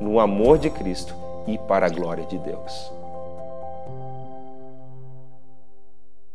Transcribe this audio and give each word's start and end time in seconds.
no 0.00 0.20
amor 0.20 0.58
de 0.58 0.70
Cristo 0.70 1.14
e 1.46 1.58
para 1.58 1.86
a 1.86 1.88
glória 1.88 2.24
de 2.26 2.38
Deus. 2.38 2.92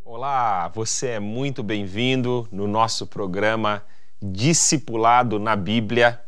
Olá, 0.04 0.68
você 0.68 1.08
é 1.08 1.20
muito 1.20 1.62
bem-vindo 1.62 2.46
no 2.50 2.66
nosso 2.66 3.06
programa 3.06 3.82
Discipulado 4.20 5.38
na 5.38 5.56
Bíblia. 5.56 6.20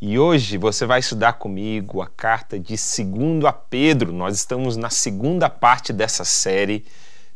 E 0.00 0.18
hoje 0.18 0.56
você 0.58 0.84
vai 0.84 1.00
estudar 1.00 1.34
comigo 1.34 2.02
a 2.02 2.06
carta 2.06 2.58
de 2.58 2.74
2 2.74 3.44
a 3.44 3.52
Pedro. 3.52 4.12
Nós 4.12 4.36
estamos 4.36 4.76
na 4.76 4.90
segunda 4.90 5.48
parte 5.48 5.92
dessa 5.92 6.24
série. 6.24 6.84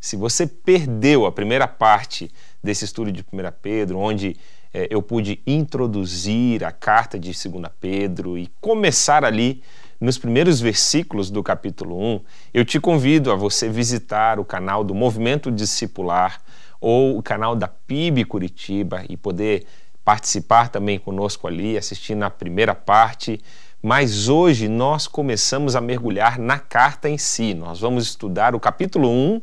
Se 0.00 0.17
você 0.17 0.47
perdeu 0.47 1.27
a 1.27 1.33
primeira 1.33 1.69
parte 1.69 2.30
desse 2.62 2.84
estudo 2.84 3.12
de 3.12 3.23
1 3.23 3.25
Pedro, 3.62 3.98
onde 3.98 4.36
é, 4.77 4.88
eu 4.91 5.00
pude 5.00 5.41
introduzir 5.46 6.62
a 6.62 6.70
carta 6.70 7.19
de 7.19 7.28
2 7.28 7.64
Pedro 7.80 8.36
e 8.36 8.46
começar 8.60 9.24
ali 9.24 9.62
nos 9.98 10.18
primeiros 10.18 10.60
versículos 10.60 11.30
do 11.30 11.42
capítulo 11.42 11.98
1, 11.98 12.20
eu 12.52 12.62
te 12.62 12.78
convido 12.78 13.33
a 13.33 13.34
você 13.34 13.70
visitar 13.70 14.38
o 14.38 14.44
canal 14.44 14.84
do 14.84 14.94
Movimento 14.94 15.50
Discipular 15.50 16.42
ou 16.78 17.16
o 17.16 17.22
canal 17.22 17.56
da 17.56 17.66
PIB 17.66 18.27
Curitiba 18.27 19.02
e 19.08 19.16
poder 19.16 19.64
participar 20.05 20.68
também 20.68 20.98
conosco 20.98 21.46
ali, 21.46 21.78
assistindo 21.78 22.22
a 22.24 22.28
primeira 22.28 22.74
parte. 22.74 23.40
Mas 23.83 24.28
hoje 24.28 24.68
nós 24.68 25.06
começamos 25.06 25.74
a 25.74 25.80
mergulhar 25.80 26.38
na 26.38 26.58
carta 26.58 27.08
em 27.08 27.16
si. 27.16 27.55
Nós 27.55 27.80
vamos 27.80 28.05
estudar 28.05 28.55
o 28.55 28.61
capítulo 28.61 29.08
1 29.08 29.40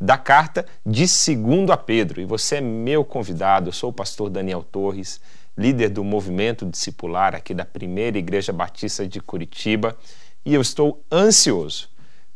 da 0.00 0.16
carta 0.16 0.64
de 0.84 1.08
segundo 1.08 1.72
a 1.72 1.76
Pedro. 1.76 2.20
E 2.20 2.24
você 2.24 2.56
é 2.56 2.60
meu 2.60 3.04
convidado, 3.04 3.68
eu 3.68 3.72
sou 3.72 3.90
o 3.90 3.92
pastor 3.92 4.30
Daniel 4.30 4.62
Torres, 4.62 5.20
líder 5.56 5.88
do 5.88 6.04
movimento 6.04 6.64
discipular 6.64 7.34
aqui 7.34 7.52
da 7.52 7.64
Primeira 7.64 8.16
Igreja 8.16 8.52
Batista 8.52 9.06
de 9.06 9.20
Curitiba, 9.20 9.96
e 10.44 10.54
eu 10.54 10.60
estou 10.60 11.02
ansioso 11.10 11.88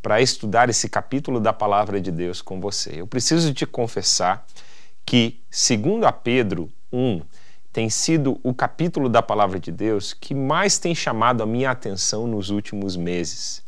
para 0.03 0.21
estudar 0.21 0.69
esse 0.69 0.89
capítulo 0.89 1.39
da 1.39 1.53
palavra 1.53 2.01
de 2.01 2.11
Deus 2.11 2.43
com 2.43 2.61
você. 2.61 3.01
Eu 3.01 3.07
preciso 3.07 3.55
te 3.55 3.65
confessar 3.65 4.45
que, 5.07 5.41
segundo 5.49 6.05
a 6.05 6.13
Pedro 6.13 6.69
1, 6.93 7.23
tem 7.73 7.89
sido 7.89 8.39
o 8.43 8.53
capítulo 8.53 9.09
da 9.09 9.23
palavra 9.23 9.59
de 9.59 9.71
Deus 9.71 10.13
que 10.13 10.35
mais 10.35 10.79
tem 10.79 10.95
chamado 10.95 11.43
a 11.43 11.47
minha 11.47 11.71
atenção 11.71 12.27
nos 12.27 12.51
últimos 12.51 12.97
meses. 12.97 13.63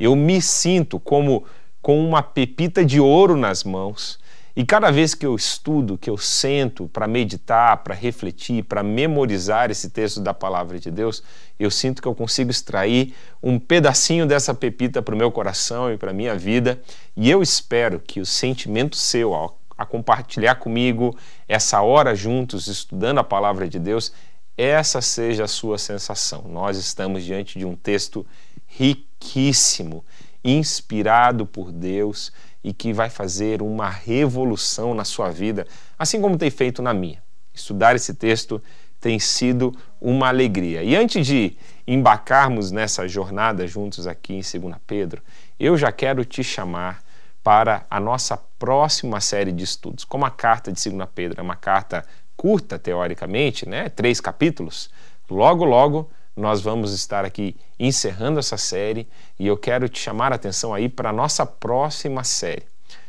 Eu 0.00 0.16
me 0.16 0.42
sinto 0.42 0.98
como 0.98 1.44
com 1.86 2.04
uma 2.04 2.20
pepita 2.20 2.84
de 2.84 2.98
ouro 2.98 3.36
nas 3.36 3.62
mãos. 3.62 4.18
E 4.56 4.64
cada 4.64 4.90
vez 4.90 5.14
que 5.14 5.24
eu 5.24 5.36
estudo, 5.36 5.96
que 5.96 6.10
eu 6.10 6.18
sento 6.18 6.88
para 6.88 7.06
meditar, 7.06 7.76
para 7.84 7.94
refletir, 7.94 8.64
para 8.64 8.82
memorizar 8.82 9.70
esse 9.70 9.90
texto 9.90 10.20
da 10.20 10.34
palavra 10.34 10.80
de 10.80 10.90
Deus, 10.90 11.22
eu 11.60 11.70
sinto 11.70 12.02
que 12.02 12.08
eu 12.08 12.14
consigo 12.16 12.50
extrair 12.50 13.14
um 13.40 13.56
pedacinho 13.56 14.26
dessa 14.26 14.52
pepita 14.52 15.00
para 15.00 15.14
o 15.14 15.16
meu 15.16 15.30
coração 15.30 15.92
e 15.92 15.96
para 15.96 16.10
a 16.10 16.12
minha 16.12 16.34
vida. 16.34 16.82
E 17.16 17.30
eu 17.30 17.40
espero 17.40 18.00
que 18.00 18.18
o 18.18 18.26
sentimento 18.26 18.96
seu 18.96 19.32
ao 19.32 19.56
a 19.78 19.86
compartilhar 19.86 20.56
comigo 20.56 21.16
essa 21.46 21.80
hora 21.82 22.16
juntos 22.16 22.66
estudando 22.66 23.18
a 23.18 23.24
palavra 23.24 23.68
de 23.68 23.78
Deus, 23.78 24.10
essa 24.56 25.00
seja 25.00 25.44
a 25.44 25.48
sua 25.48 25.78
sensação. 25.78 26.46
Nós 26.48 26.78
estamos 26.78 27.22
diante 27.22 27.60
de 27.60 27.64
um 27.64 27.76
texto 27.76 28.26
riquíssimo 28.66 30.04
inspirado 30.46 31.44
por 31.44 31.72
Deus 31.72 32.32
e 32.62 32.72
que 32.72 32.92
vai 32.92 33.10
fazer 33.10 33.60
uma 33.60 33.88
revolução 33.88 34.94
na 34.94 35.04
sua 35.04 35.30
vida, 35.30 35.66
assim 35.98 36.20
como 36.20 36.38
tem 36.38 36.50
feito 36.50 36.80
na 36.80 36.94
minha. 36.94 37.22
Estudar 37.52 37.96
esse 37.96 38.14
texto 38.14 38.62
tem 39.00 39.18
sido 39.18 39.74
uma 40.00 40.28
alegria. 40.28 40.82
E 40.82 40.96
antes 40.96 41.26
de 41.26 41.56
embarcarmos 41.86 42.70
nessa 42.70 43.06
jornada 43.08 43.66
juntos 43.66 44.06
aqui 44.06 44.34
em 44.34 44.60
2 44.60 44.76
Pedro, 44.86 45.22
eu 45.58 45.76
já 45.76 45.90
quero 45.90 46.24
te 46.24 46.42
chamar 46.42 47.02
para 47.42 47.86
a 47.88 48.00
nossa 48.00 48.36
próxima 48.58 49.20
série 49.20 49.52
de 49.52 49.64
estudos. 49.64 50.04
Como 50.04 50.24
a 50.24 50.30
carta 50.30 50.72
de 50.72 50.90
2 50.90 51.08
Pedro 51.14 51.40
é 51.40 51.42
uma 51.42 51.56
carta 51.56 52.04
curta, 52.36 52.78
teoricamente, 52.78 53.68
né? 53.68 53.88
três 53.88 54.20
capítulos, 54.20 54.90
logo, 55.30 55.64
logo 55.64 56.10
nós 56.36 56.60
vamos 56.60 56.92
estar 56.92 57.24
aqui 57.24 57.56
encerrando 57.80 58.38
essa 58.38 58.58
série 58.58 59.08
e 59.38 59.46
eu 59.46 59.56
quero 59.56 59.88
te 59.88 59.98
chamar 59.98 60.32
a 60.32 60.36
atenção 60.36 60.74
aí 60.74 60.88
para 60.88 61.08
a 61.08 61.12
nossa 61.12 61.46
próxima 61.46 62.22
série. 62.24 62.64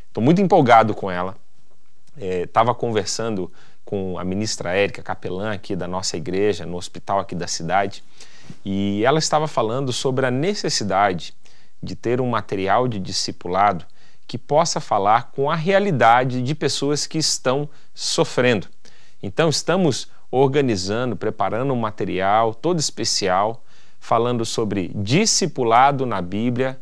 Estou 0.07 0.23
muito 0.23 0.41
empolgado 0.41 0.95
com 0.95 1.11
ela. 1.11 1.35
Estava 2.17 2.71
é, 2.71 2.73
conversando 2.73 3.51
com 3.83 4.17
a 4.17 4.23
ministra 4.23 4.75
Érica, 4.75 5.03
capelã 5.03 5.53
aqui 5.53 5.75
da 5.75 5.87
nossa 5.87 6.17
igreja, 6.17 6.65
no 6.65 6.77
hospital 6.77 7.19
aqui 7.19 7.35
da 7.35 7.47
cidade, 7.47 8.03
e 8.65 9.03
ela 9.05 9.19
estava 9.19 9.47
falando 9.47 9.93
sobre 9.93 10.25
a 10.25 10.31
necessidade 10.31 11.33
de 11.83 11.95
ter 11.95 12.19
um 12.19 12.29
material 12.29 12.87
de 12.87 12.99
discipulado 12.99 13.85
que 14.25 14.37
possa 14.37 14.81
falar 14.81 15.31
com 15.31 15.49
a 15.49 15.55
realidade 15.55 16.41
de 16.41 16.55
pessoas 16.55 17.07
que 17.07 17.17
estão 17.17 17.69
sofrendo. 17.93 18.67
Então, 19.23 19.49
estamos 19.49 20.09
organizando, 20.29 21.15
preparando 21.15 21.73
um 21.73 21.79
material 21.79 22.53
todo 22.53 22.79
especial 22.79 23.63
falando 23.99 24.45
sobre 24.45 24.91
discipulado 24.95 26.05
na 26.05 26.21
Bíblia 26.21 26.79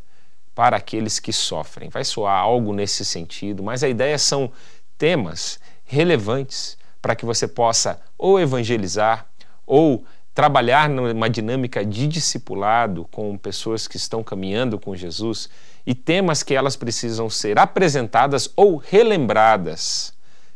para 0.53 0.78
aqueles 0.78 1.19
que 1.19 1.33
sofrem. 1.33 1.89
Vai 1.89 2.03
soar 2.03 2.38
algo 2.38 2.73
nesse 2.73 3.03
sentido, 3.03 3.63
mas 3.63 3.84
a 3.84 3.89
ideia 3.89 4.17
são 4.17 4.51
temas 4.97 5.59
relevantes 5.84 6.78
para 7.01 7.16
que 7.16 7.25
você 7.25 7.47
possa 7.47 8.00
ou 8.17 8.39
evangelizar 8.39 9.28
ou 9.66 10.05
trabalhar 10.34 10.89
numa 10.89 11.29
dinâmica 11.29 11.85
de 11.85 12.07
discipulado 12.07 13.07
com 13.11 13.38
pessoas 13.38 13.88
que 13.88 13.97
estão 13.97 14.23
caminhando 14.23 14.79
com 14.79 14.95
Jesus 14.95 15.50
e 15.85 15.94
temas 15.94 16.44
que 16.44 16.53
elas 16.53 16.75
precisam 16.75 17.29
ser 17.29 17.57
apresentadas 17.59 18.50
ou 18.55 18.78
relembradas 18.78 20.15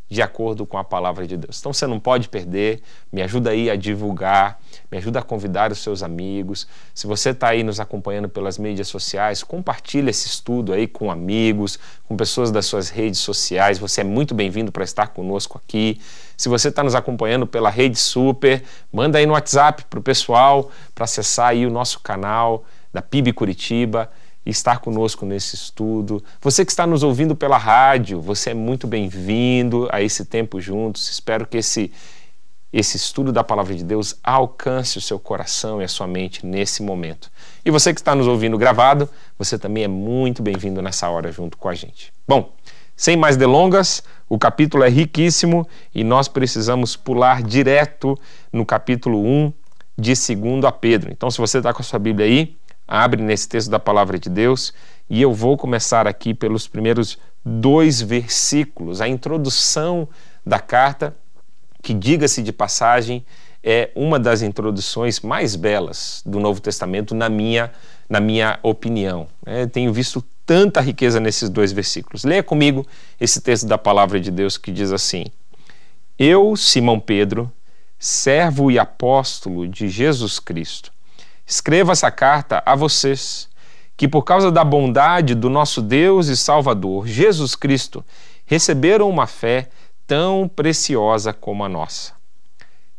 de 0.10 0.24
acordo 0.24 0.66
com 0.66 0.78
a 0.78 0.84
palavra 0.84 1.28
de 1.28 1.38
Deus. 1.38 1.60
Então 1.60 1.72
você 1.72 1.86
não 1.86 2.00
pode 2.00 2.28
perder, 2.28 2.82
me 3.12 3.22
ajuda 3.22 3.52
aí 3.52 3.70
a 3.70 3.76
divulgar, 3.76 4.60
me 4.92 4.98
ajuda 4.98 5.20
a 5.20 5.22
convidar 5.22 5.72
os 5.72 5.80
seus 5.80 6.02
amigos. 6.02 6.68
Se 6.96 7.06
você 7.06 7.30
está 7.30 7.50
aí 7.50 7.64
nos 7.64 7.80
acompanhando 7.80 8.28
pelas 8.28 8.58
mídias 8.58 8.88
sociais, 8.88 9.44
compartilhe 9.44 10.10
esse 10.10 10.28
estudo 10.28 10.74
aí 10.74 10.88
com 10.88 11.12
amigos, 11.12 11.78
com 12.08 12.18
pessoas 12.18 12.50
das 12.50 12.66
suas 12.66 12.90
redes 12.90 13.20
sociais. 13.20 13.78
Você 13.78 14.02
é 14.02 14.04
muito 14.04 14.34
bem-vindo 14.34 14.72
para 14.72 14.84
estar 14.84 15.10
conosco 15.10 15.62
aqui. 15.64 16.02
Se 16.36 16.50
você 16.50 16.70
está 16.70 16.84
nos 16.84 16.96
acompanhando 16.96 17.46
pela 17.46 17.70
Rede 17.70 18.00
Super, 18.00 18.64
manda 18.92 19.20
aí 19.20 19.28
no 19.28 19.34
WhatsApp 19.34 19.86
para 19.88 20.00
o 20.00 20.04
pessoal 20.04 20.72
para 20.96 21.04
acessar 21.04 21.50
aí 21.50 21.68
o 21.68 21.70
nosso 21.70 22.00
canal 22.00 22.66
da 22.92 23.02
PIB 23.02 23.34
Curitiba 23.34 24.10
estar 24.46 24.80
conosco 24.80 25.26
nesse 25.26 25.56
estudo. 25.56 26.24
Você 26.42 26.66
que 26.66 26.72
está 26.72 26.88
nos 26.88 27.04
ouvindo 27.04 27.36
pela 27.36 27.58
rádio, 27.58 28.22
você 28.22 28.52
é 28.52 28.54
muito 28.54 28.88
bem-vindo 28.88 29.88
a 29.92 30.02
esse 30.02 30.26
tempo 30.26 30.60
juntos. 30.60 31.10
Espero 31.10 31.46
que 31.46 31.58
esse 31.58 31.92
esse 32.72 32.98
estudo 32.98 33.32
da 33.32 33.44
palavra 33.44 33.74
de 33.74 33.84
Deus 33.84 34.20
alcance 34.24 34.98
o 34.98 35.02
seu 35.02 35.20
coração 35.20 35.82
e 35.82 35.84
a 35.84 35.88
sua 35.88 36.06
mente 36.06 36.46
nesse 36.46 36.84
momento. 36.84 37.32
E 37.66 37.72
você 37.72 37.92
que 37.94 38.00
está 38.00 38.14
nos 38.14 38.28
ouvindo 38.28 38.60
gravado, 38.60 39.10
você 39.40 39.58
também 39.58 39.86
é 39.86 39.88
muito 39.88 40.44
bem-vindo 40.44 40.80
nessa 40.80 41.10
hora 41.10 41.32
junto 41.32 41.58
com 41.58 41.68
a 41.68 41.74
gente. 41.74 42.14
Bom, 42.28 42.54
sem 42.96 43.18
mais 43.18 43.36
delongas, 43.36 44.04
o 44.28 44.38
capítulo 44.38 44.84
é 44.84 44.90
riquíssimo 44.90 45.68
e 45.96 46.04
nós 46.04 46.28
precisamos 46.28 46.96
pular 46.96 47.42
direto 47.42 48.20
no 48.54 48.64
capítulo 48.66 49.26
1 49.26 49.54
de 49.98 50.14
2 50.36 50.66
a 50.66 50.72
Pedro. 50.72 51.12
Então, 51.12 51.32
se 51.32 51.40
você 51.40 51.58
está 51.58 51.74
com 51.74 51.82
a 51.82 51.86
sua 51.86 51.98
Bíblia 51.98 52.28
aí, 52.28 52.59
abre 52.90 53.22
nesse 53.22 53.48
texto 53.48 53.70
da 53.70 53.80
palavra 53.80 54.18
de 54.18 54.30
Deus 54.30 54.74
e 55.08 55.22
eu 55.22 55.32
vou 55.32 55.56
começar 55.56 56.08
aqui 56.08 56.34
pelos 56.34 56.68
primeiros 56.68 57.20
dois 57.46 58.02
versículos, 58.02 59.00
a 59.00 59.08
introdução 59.08 60.10
da 60.44 60.60
carta, 60.60 61.16
que, 61.84 61.94
diga-se 61.94 62.42
de 62.42 62.52
passagem, 62.52 63.24
é 63.64 63.92
uma 63.96 64.20
das 64.20 64.42
introduções 64.42 65.20
mais 65.20 65.56
belas 65.56 66.24
do 66.26 66.40
Novo 66.40 66.60
Testamento, 66.60 67.14
na 67.14 67.30
minha, 67.30 67.72
na 68.10 68.20
minha 68.20 68.60
opinião. 68.64 69.28
É, 69.46 69.66
tenho 69.68 69.94
visto 69.94 70.24
tanta 70.46 70.82
riqueza 70.82 71.20
nesses 71.20 71.50
dois 71.50 71.72
versículos. 71.72 72.24
Leia 72.24 72.44
comigo 72.44 72.86
esse 73.20 73.40
texto 73.40 73.68
da 73.68 73.78
palavra 73.78 74.20
de 74.20 74.32
Deus 74.32 74.58
que 74.58 74.72
diz 74.72 74.92
assim: 74.92 75.26
Eu, 76.18 76.56
Simão 76.56 77.00
Pedro, 77.00 77.52
servo 77.98 78.72
e 78.72 78.80
apóstolo 78.80 79.68
de 79.68 79.88
Jesus 79.90 80.40
Cristo, 80.40 80.92
escrevo 81.50 81.92
essa 81.92 82.12
carta 82.12 82.62
a 82.64 82.76
vocês, 82.76 83.50
que 83.98 84.08
por 84.08 84.22
causa 84.22 84.52
da 84.52 84.64
bondade 84.64 85.34
do 85.34 85.50
nosso 85.50 85.82
Deus 85.82 86.28
e 86.28 86.38
Salvador, 86.38 87.08
Jesus 87.08 87.56
Cristo, 87.56 88.06
receberam 88.46 89.10
uma 89.10 89.26
fé 89.26 89.68
tão 90.06 90.48
preciosa 90.48 91.34
como 91.34 91.64
a 91.64 91.70
nossa. 91.70 92.14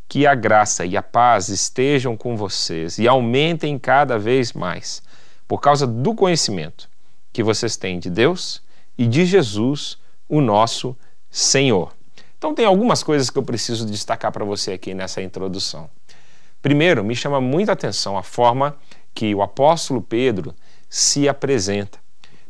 Que 0.08 0.26
a 0.26 0.35
graça 0.35 0.85
e 0.85 0.97
a 0.97 1.02
paz 1.02 1.49
estejam 1.49 2.17
com 2.17 2.37
vocês 2.37 2.99
e 2.99 3.06
aumentem 3.06 3.79
cada 3.79 4.19
vez 4.19 4.53
mais, 4.53 5.00
por 5.46 5.61
causa 5.61 5.87
do 5.87 6.12
conhecimento 6.12 6.91
que 7.32 7.44
vocês 7.44 7.76
têm 7.76 8.00
de 8.00 8.11
Deus 8.11 8.61
e 8.99 9.06
de 9.06 9.25
Jesus, 9.25 9.96
o 10.29 10.41
nosso 10.41 10.96
Senhor. 11.31 11.93
Então, 12.37 12.53
tem 12.53 12.64
algumas 12.64 13.03
coisas 13.05 13.31
que 13.31 13.38
eu 13.38 13.43
preciso 13.44 13.87
destacar 13.87 14.32
para 14.32 14.44
você 14.44 14.73
aqui 14.73 14.93
nessa 14.93 15.23
introdução. 15.23 15.88
Primeiro, 16.62 17.05
me 17.05 17.15
chama 17.15 17.41
muita 17.41 17.73
atenção 17.73 18.17
a 18.19 18.23
forma 18.23 18.77
que 19.15 19.35
o 19.35 19.43
apóstolo 19.43 20.03
Pedro 20.03 20.55
se 20.89 21.29
apresenta, 21.29 21.99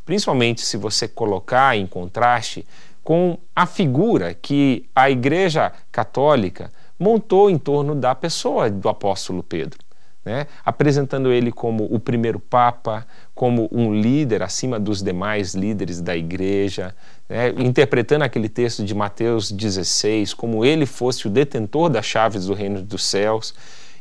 principalmente 0.04 0.60
se 0.62 0.76
você 0.76 1.06
colocar 1.06 1.76
em 1.76 1.86
contraste 1.86 2.66
com 3.02 3.38
a 3.54 3.66
figura 3.66 4.34
que 4.34 4.88
a 4.94 5.10
Igreja 5.10 5.72
Católica 5.90 6.72
montou 6.98 7.48
em 7.48 7.58
torno 7.58 7.94
da 7.94 8.14
pessoa 8.14 8.70
do 8.70 8.88
apóstolo 8.88 9.42
Pedro 9.42 9.78
né? 10.24 10.46
apresentando 10.64 11.32
ele 11.32 11.50
como 11.50 11.84
o 11.90 11.98
primeiro 11.98 12.38
Papa, 12.38 13.06
como 13.34 13.68
um 13.72 13.94
líder 13.94 14.42
acima 14.42 14.78
dos 14.78 15.02
demais 15.02 15.54
líderes 15.54 16.00
da 16.00 16.16
igreja, 16.16 16.94
né? 17.28 17.50
interpretando 17.58 18.22
aquele 18.22 18.48
texto 18.48 18.84
de 18.84 18.94
Mateus 18.94 19.50
16 19.50 20.34
como 20.34 20.64
ele 20.64 20.84
fosse 20.84 21.26
o 21.26 21.30
detentor 21.30 21.88
das 21.88 22.04
chaves 22.04 22.46
do 22.46 22.54
reino 22.54 22.82
dos 22.82 23.04
céus. 23.04 23.54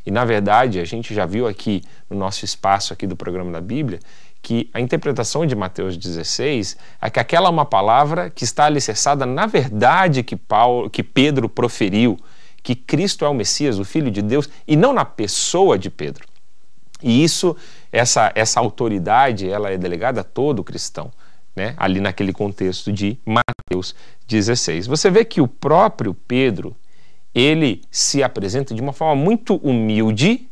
E 0.10 0.12
na 0.12 0.26
verdade, 0.26 0.80
a 0.80 0.86
gente 0.86 1.14
já 1.14 1.24
viu 1.24 1.46
aqui 1.46 1.84
no 2.10 2.18
nosso 2.18 2.44
espaço 2.44 2.92
aqui 2.92 3.06
do 3.06 3.16
programa 3.16 3.52
da 3.52 3.62
Bíblia 3.62 4.00
que 4.42 4.68
a 4.74 4.80
interpretação 4.80 5.46
de 5.46 5.56
Mateus 5.56 5.96
16 5.96 6.78
é 7.00 7.10
que 7.12 7.20
aquela 7.20 7.48
é 7.48 7.52
uma 7.52 7.64
palavra 7.64 8.28
que 8.28 8.44
está 8.44 8.66
alicerçada 8.66 9.24
na 9.24 9.46
verdade 9.46 10.24
que 10.24 10.36
Paulo, 10.36 10.90
que 10.90 11.04
Pedro 11.04 11.48
proferiu 11.48 12.18
que 12.64 12.74
Cristo 12.74 13.24
é 13.24 13.30
o 13.30 13.36
Messias, 13.36 13.78
o 13.78 13.86
Filho 13.86 14.10
de 14.10 14.24
Deus, 14.24 14.50
e 14.68 14.76
não 14.76 14.94
na 14.94 15.06
pessoa 15.06 15.78
de 15.78 15.92
Pedro. 15.92 16.26
E 17.04 17.24
isso, 17.24 17.56
essa, 17.92 18.32
essa 18.34 18.60
autoridade, 18.60 19.48
ela 19.48 19.70
é 19.70 19.78
delegada 19.78 20.22
a 20.22 20.24
todo 20.24 20.64
cristão, 20.64 21.12
né? 21.56 21.76
ali 21.78 22.02
naquele 22.02 22.34
contexto 22.34 22.92
de 22.92 23.16
Mateus 23.24 23.94
16. 24.28 24.88
Você 24.88 25.12
vê 25.12 25.24
que 25.24 25.40
o 25.40 25.48
próprio 25.48 26.16
Pedro, 26.16 26.76
ele 27.40 27.82
se 27.90 28.22
apresenta 28.22 28.74
de 28.74 28.82
uma 28.82 28.94
forma 28.94 29.16
muito 29.16 29.56
humilde 29.56 30.50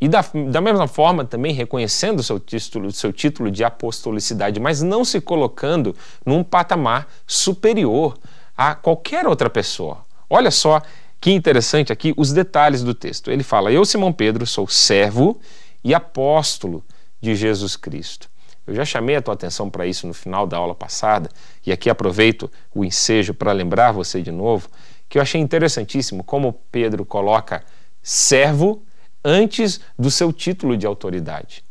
e 0.00 0.08
da, 0.08 0.24
da 0.50 0.60
mesma 0.60 0.88
forma 0.88 1.24
também 1.24 1.52
reconhecendo 1.52 2.22
seu 2.22 2.40
título, 2.40 2.90
seu 2.90 3.12
título 3.12 3.50
de 3.50 3.62
apostolicidade, 3.62 4.58
mas 4.58 4.82
não 4.82 5.04
se 5.04 5.20
colocando 5.20 5.94
num 6.26 6.42
patamar 6.42 7.06
superior 7.24 8.18
a 8.56 8.74
qualquer 8.74 9.28
outra 9.28 9.48
pessoa. 9.48 9.98
Olha 10.28 10.50
só 10.50 10.82
que 11.20 11.30
interessante 11.30 11.92
aqui 11.92 12.12
os 12.16 12.32
detalhes 12.32 12.82
do 12.82 12.94
texto. 12.94 13.30
Ele 13.30 13.44
fala: 13.44 13.70
Eu, 13.70 13.84
Simão 13.84 14.12
Pedro, 14.12 14.44
sou 14.44 14.66
servo 14.66 15.40
e 15.84 15.94
apóstolo 15.94 16.82
de 17.20 17.36
Jesus 17.36 17.76
Cristo. 17.76 18.28
Eu 18.66 18.74
já 18.74 18.84
chamei 18.84 19.16
a 19.16 19.22
tua 19.22 19.34
atenção 19.34 19.70
para 19.70 19.86
isso 19.86 20.06
no 20.06 20.14
final 20.14 20.46
da 20.46 20.56
aula 20.56 20.74
passada, 20.74 21.28
e 21.66 21.72
aqui 21.72 21.90
aproveito 21.90 22.50
o 22.74 22.84
ensejo 22.84 23.34
para 23.34 23.52
lembrar 23.52 23.92
você 23.92 24.20
de 24.20 24.30
novo, 24.30 24.68
que 25.12 25.18
eu 25.18 25.22
achei 25.22 25.38
interessantíssimo 25.38 26.24
como 26.24 26.54
Pedro 26.72 27.04
coloca 27.04 27.62
servo 28.02 28.82
antes 29.22 29.78
do 29.98 30.10
seu 30.10 30.32
título 30.32 30.74
de 30.74 30.86
autoridade. 30.86 31.62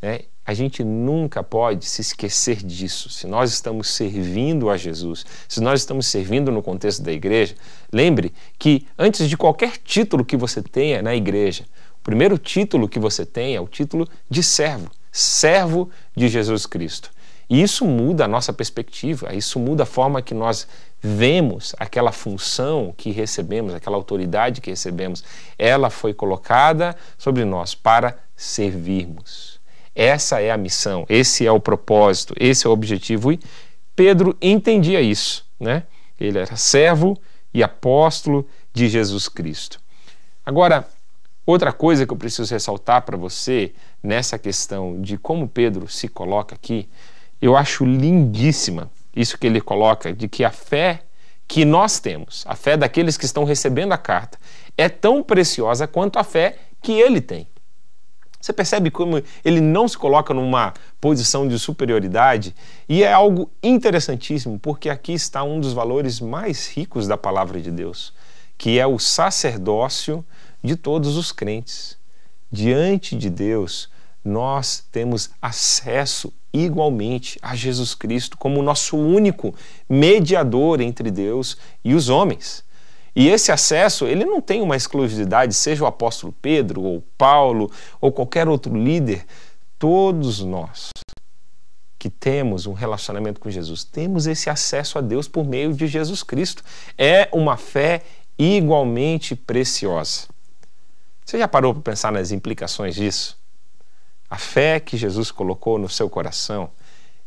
Né? 0.00 0.20
A 0.42 0.54
gente 0.54 0.82
nunca 0.82 1.42
pode 1.42 1.84
se 1.84 2.00
esquecer 2.00 2.64
disso. 2.64 3.10
Se 3.10 3.26
nós 3.26 3.52
estamos 3.52 3.88
servindo 3.88 4.70
a 4.70 4.78
Jesus, 4.78 5.26
se 5.46 5.60
nós 5.60 5.80
estamos 5.80 6.06
servindo 6.06 6.50
no 6.50 6.62
contexto 6.62 7.02
da 7.02 7.12
igreja, 7.12 7.54
lembre 7.92 8.32
que 8.58 8.86
antes 8.98 9.28
de 9.28 9.36
qualquer 9.36 9.76
título 9.76 10.24
que 10.24 10.34
você 10.34 10.62
tenha 10.62 11.02
na 11.02 11.14
igreja, 11.14 11.64
o 12.00 12.02
primeiro 12.02 12.38
título 12.38 12.88
que 12.88 12.98
você 12.98 13.26
tem 13.26 13.54
é 13.54 13.60
o 13.60 13.68
título 13.68 14.08
de 14.30 14.42
servo, 14.42 14.90
servo 15.12 15.90
de 16.16 16.26
Jesus 16.26 16.64
Cristo. 16.64 17.10
E 17.50 17.62
isso 17.62 17.84
muda 17.84 18.24
a 18.24 18.28
nossa 18.28 18.50
perspectiva, 18.50 19.34
isso 19.34 19.60
muda 19.60 19.82
a 19.82 19.86
forma 19.86 20.22
que 20.22 20.32
nós 20.32 20.66
vemos 21.02 21.74
aquela 21.78 22.12
função 22.12 22.94
que 22.96 23.10
recebemos, 23.10 23.74
aquela 23.74 23.96
autoridade 23.96 24.60
que 24.60 24.70
recebemos. 24.70 25.24
Ela 25.58 25.90
foi 25.90 26.14
colocada 26.14 26.96
sobre 27.18 27.44
nós 27.44 27.74
para 27.74 28.16
servirmos. 28.36 29.60
Essa 29.94 30.40
é 30.40 30.50
a 30.50 30.56
missão, 30.56 31.04
esse 31.08 31.44
é 31.44 31.50
o 31.50 31.60
propósito, 31.60 32.34
esse 32.38 32.66
é 32.66 32.70
o 32.70 32.72
objetivo. 32.72 33.32
E 33.32 33.40
Pedro 33.96 34.36
entendia 34.40 35.00
isso, 35.00 35.44
né? 35.58 35.82
Ele 36.18 36.38
era 36.38 36.56
servo 36.56 37.18
e 37.52 37.62
apóstolo 37.62 38.48
de 38.72 38.88
Jesus 38.88 39.28
Cristo. 39.28 39.80
Agora, 40.46 40.88
outra 41.44 41.72
coisa 41.72 42.06
que 42.06 42.12
eu 42.12 42.16
preciso 42.16 42.54
ressaltar 42.54 43.02
para 43.02 43.16
você 43.16 43.74
nessa 44.02 44.38
questão 44.38 45.00
de 45.00 45.18
como 45.18 45.48
Pedro 45.48 45.88
se 45.88 46.08
coloca 46.08 46.54
aqui, 46.54 46.88
eu 47.40 47.56
acho 47.56 47.84
lindíssima 47.84 48.88
isso 49.14 49.38
que 49.38 49.46
ele 49.46 49.60
coloca, 49.60 50.12
de 50.12 50.28
que 50.28 50.44
a 50.44 50.50
fé 50.50 51.02
que 51.46 51.64
nós 51.64 52.00
temos, 52.00 52.44
a 52.46 52.54
fé 52.54 52.76
daqueles 52.76 53.16
que 53.16 53.26
estão 53.26 53.44
recebendo 53.44 53.92
a 53.92 53.98
carta, 53.98 54.38
é 54.76 54.88
tão 54.88 55.22
preciosa 55.22 55.86
quanto 55.86 56.18
a 56.18 56.24
fé 56.24 56.56
que 56.80 56.92
ele 56.92 57.20
tem. 57.20 57.46
Você 58.40 58.52
percebe 58.52 58.90
como 58.90 59.22
ele 59.44 59.60
não 59.60 59.86
se 59.86 59.96
coloca 59.96 60.34
numa 60.34 60.74
posição 61.00 61.46
de 61.46 61.56
superioridade? 61.60 62.54
E 62.88 63.04
é 63.04 63.12
algo 63.12 63.48
interessantíssimo, 63.62 64.58
porque 64.58 64.90
aqui 64.90 65.12
está 65.12 65.44
um 65.44 65.60
dos 65.60 65.72
valores 65.72 66.18
mais 66.18 66.68
ricos 66.68 67.06
da 67.06 67.16
palavra 67.16 67.60
de 67.60 67.70
Deus, 67.70 68.12
que 68.58 68.80
é 68.80 68.86
o 68.86 68.98
sacerdócio 68.98 70.24
de 70.60 70.74
todos 70.74 71.16
os 71.16 71.30
crentes. 71.30 71.96
Diante 72.50 73.14
de 73.14 73.30
Deus, 73.30 73.88
nós 74.24 74.84
temos 74.92 75.30
acesso 75.40 76.32
igualmente 76.52 77.38
a 77.40 77.56
Jesus 77.56 77.94
Cristo 77.94 78.36
como 78.36 78.62
nosso 78.62 78.96
único 78.96 79.54
mediador 79.88 80.80
entre 80.80 81.10
Deus 81.10 81.56
e 81.84 81.94
os 81.94 82.08
homens. 82.08 82.64
E 83.14 83.28
esse 83.28 83.52
acesso, 83.52 84.06
ele 84.06 84.24
não 84.24 84.40
tem 84.40 84.62
uma 84.62 84.76
exclusividade, 84.76 85.54
seja 85.54 85.84
o 85.84 85.86
apóstolo 85.86 86.34
Pedro 86.40 86.82
ou 86.82 87.02
Paulo 87.18 87.70
ou 88.00 88.10
qualquer 88.10 88.48
outro 88.48 88.74
líder. 88.74 89.26
Todos 89.78 90.40
nós 90.40 90.90
que 91.98 92.08
temos 92.10 92.66
um 92.66 92.72
relacionamento 92.72 93.38
com 93.38 93.50
Jesus, 93.50 93.84
temos 93.84 94.26
esse 94.26 94.50
acesso 94.50 94.98
a 94.98 95.00
Deus 95.00 95.28
por 95.28 95.44
meio 95.44 95.72
de 95.72 95.86
Jesus 95.86 96.22
Cristo. 96.22 96.64
É 96.98 97.28
uma 97.32 97.56
fé 97.56 98.02
igualmente 98.38 99.36
preciosa. 99.36 100.26
Você 101.24 101.38
já 101.38 101.46
parou 101.46 101.72
para 101.74 101.92
pensar 101.92 102.10
nas 102.10 102.32
implicações 102.32 102.94
disso? 102.94 103.41
A 104.32 104.38
fé 104.38 104.80
que 104.80 104.96
Jesus 104.96 105.30
colocou 105.30 105.78
no 105.78 105.90
seu 105.90 106.08
coração, 106.08 106.70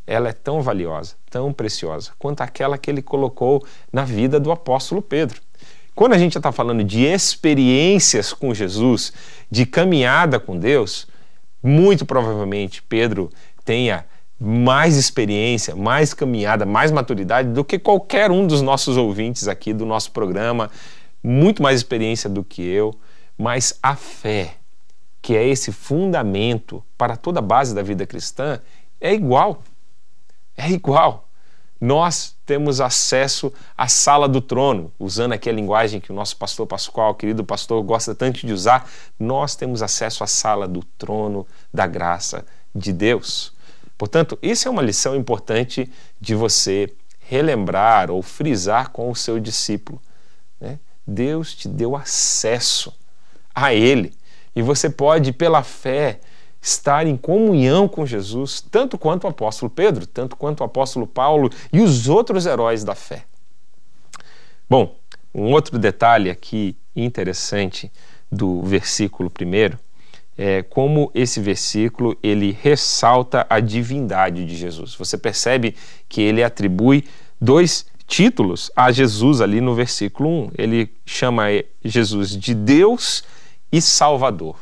ela 0.07 0.29
é 0.29 0.33
tão 0.33 0.63
valiosa, 0.63 1.13
tão 1.29 1.53
preciosa, 1.53 2.09
quanto 2.17 2.41
aquela 2.41 2.79
que 2.79 2.89
ele 2.89 3.03
colocou 3.03 3.63
na 3.93 4.03
vida 4.03 4.39
do 4.39 4.51
apóstolo 4.51 5.03
Pedro. 5.03 5.39
Quando 5.93 6.13
a 6.13 6.17
gente 6.17 6.35
está 6.35 6.51
falando 6.51 6.83
de 6.83 7.05
experiências 7.05 8.33
com 8.33 8.55
Jesus, 8.55 9.13
de 9.51 9.67
caminhada 9.67 10.39
com 10.39 10.57
Deus, 10.57 11.07
muito 11.61 12.07
provavelmente 12.07 12.81
Pedro 12.81 13.29
tenha 13.63 14.03
mais 14.39 14.97
experiência, 14.97 15.75
mais 15.75 16.11
caminhada, 16.11 16.65
mais 16.65 16.91
maturidade 16.91 17.49
do 17.49 17.63
que 17.63 17.77
qualquer 17.77 18.31
um 18.31 18.47
dos 18.47 18.63
nossos 18.63 18.97
ouvintes 18.97 19.47
aqui 19.47 19.75
do 19.75 19.85
nosso 19.85 20.09
programa, 20.09 20.71
muito 21.21 21.61
mais 21.61 21.77
experiência 21.77 22.27
do 22.27 22.43
que 22.43 22.63
eu, 22.63 22.95
mas 23.37 23.77
a 23.83 23.95
fé, 23.95 24.55
que 25.25 25.35
é 25.35 25.43
esse 25.43 25.71
fundamento 25.71 26.83
para 26.95 27.17
toda 27.17 27.39
a 27.39 27.41
base 27.41 27.73
da 27.73 27.81
vida 27.81 28.05
cristã, 28.05 28.61
é 29.01 29.11
igual. 29.11 29.63
É 30.55 30.69
igual. 30.69 31.27
nós 31.81 32.37
temos 32.45 32.79
acesso 32.79 33.51
à 33.75 33.87
sala 33.87 34.29
do 34.29 34.39
trono, 34.39 34.93
usando 34.99 35.33
aqui 35.33 35.49
a 35.49 35.51
linguagem 35.51 35.99
que 35.99 36.11
o 36.11 36.15
nosso 36.15 36.37
pastor 36.37 36.67
Pascoal, 36.67 37.15
querido 37.15 37.43
pastor, 37.43 37.81
gosta 37.81 38.13
tanto 38.13 38.45
de 38.45 38.53
usar, 38.53 38.87
nós 39.19 39.55
temos 39.55 39.81
acesso 39.81 40.23
à 40.23 40.27
sala 40.27 40.67
do 40.67 40.83
trono 40.83 41.47
da 41.73 41.87
graça 41.87 42.45
de 42.73 42.93
Deus. 42.93 43.51
Portanto, 43.97 44.37
isso 44.43 44.67
é 44.67 44.71
uma 44.71 44.83
lição 44.83 45.15
importante 45.15 45.91
de 46.21 46.35
você 46.35 46.93
relembrar 47.19 48.11
ou 48.11 48.21
frisar 48.21 48.91
com 48.91 49.09
o 49.09 49.15
seu 49.15 49.39
discípulo. 49.39 49.99
Né? 50.61 50.77
Deus 51.05 51.55
te 51.55 51.67
deu 51.67 51.95
acesso 51.95 52.93
a 53.55 53.73
Ele 53.73 54.13
e 54.55 54.61
você 54.61 54.89
pode, 54.89 55.33
pela 55.33 55.63
fé, 55.63 56.19
estar 56.61 57.05
em 57.05 57.15
comunhão 57.15 57.87
com 57.87 58.05
Jesus, 58.05 58.59
tanto 58.71 58.97
quanto 58.97 59.25
o 59.25 59.27
apóstolo 59.27 59.69
Pedro, 59.69 60.07
tanto 60.07 60.35
quanto 60.35 60.61
o 60.61 60.63
apóstolo 60.63 61.05
Paulo 61.05 61.49
e 61.71 61.79
os 61.79 62.07
outros 62.07 62.45
heróis 62.45 62.83
da 62.83 62.95
fé. 62.95 63.25
Bom, 64.67 64.95
um 65.33 65.51
outro 65.51 65.77
detalhe 65.77 66.29
aqui 66.29 66.75
interessante 66.95 67.91
do 68.31 68.61
versículo 68.63 69.29
primeiro 69.29 69.77
é 70.37 70.63
como 70.63 71.11
esse 71.13 71.39
versículo 71.39 72.17
ele 72.21 72.57
ressalta 72.61 73.45
a 73.49 73.59
divindade 73.59 74.45
de 74.45 74.55
Jesus. 74.55 74.95
Você 74.95 75.17
percebe 75.17 75.75
que 76.09 76.21
ele 76.21 76.43
atribui 76.43 77.05
dois 77.39 77.85
títulos 78.07 78.69
a 78.75 78.91
Jesus 78.91 79.39
ali 79.39 79.61
no 79.61 79.73
versículo 79.73 80.29
1. 80.29 80.51
Ele 80.57 80.91
chama 81.05 81.45
Jesus 81.83 82.35
de 82.35 82.53
Deus 82.53 83.23
e 83.71 83.81
Salvador. 83.81 84.57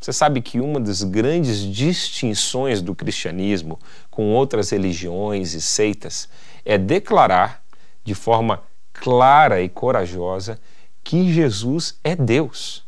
Você 0.00 0.12
sabe 0.12 0.40
que 0.40 0.60
uma 0.60 0.78
das 0.78 1.02
grandes 1.02 1.60
distinções 1.60 2.80
do 2.80 2.94
cristianismo 2.94 3.78
com 4.10 4.32
outras 4.32 4.70
religiões 4.70 5.54
e 5.54 5.60
seitas 5.60 6.28
é 6.64 6.78
declarar 6.78 7.62
de 8.04 8.14
forma 8.14 8.62
clara 8.92 9.60
e 9.60 9.68
corajosa 9.68 10.58
que 11.02 11.32
Jesus 11.32 11.98
é 12.04 12.14
Deus. 12.14 12.86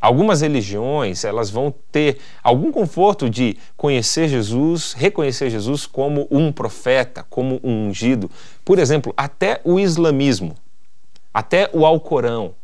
Algumas 0.00 0.40
religiões, 0.40 1.24
elas 1.24 1.50
vão 1.50 1.74
ter 1.92 2.18
algum 2.42 2.72
conforto 2.72 3.28
de 3.28 3.58
conhecer 3.76 4.28
Jesus, 4.28 4.94
reconhecer 4.94 5.50
Jesus 5.50 5.84
como 5.84 6.26
um 6.30 6.50
profeta, 6.50 7.24
como 7.28 7.60
um 7.62 7.88
ungido. 7.88 8.30
Por 8.64 8.78
exemplo, 8.78 9.12
até 9.14 9.60
o 9.62 9.78
islamismo, 9.78 10.54
até 11.34 11.68
o 11.74 11.84
Alcorão, 11.84 12.54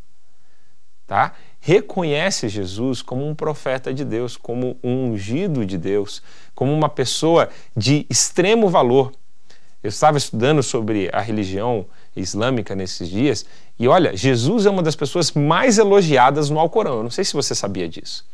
tá? 1.06 1.34
Reconhece 1.66 2.48
Jesus 2.48 3.02
como 3.02 3.28
um 3.28 3.34
profeta 3.34 3.92
de 3.92 4.04
Deus, 4.04 4.36
como 4.36 4.78
um 4.84 5.10
ungido 5.10 5.66
de 5.66 5.76
Deus, 5.76 6.22
como 6.54 6.72
uma 6.72 6.88
pessoa 6.88 7.48
de 7.76 8.06
extremo 8.08 8.68
valor. 8.68 9.10
Eu 9.82 9.88
estava 9.88 10.16
estudando 10.16 10.62
sobre 10.62 11.10
a 11.12 11.20
religião 11.20 11.84
islâmica 12.14 12.76
nesses 12.76 13.08
dias 13.08 13.44
e 13.80 13.88
olha, 13.88 14.16
Jesus 14.16 14.64
é 14.64 14.70
uma 14.70 14.80
das 14.80 14.94
pessoas 14.94 15.32
mais 15.32 15.76
elogiadas 15.76 16.50
no 16.50 16.60
Alcorão. 16.60 16.98
Eu 16.98 17.02
não 17.02 17.10
sei 17.10 17.24
se 17.24 17.34
você 17.34 17.52
sabia 17.52 17.88
disso. 17.88 18.24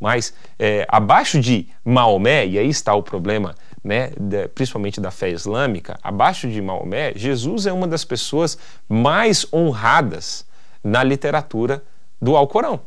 Mas 0.00 0.34
é, 0.58 0.84
abaixo 0.88 1.38
de 1.38 1.68
Maomé, 1.84 2.44
e 2.44 2.58
aí 2.58 2.68
está 2.68 2.92
o 2.92 3.04
problema, 3.04 3.54
né, 3.84 4.10
principalmente 4.52 5.00
da 5.00 5.12
fé 5.12 5.30
islâmica, 5.30 5.96
abaixo 6.02 6.48
de 6.48 6.60
Maomé, 6.60 7.12
Jesus 7.14 7.66
é 7.66 7.72
uma 7.72 7.86
das 7.86 8.04
pessoas 8.04 8.58
mais 8.88 9.46
honradas 9.52 10.44
na 10.82 11.04
literatura 11.04 11.84
do 12.20 12.36
Alcorão. 12.36 12.80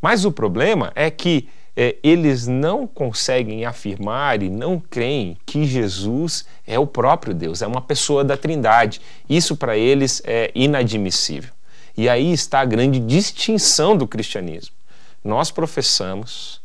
Mas 0.00 0.24
o 0.24 0.32
problema 0.32 0.92
é 0.94 1.10
que 1.10 1.48
é, 1.80 1.96
eles 2.02 2.48
não 2.48 2.88
conseguem 2.88 3.64
afirmar 3.64 4.42
e 4.42 4.50
não 4.50 4.80
creem 4.80 5.36
que 5.46 5.64
Jesus 5.64 6.44
é 6.66 6.76
o 6.76 6.86
próprio 6.86 7.32
Deus, 7.32 7.62
é 7.62 7.66
uma 7.68 7.80
pessoa 7.80 8.24
da 8.24 8.36
Trindade. 8.36 9.00
Isso 9.28 9.56
para 9.56 9.76
eles 9.76 10.20
é 10.24 10.50
inadmissível. 10.56 11.52
E 11.96 12.08
aí 12.08 12.32
está 12.32 12.60
a 12.60 12.64
grande 12.64 12.98
distinção 12.98 13.96
do 13.96 14.08
cristianismo. 14.08 14.74
Nós 15.22 15.50
professamos 15.50 16.60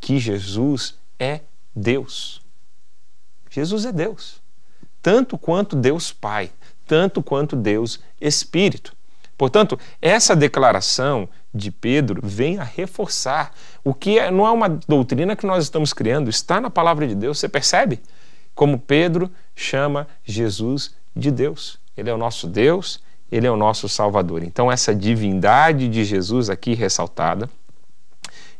que 0.00 0.18
Jesus 0.18 0.94
é 1.18 1.40
Deus. 1.74 2.42
Jesus 3.50 3.86
é 3.86 3.92
Deus. 3.92 4.40
Tanto 5.00 5.38
quanto 5.38 5.76
Deus 5.76 6.12
Pai, 6.12 6.50
tanto 6.86 7.22
quanto 7.22 7.56
Deus 7.56 8.00
Espírito. 8.20 8.94
Portanto, 9.38 9.78
essa 10.02 10.34
declaração 10.34 11.28
de 11.54 11.70
Pedro 11.70 12.20
vem 12.22 12.58
a 12.58 12.64
reforçar 12.64 13.54
o 13.84 13.94
que 13.94 14.18
é, 14.18 14.30
não 14.32 14.44
é 14.44 14.50
uma 14.50 14.68
doutrina 14.68 15.36
que 15.36 15.46
nós 15.46 15.62
estamos 15.62 15.92
criando, 15.92 16.28
está 16.28 16.60
na 16.60 16.68
palavra 16.68 17.06
de 17.06 17.14
Deus. 17.14 17.38
Você 17.38 17.48
percebe? 17.48 18.00
Como 18.52 18.80
Pedro 18.80 19.30
chama 19.54 20.08
Jesus 20.24 20.92
de 21.14 21.30
Deus. 21.30 21.78
Ele 21.96 22.10
é 22.10 22.12
o 22.12 22.18
nosso 22.18 22.48
Deus, 22.48 23.00
ele 23.30 23.46
é 23.46 23.50
o 23.50 23.56
nosso 23.56 23.88
Salvador. 23.88 24.42
Então, 24.42 24.70
essa 24.70 24.92
divindade 24.92 25.88
de 25.88 26.04
Jesus 26.04 26.50
aqui 26.50 26.74
ressaltada. 26.74 27.48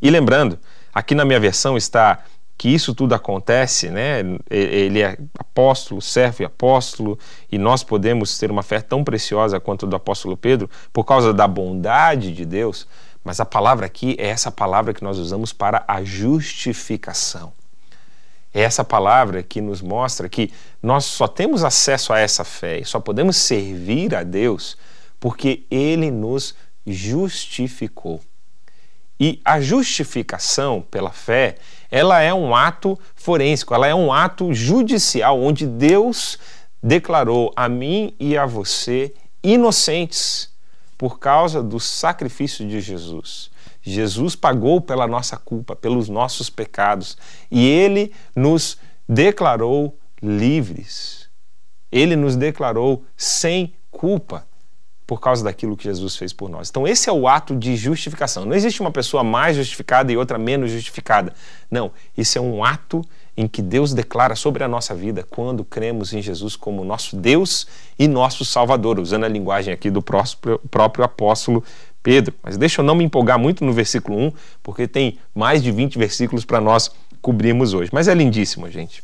E 0.01 0.09
lembrando, 0.11 0.59
aqui 0.95 1.13
na 1.13 1.25
minha 1.25 1.41
versão 1.41 1.77
está 1.77 2.21
que 2.59 2.69
isso 2.69 2.93
tudo 2.93 3.15
acontece, 3.15 3.89
né? 3.89 4.19
Ele 4.51 5.01
é 5.01 5.17
apóstolo, 5.39 6.03
servo 6.03 6.43
e 6.43 6.45
apóstolo, 6.45 7.17
e 7.51 7.57
nós 7.57 7.85
podemos 7.85 8.37
ter 8.37 8.51
uma 8.51 8.65
fé 8.65 8.81
tão 8.81 9.05
preciosa 9.05 9.61
quanto 9.61 9.87
a 9.87 9.89
do 9.89 9.95
apóstolo 9.95 10.37
Pedro 10.37 10.69
por 10.93 11.05
causa 11.05 11.33
da 11.33 11.47
bondade 11.47 12.33
de 12.33 12.45
Deus. 12.45 12.89
Mas 13.23 13.39
a 13.39 13.45
palavra 13.45 13.87
aqui 13.87 14.17
é 14.19 14.27
essa 14.27 14.51
palavra 14.51 14.93
que 14.93 15.05
nós 15.05 15.19
usamos 15.19 15.53
para 15.53 15.85
a 15.87 16.03
justificação. 16.03 17.53
É 18.53 18.63
essa 18.63 18.83
palavra 18.83 19.43
que 19.43 19.61
nos 19.61 19.81
mostra 19.81 20.29
que 20.29 20.51
nós 20.83 21.05
só 21.05 21.29
temos 21.29 21.63
acesso 21.63 22.13
a 22.13 22.19
essa 22.19 22.43
fé 22.43 22.81
e 22.81 22.85
só 22.85 22.99
podemos 22.99 23.37
servir 23.37 24.17
a 24.17 24.25
Deus 24.25 24.77
porque 25.21 25.65
Ele 25.71 26.11
nos 26.11 26.57
justificou. 26.85 28.21
E 29.21 29.41
a 29.45 29.61
justificação 29.61 30.81
pela 30.81 31.11
fé 31.11 31.57
ela 31.91 32.21
é 32.21 32.33
um 32.33 32.55
ato 32.55 32.99
forênsico, 33.15 33.75
ela 33.75 33.87
é 33.87 33.95
um 33.95 34.13
ato 34.13 34.53
judicial, 34.53 35.41
onde 35.41 35.67
Deus 35.67 36.39
declarou 36.83 37.53
a 37.57 37.69
mim 37.69 38.15
e 38.19 38.37
a 38.37 38.47
você 38.47 39.15
inocentes 39.43 40.51
por 40.97 41.19
causa 41.19 41.63
do 41.63 41.79
sacrifício 41.79 42.67
de 42.67 42.81
Jesus. 42.81 43.51
Jesus 43.81 44.35
pagou 44.35 44.81
pela 44.81 45.07
nossa 45.07 45.37
culpa, 45.37 45.77
pelos 45.77 46.09
nossos 46.09 46.51
pecados, 46.51 47.17
e 47.51 47.67
ele 47.67 48.13
nos 48.35 48.77
declarou 49.09 49.97
livres. 50.23 51.29
Ele 51.91 52.17
nos 52.17 52.37
declarou 52.37 53.05
sem 53.17 53.75
culpa 53.91 54.48
por 55.09 55.23
causa 55.23 55.43
daquilo 55.43 55.75
que 55.75 55.85
Jesus 55.85 56.17
fez 56.17 56.35
por 56.35 56.51
nós. 56.51 56.69
Então, 56.69 56.87
esse 56.87 57.09
é 57.09 57.13
o 57.13 57.27
ato 57.27 57.57
de 57.57 57.75
justificação. 57.77 58.45
Não 58.45 58.55
existe 58.55 58.83
uma 58.83 58.91
pessoa 58.91 59.25
mais 59.25 59.57
justificada 59.57 60.13
e 60.13 60.19
outra 60.19 60.37
menos 60.37 60.71
justificada. 60.71 61.33
Não, 61.71 61.91
isso 62.15 62.37
é 62.37 62.41
um 62.43 62.63
ato 62.63 63.03
em 63.35 63.49
que 63.49 63.63
Deus 63.63 63.95
declara 63.95 64.37
sobre 64.37 64.63
a 64.63 64.69
nossa 64.69 64.95
vida 64.95 65.27
quando 65.31 65.65
cremos 65.65 66.13
em 66.13 66.21
Jesus 66.21 66.57
como 66.57 66.85
nosso 66.85 67.17
Deus 67.17 67.67
e 67.99 68.07
nosso 68.07 68.45
Salvador, 68.45 69.01
usando 69.01 69.25
a 69.25 69.29
linguagem 69.29 69.73
aqui 69.73 69.91
do 69.91 70.03
próprio, 70.03 70.61
próprio 70.71 71.07
apóstolo 71.07 71.65
Pedro. 72.03 72.35
Mas 72.43 72.59
deixa 72.59 72.83
eu 72.83 72.85
não 72.85 72.95
me 72.95 73.03
empolgar 73.03 73.39
muito 73.39 73.65
no 73.65 73.73
versículo 73.73 74.19
1, 74.19 74.33
porque 74.63 74.87
tem 74.87 75.19
mais 75.35 75.63
de 75.63 75.73
20 75.73 75.97
versículos 75.97 76.45
para 76.45 76.61
nós 76.61 76.91
cobrirmos 77.23 77.73
hoje. 77.73 77.89
Mas 77.95 78.09
é 78.09 78.15
lindíssimo, 78.15 78.71
gente. 78.71 79.03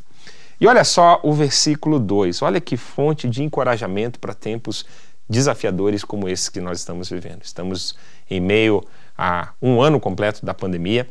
E 0.61 0.67
olha 0.67 0.85
só 0.85 1.19
o 1.23 1.33
versículo 1.33 1.99
2. 1.99 2.43
Olha 2.43 2.61
que 2.61 2.77
fonte 2.77 3.27
de 3.27 3.43
encorajamento 3.43 4.19
para 4.19 4.35
tempos 4.35 4.85
desafiadores 5.29 6.05
como 6.05 6.29
esses 6.29 6.49
que 6.49 6.61
nós 6.61 6.79
estamos 6.79 7.09
vivendo. 7.09 7.43
Estamos 7.43 7.95
em 8.31 8.41
meio 8.41 8.85
a 9.17 9.53
um 9.61 9.81
ano 9.81 9.99
completo 9.99 10.45
da 10.45 10.53
pandemia 10.53 11.09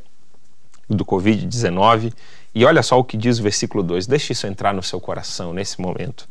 do 0.89 1.05
Covid-19 1.05 2.13
e 2.53 2.65
olha 2.65 2.83
só 2.83 2.99
o 2.99 3.03
que 3.03 3.17
diz 3.17 3.39
o 3.39 3.43
versículo 3.43 3.81
2. 3.83 4.05
Deixe 4.05 4.33
isso 4.33 4.45
entrar 4.45 4.73
no 4.73 4.83
seu 4.83 4.99
coração 4.99 5.53
nesse 5.53 5.81
momento. 5.81 6.27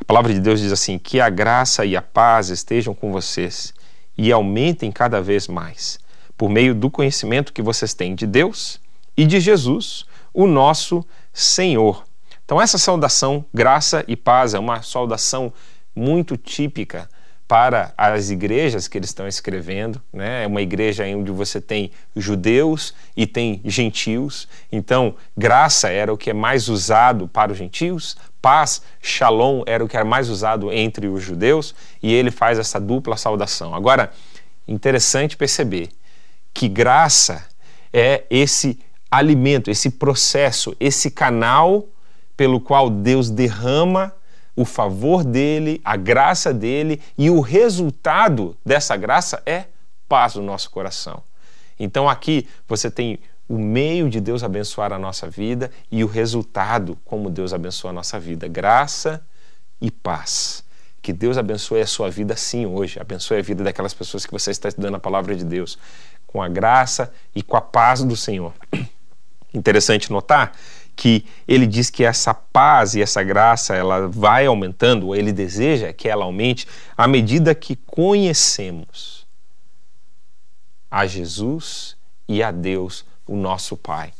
A 0.00 0.04
palavra 0.04 0.32
de 0.32 0.40
Deus 0.40 0.60
diz 0.60 0.72
assim: 0.72 0.98
Que 0.98 1.20
a 1.20 1.28
graça 1.28 1.84
e 1.84 1.96
a 1.96 2.02
paz 2.02 2.48
estejam 2.48 2.94
com 2.94 3.12
vocês 3.12 3.72
e 4.16 4.32
aumentem 4.32 4.90
cada 4.90 5.20
vez 5.20 5.46
mais, 5.46 5.98
por 6.36 6.48
meio 6.50 6.74
do 6.74 6.90
conhecimento 6.90 7.52
que 7.52 7.62
vocês 7.62 7.94
têm 7.94 8.14
de 8.14 8.26
Deus 8.26 8.80
e 9.16 9.24
de 9.24 9.38
Jesus, 9.38 10.04
o 10.32 10.46
nosso 10.46 11.04
Senhor. 11.32 12.04
Então, 12.44 12.60
essa 12.60 12.78
saudação, 12.78 13.44
graça 13.54 14.04
e 14.08 14.16
paz, 14.16 14.54
é 14.54 14.58
uma 14.58 14.82
saudação 14.82 15.52
muito 15.94 16.36
típica 16.36 17.08
para 17.50 17.92
as 17.98 18.30
igrejas 18.30 18.86
que 18.86 18.96
eles 18.96 19.10
estão 19.10 19.26
escrevendo, 19.26 20.00
né? 20.12 20.44
É 20.44 20.46
uma 20.46 20.62
igreja 20.62 21.04
onde 21.16 21.32
você 21.32 21.60
tem 21.60 21.90
judeus 22.14 22.94
e 23.16 23.26
tem 23.26 23.60
gentios. 23.64 24.46
Então, 24.70 25.16
graça 25.36 25.88
era 25.88 26.12
o 26.12 26.16
que 26.16 26.30
é 26.30 26.32
mais 26.32 26.68
usado 26.68 27.26
para 27.26 27.50
os 27.50 27.58
gentios, 27.58 28.16
paz, 28.40 28.82
shalom 29.02 29.64
era 29.66 29.84
o 29.84 29.88
que 29.88 29.96
era 29.96 30.04
mais 30.04 30.28
usado 30.28 30.72
entre 30.72 31.08
os 31.08 31.24
judeus, 31.24 31.74
e 32.00 32.14
ele 32.14 32.30
faz 32.30 32.56
essa 32.56 32.78
dupla 32.78 33.16
saudação. 33.16 33.74
Agora, 33.74 34.12
interessante 34.68 35.36
perceber 35.36 35.88
que 36.54 36.68
graça 36.68 37.44
é 37.92 38.22
esse 38.30 38.78
alimento, 39.10 39.72
esse 39.72 39.90
processo, 39.90 40.76
esse 40.78 41.10
canal 41.10 41.88
pelo 42.36 42.60
qual 42.60 42.88
Deus 42.88 43.28
derrama 43.28 44.14
o 44.54 44.64
favor 44.64 45.24
dele, 45.24 45.80
a 45.84 45.96
graça 45.96 46.52
dele, 46.52 47.00
e 47.16 47.30
o 47.30 47.40
resultado 47.40 48.56
dessa 48.64 48.96
graça 48.96 49.42
é 49.46 49.66
paz 50.08 50.34
no 50.34 50.42
nosso 50.42 50.70
coração. 50.70 51.22
Então 51.78 52.08
aqui 52.08 52.48
você 52.68 52.90
tem 52.90 53.18
o 53.48 53.58
meio 53.58 54.08
de 54.08 54.20
Deus 54.20 54.44
abençoar 54.44 54.92
a 54.92 54.98
nossa 54.98 55.28
vida 55.28 55.70
e 55.90 56.04
o 56.04 56.06
resultado 56.06 56.96
como 57.04 57.28
Deus 57.28 57.52
abençoa 57.52 57.90
a 57.90 57.94
nossa 57.94 58.18
vida, 58.18 58.46
graça 58.46 59.20
e 59.80 59.90
paz. 59.90 60.62
Que 61.02 61.12
Deus 61.12 61.38
abençoe 61.38 61.80
a 61.80 61.86
sua 61.86 62.10
vida 62.10 62.36
sim 62.36 62.66
hoje, 62.66 63.00
abençoe 63.00 63.38
a 63.38 63.42
vida 63.42 63.64
daquelas 63.64 63.94
pessoas 63.94 64.26
que 64.26 64.32
você 64.32 64.50
está 64.50 64.68
estudando 64.68 64.96
a 64.96 65.00
palavra 65.00 65.34
de 65.34 65.44
Deus, 65.44 65.78
com 66.26 66.42
a 66.42 66.48
graça 66.48 67.12
e 67.34 67.42
com 67.42 67.56
a 67.56 67.60
paz 67.60 68.04
do 68.04 68.16
Senhor. 68.16 68.52
Interessante 69.52 70.12
notar 70.12 70.52
que 71.00 71.24
ele 71.48 71.66
diz 71.66 71.88
que 71.88 72.04
essa 72.04 72.34
paz 72.34 72.94
e 72.94 73.00
essa 73.00 73.22
graça 73.22 73.74
ela 73.74 74.06
vai 74.06 74.44
aumentando, 74.44 75.14
ele 75.14 75.32
deseja 75.32 75.94
que 75.94 76.06
ela 76.06 76.26
aumente 76.26 76.68
à 76.94 77.08
medida 77.08 77.54
que 77.54 77.74
conhecemos 77.74 79.26
a 80.90 81.06
Jesus 81.06 81.96
e 82.28 82.42
a 82.42 82.50
Deus, 82.50 83.06
o 83.26 83.34
nosso 83.34 83.78
Pai. 83.78 84.12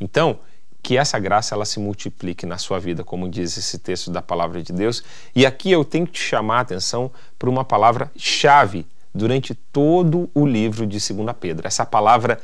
Então, 0.00 0.38
que 0.82 0.96
essa 0.96 1.18
graça 1.18 1.54
ela 1.54 1.66
se 1.66 1.78
multiplique 1.78 2.46
na 2.46 2.56
sua 2.56 2.80
vida, 2.80 3.04
como 3.04 3.28
diz 3.28 3.58
esse 3.58 3.78
texto 3.78 4.10
da 4.10 4.22
palavra 4.22 4.62
de 4.62 4.72
Deus. 4.72 5.04
E 5.36 5.44
aqui 5.44 5.70
eu 5.70 5.84
tenho 5.84 6.06
que 6.06 6.14
te 6.14 6.22
chamar 6.22 6.56
a 6.56 6.60
atenção 6.60 7.12
para 7.38 7.50
uma 7.50 7.66
palavra 7.66 8.10
chave 8.16 8.86
durante 9.14 9.54
todo 9.54 10.30
o 10.32 10.46
livro 10.46 10.86
de 10.86 10.96
2 10.96 11.36
Pedro. 11.38 11.66
Essa 11.66 11.84
palavra 11.84 12.40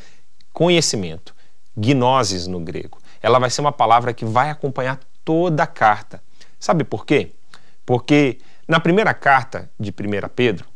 conhecimento, 0.52 1.34
gnosis 1.74 2.46
no 2.46 2.60
grego. 2.60 3.00
Ela 3.20 3.38
vai 3.38 3.50
ser 3.50 3.60
uma 3.60 3.72
palavra 3.72 4.12
que 4.12 4.24
vai 4.24 4.50
acompanhar 4.50 4.98
toda 5.24 5.62
a 5.62 5.66
carta. 5.66 6.22
Sabe 6.58 6.84
por 6.84 7.04
quê? 7.04 7.32
Porque 7.84 8.38
na 8.66 8.80
primeira 8.80 9.12
carta 9.12 9.70
de 9.78 9.90
1 9.90 10.28
Pedro, 10.34 10.66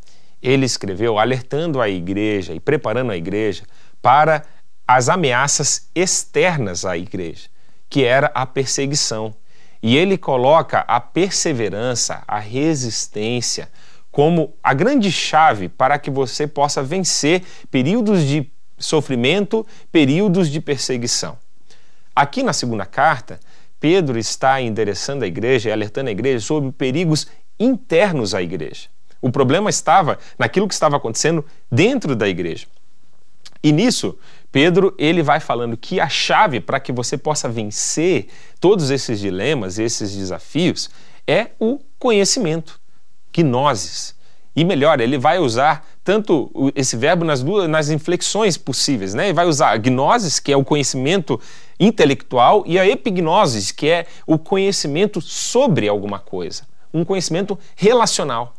ele 0.42 0.66
escreveu 0.66 1.18
alertando 1.18 1.80
a 1.80 1.88
igreja 1.88 2.52
e 2.52 2.60
preparando 2.60 3.12
a 3.12 3.16
igreja 3.16 3.64
para 4.02 4.42
as 4.86 5.08
ameaças 5.08 5.88
externas 5.94 6.84
à 6.84 6.96
igreja 6.96 7.54
que 7.94 8.02
era 8.02 8.28
a 8.34 8.44
perseguição. 8.44 9.32
E 9.80 9.96
ele 9.96 10.18
coloca 10.18 10.80
a 10.80 10.98
perseverança, 10.98 12.24
a 12.26 12.40
resistência, 12.40 13.70
como 14.10 14.56
a 14.60 14.74
grande 14.74 15.12
chave 15.12 15.68
para 15.68 15.96
que 15.96 16.10
você 16.10 16.44
possa 16.44 16.82
vencer 16.82 17.44
períodos 17.70 18.24
de 18.24 18.50
sofrimento, 18.76 19.64
períodos 19.92 20.48
de 20.48 20.60
perseguição. 20.60 21.38
Aqui 22.14 22.42
na 22.42 22.52
segunda 22.52 22.86
carta, 22.86 23.40
Pedro 23.80 24.18
está 24.18 24.60
endereçando 24.60 25.24
a 25.24 25.26
igreja 25.26 25.68
e 25.68 25.72
alertando 25.72 26.08
a 26.08 26.12
igreja 26.12 26.44
sobre 26.44 26.70
perigos 26.72 27.26
internos 27.58 28.34
à 28.34 28.42
igreja. 28.42 28.88
O 29.20 29.30
problema 29.30 29.70
estava 29.70 30.18
naquilo 30.38 30.68
que 30.68 30.74
estava 30.74 30.96
acontecendo 30.96 31.44
dentro 31.70 32.14
da 32.14 32.28
igreja. 32.28 32.66
E 33.62 33.72
nisso, 33.72 34.18
Pedro 34.52 34.94
ele 34.98 35.22
vai 35.22 35.40
falando 35.40 35.76
que 35.76 35.98
a 35.98 36.08
chave 36.08 36.60
para 36.60 36.78
que 36.78 36.92
você 36.92 37.16
possa 37.16 37.48
vencer 37.48 38.28
todos 38.60 38.90
esses 38.90 39.18
dilemas, 39.18 39.78
esses 39.78 40.14
desafios, 40.14 40.90
é 41.26 41.48
o 41.58 41.80
conhecimento, 41.98 42.78
gnosis. 43.32 44.14
E 44.56 44.64
melhor, 44.64 45.00
ele 45.00 45.18
vai 45.18 45.38
usar 45.38 45.84
tanto 46.04 46.50
esse 46.76 46.96
verbo 46.96 47.24
nas 47.24 47.42
duas 47.42 47.68
nas 47.68 47.88
inflexões 47.90 48.56
possíveis, 48.56 49.12
né? 49.12 49.26
Ele 49.26 49.32
vai 49.32 49.46
usar 49.46 49.70
a 49.70 49.76
gnosis, 49.76 50.38
que 50.38 50.52
é 50.52 50.56
o 50.56 50.64
conhecimento 50.64 51.40
intelectual, 51.78 52.62
e 52.66 52.78
a 52.78 52.86
epignosis, 52.86 53.72
que 53.72 53.88
é 53.88 54.06
o 54.26 54.38
conhecimento 54.38 55.20
sobre 55.20 55.88
alguma 55.88 56.20
coisa, 56.20 56.62
um 56.92 57.04
conhecimento 57.04 57.58
relacional. 57.74 58.54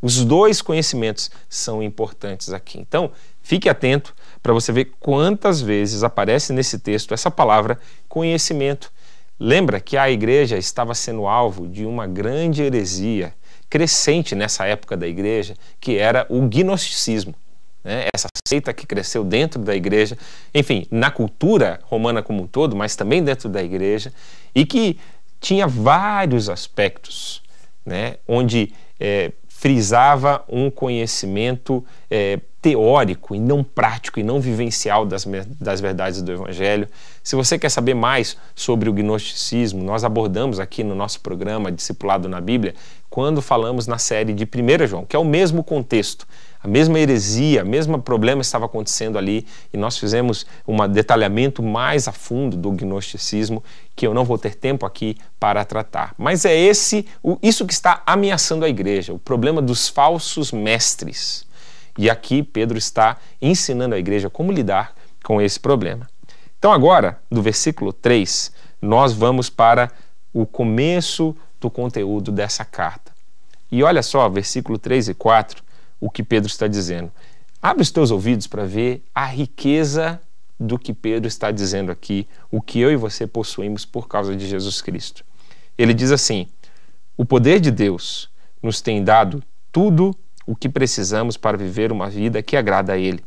Os 0.00 0.24
dois 0.24 0.62
conhecimentos 0.62 1.30
são 1.48 1.82
importantes 1.82 2.52
aqui. 2.52 2.78
Então, 2.78 3.10
fique 3.42 3.68
atento 3.68 4.14
para 4.42 4.52
você 4.52 4.70
ver 4.70 4.92
quantas 5.00 5.60
vezes 5.60 6.02
aparece 6.02 6.52
nesse 6.52 6.78
texto 6.78 7.12
essa 7.12 7.30
palavra 7.30 7.78
conhecimento. 8.08 8.92
Lembra 9.38 9.80
que 9.80 9.96
a 9.96 10.10
igreja 10.10 10.56
estava 10.56 10.94
sendo 10.94 11.26
alvo 11.26 11.66
de 11.66 11.84
uma 11.84 12.06
grande 12.06 12.62
heresia 12.62 13.34
crescente 13.68 14.34
nessa 14.34 14.66
época 14.66 14.96
da 14.96 15.06
igreja, 15.06 15.54
que 15.80 15.96
era 15.96 16.26
o 16.28 16.42
gnosticismo. 16.42 17.34
Né? 17.82 18.06
Essa 18.14 18.28
seita 18.46 18.72
que 18.72 18.86
cresceu 18.86 19.22
dentro 19.24 19.60
da 19.60 19.74
igreja, 19.74 20.16
enfim, 20.54 20.86
na 20.90 21.10
cultura 21.10 21.80
romana 21.84 22.22
como 22.22 22.42
um 22.42 22.46
todo, 22.46 22.74
mas 22.74 22.96
também 22.96 23.22
dentro 23.22 23.48
da 23.48 23.62
igreja, 23.62 24.12
e 24.54 24.64
que 24.64 24.98
tinha 25.40 25.66
vários 25.66 26.48
aspectos, 26.48 27.42
né? 27.84 28.16
onde 28.26 28.72
é, 28.98 29.32
frisava 29.48 30.44
um 30.48 30.70
conhecimento 30.70 31.84
é, 32.10 32.40
teórico 32.64 33.34
e 33.34 33.38
não 33.38 33.62
prático 33.62 34.18
e 34.18 34.22
não 34.22 34.40
vivencial 34.40 35.04
das, 35.04 35.26
das 35.60 35.82
verdades 35.82 36.22
do 36.22 36.32
Evangelho. 36.32 36.88
Se 37.22 37.36
você 37.36 37.58
quer 37.58 37.68
saber 37.68 37.92
mais 37.92 38.38
sobre 38.54 38.88
o 38.88 38.92
gnosticismo, 38.94 39.84
nós 39.84 40.02
abordamos 40.02 40.58
aqui 40.58 40.82
no 40.82 40.94
nosso 40.94 41.20
programa 41.20 41.70
Discipulado 41.70 42.26
na 42.26 42.40
Bíblia, 42.40 42.74
quando 43.10 43.42
falamos 43.42 43.86
na 43.86 43.98
série 43.98 44.32
de 44.32 44.44
1 44.44 44.86
João, 44.86 45.04
que 45.04 45.14
é 45.14 45.18
o 45.18 45.24
mesmo 45.26 45.62
contexto, 45.62 46.26
a 46.58 46.66
mesma 46.66 46.98
heresia, 46.98 47.62
o 47.62 47.68
mesmo 47.68 48.00
problema 48.00 48.40
estava 48.40 48.64
acontecendo 48.64 49.18
ali 49.18 49.46
e 49.70 49.76
nós 49.76 49.98
fizemos 49.98 50.46
um 50.66 50.88
detalhamento 50.88 51.62
mais 51.62 52.08
a 52.08 52.12
fundo 52.12 52.56
do 52.56 52.72
gnosticismo 52.72 53.62
que 53.94 54.06
eu 54.06 54.14
não 54.14 54.24
vou 54.24 54.38
ter 54.38 54.54
tempo 54.54 54.86
aqui 54.86 55.18
para 55.38 55.66
tratar. 55.66 56.14
Mas 56.16 56.46
é 56.46 56.58
esse, 56.58 57.04
isso 57.42 57.66
que 57.66 57.74
está 57.74 58.02
ameaçando 58.06 58.64
a 58.64 58.70
igreja, 58.70 59.12
o 59.12 59.18
problema 59.18 59.60
dos 59.60 59.86
falsos 59.86 60.50
mestres. 60.50 61.44
E 61.96 62.10
aqui 62.10 62.42
Pedro 62.42 62.76
está 62.76 63.16
ensinando 63.40 63.94
a 63.94 63.98
igreja 63.98 64.28
como 64.28 64.52
lidar 64.52 64.94
com 65.22 65.40
esse 65.40 65.58
problema. 65.58 66.08
Então, 66.58 66.72
agora, 66.72 67.20
do 67.30 67.42
versículo 67.42 67.92
3, 67.92 68.52
nós 68.80 69.12
vamos 69.12 69.50
para 69.50 69.90
o 70.32 70.46
começo 70.46 71.36
do 71.60 71.70
conteúdo 71.70 72.32
dessa 72.32 72.64
carta. 72.64 73.12
E 73.70 73.82
olha 73.82 74.02
só, 74.02 74.28
versículo 74.28 74.78
3 74.78 75.08
e 75.08 75.14
4, 75.14 75.62
o 76.00 76.10
que 76.10 76.22
Pedro 76.22 76.48
está 76.48 76.66
dizendo. 76.66 77.10
Abre 77.62 77.82
os 77.82 77.90
teus 77.90 78.10
ouvidos 78.10 78.46
para 78.46 78.64
ver 78.64 79.02
a 79.14 79.24
riqueza 79.24 80.20
do 80.58 80.78
que 80.78 80.92
Pedro 80.92 81.26
está 81.26 81.50
dizendo 81.50 81.90
aqui, 81.90 82.28
o 82.50 82.60
que 82.60 82.78
eu 82.78 82.92
e 82.92 82.96
você 82.96 83.26
possuímos 83.26 83.84
por 83.84 84.06
causa 84.06 84.36
de 84.36 84.46
Jesus 84.46 84.80
Cristo. 84.80 85.24
Ele 85.76 85.94
diz 85.94 86.12
assim: 86.12 86.46
O 87.16 87.24
poder 87.24 87.60
de 87.60 87.70
Deus 87.70 88.30
nos 88.62 88.80
tem 88.80 89.02
dado 89.02 89.42
tudo 89.72 90.14
o 90.46 90.54
que 90.54 90.68
precisamos 90.68 91.36
para 91.36 91.56
viver 91.56 91.90
uma 91.92 92.08
vida 92.08 92.42
que 92.42 92.56
agrada 92.56 92.92
a 92.92 92.98
Ele. 92.98 93.24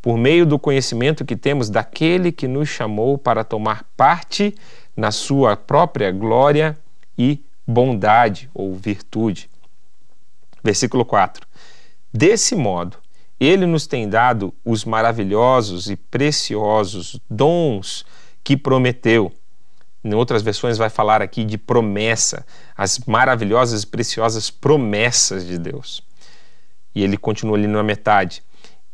Por 0.00 0.16
meio 0.16 0.46
do 0.46 0.58
conhecimento 0.58 1.24
que 1.24 1.36
temos 1.36 1.68
daquele 1.68 2.30
que 2.30 2.46
nos 2.46 2.68
chamou 2.68 3.18
para 3.18 3.42
tomar 3.42 3.84
parte 3.96 4.54
na 4.96 5.10
Sua 5.10 5.56
própria 5.56 6.10
glória 6.12 6.78
e 7.18 7.42
bondade 7.66 8.48
ou 8.54 8.74
virtude. 8.74 9.50
Versículo 10.62 11.04
4. 11.04 11.46
Desse 12.12 12.54
modo, 12.54 12.98
Ele 13.38 13.66
nos 13.66 13.86
tem 13.86 14.08
dado 14.08 14.54
os 14.64 14.84
maravilhosos 14.84 15.90
e 15.90 15.96
preciosos 15.96 17.20
dons 17.28 18.06
que 18.44 18.56
prometeu. 18.56 19.32
Em 20.04 20.14
outras 20.14 20.40
versões, 20.40 20.78
vai 20.78 20.88
falar 20.88 21.20
aqui 21.20 21.44
de 21.44 21.58
promessa, 21.58 22.46
as 22.76 23.00
maravilhosas 23.00 23.82
e 23.82 23.86
preciosas 23.86 24.50
promessas 24.50 25.44
de 25.44 25.58
Deus. 25.58 26.05
E 26.96 27.04
ele 27.04 27.18
continua 27.18 27.58
ali 27.58 27.66
na 27.66 27.82
metade. 27.82 28.42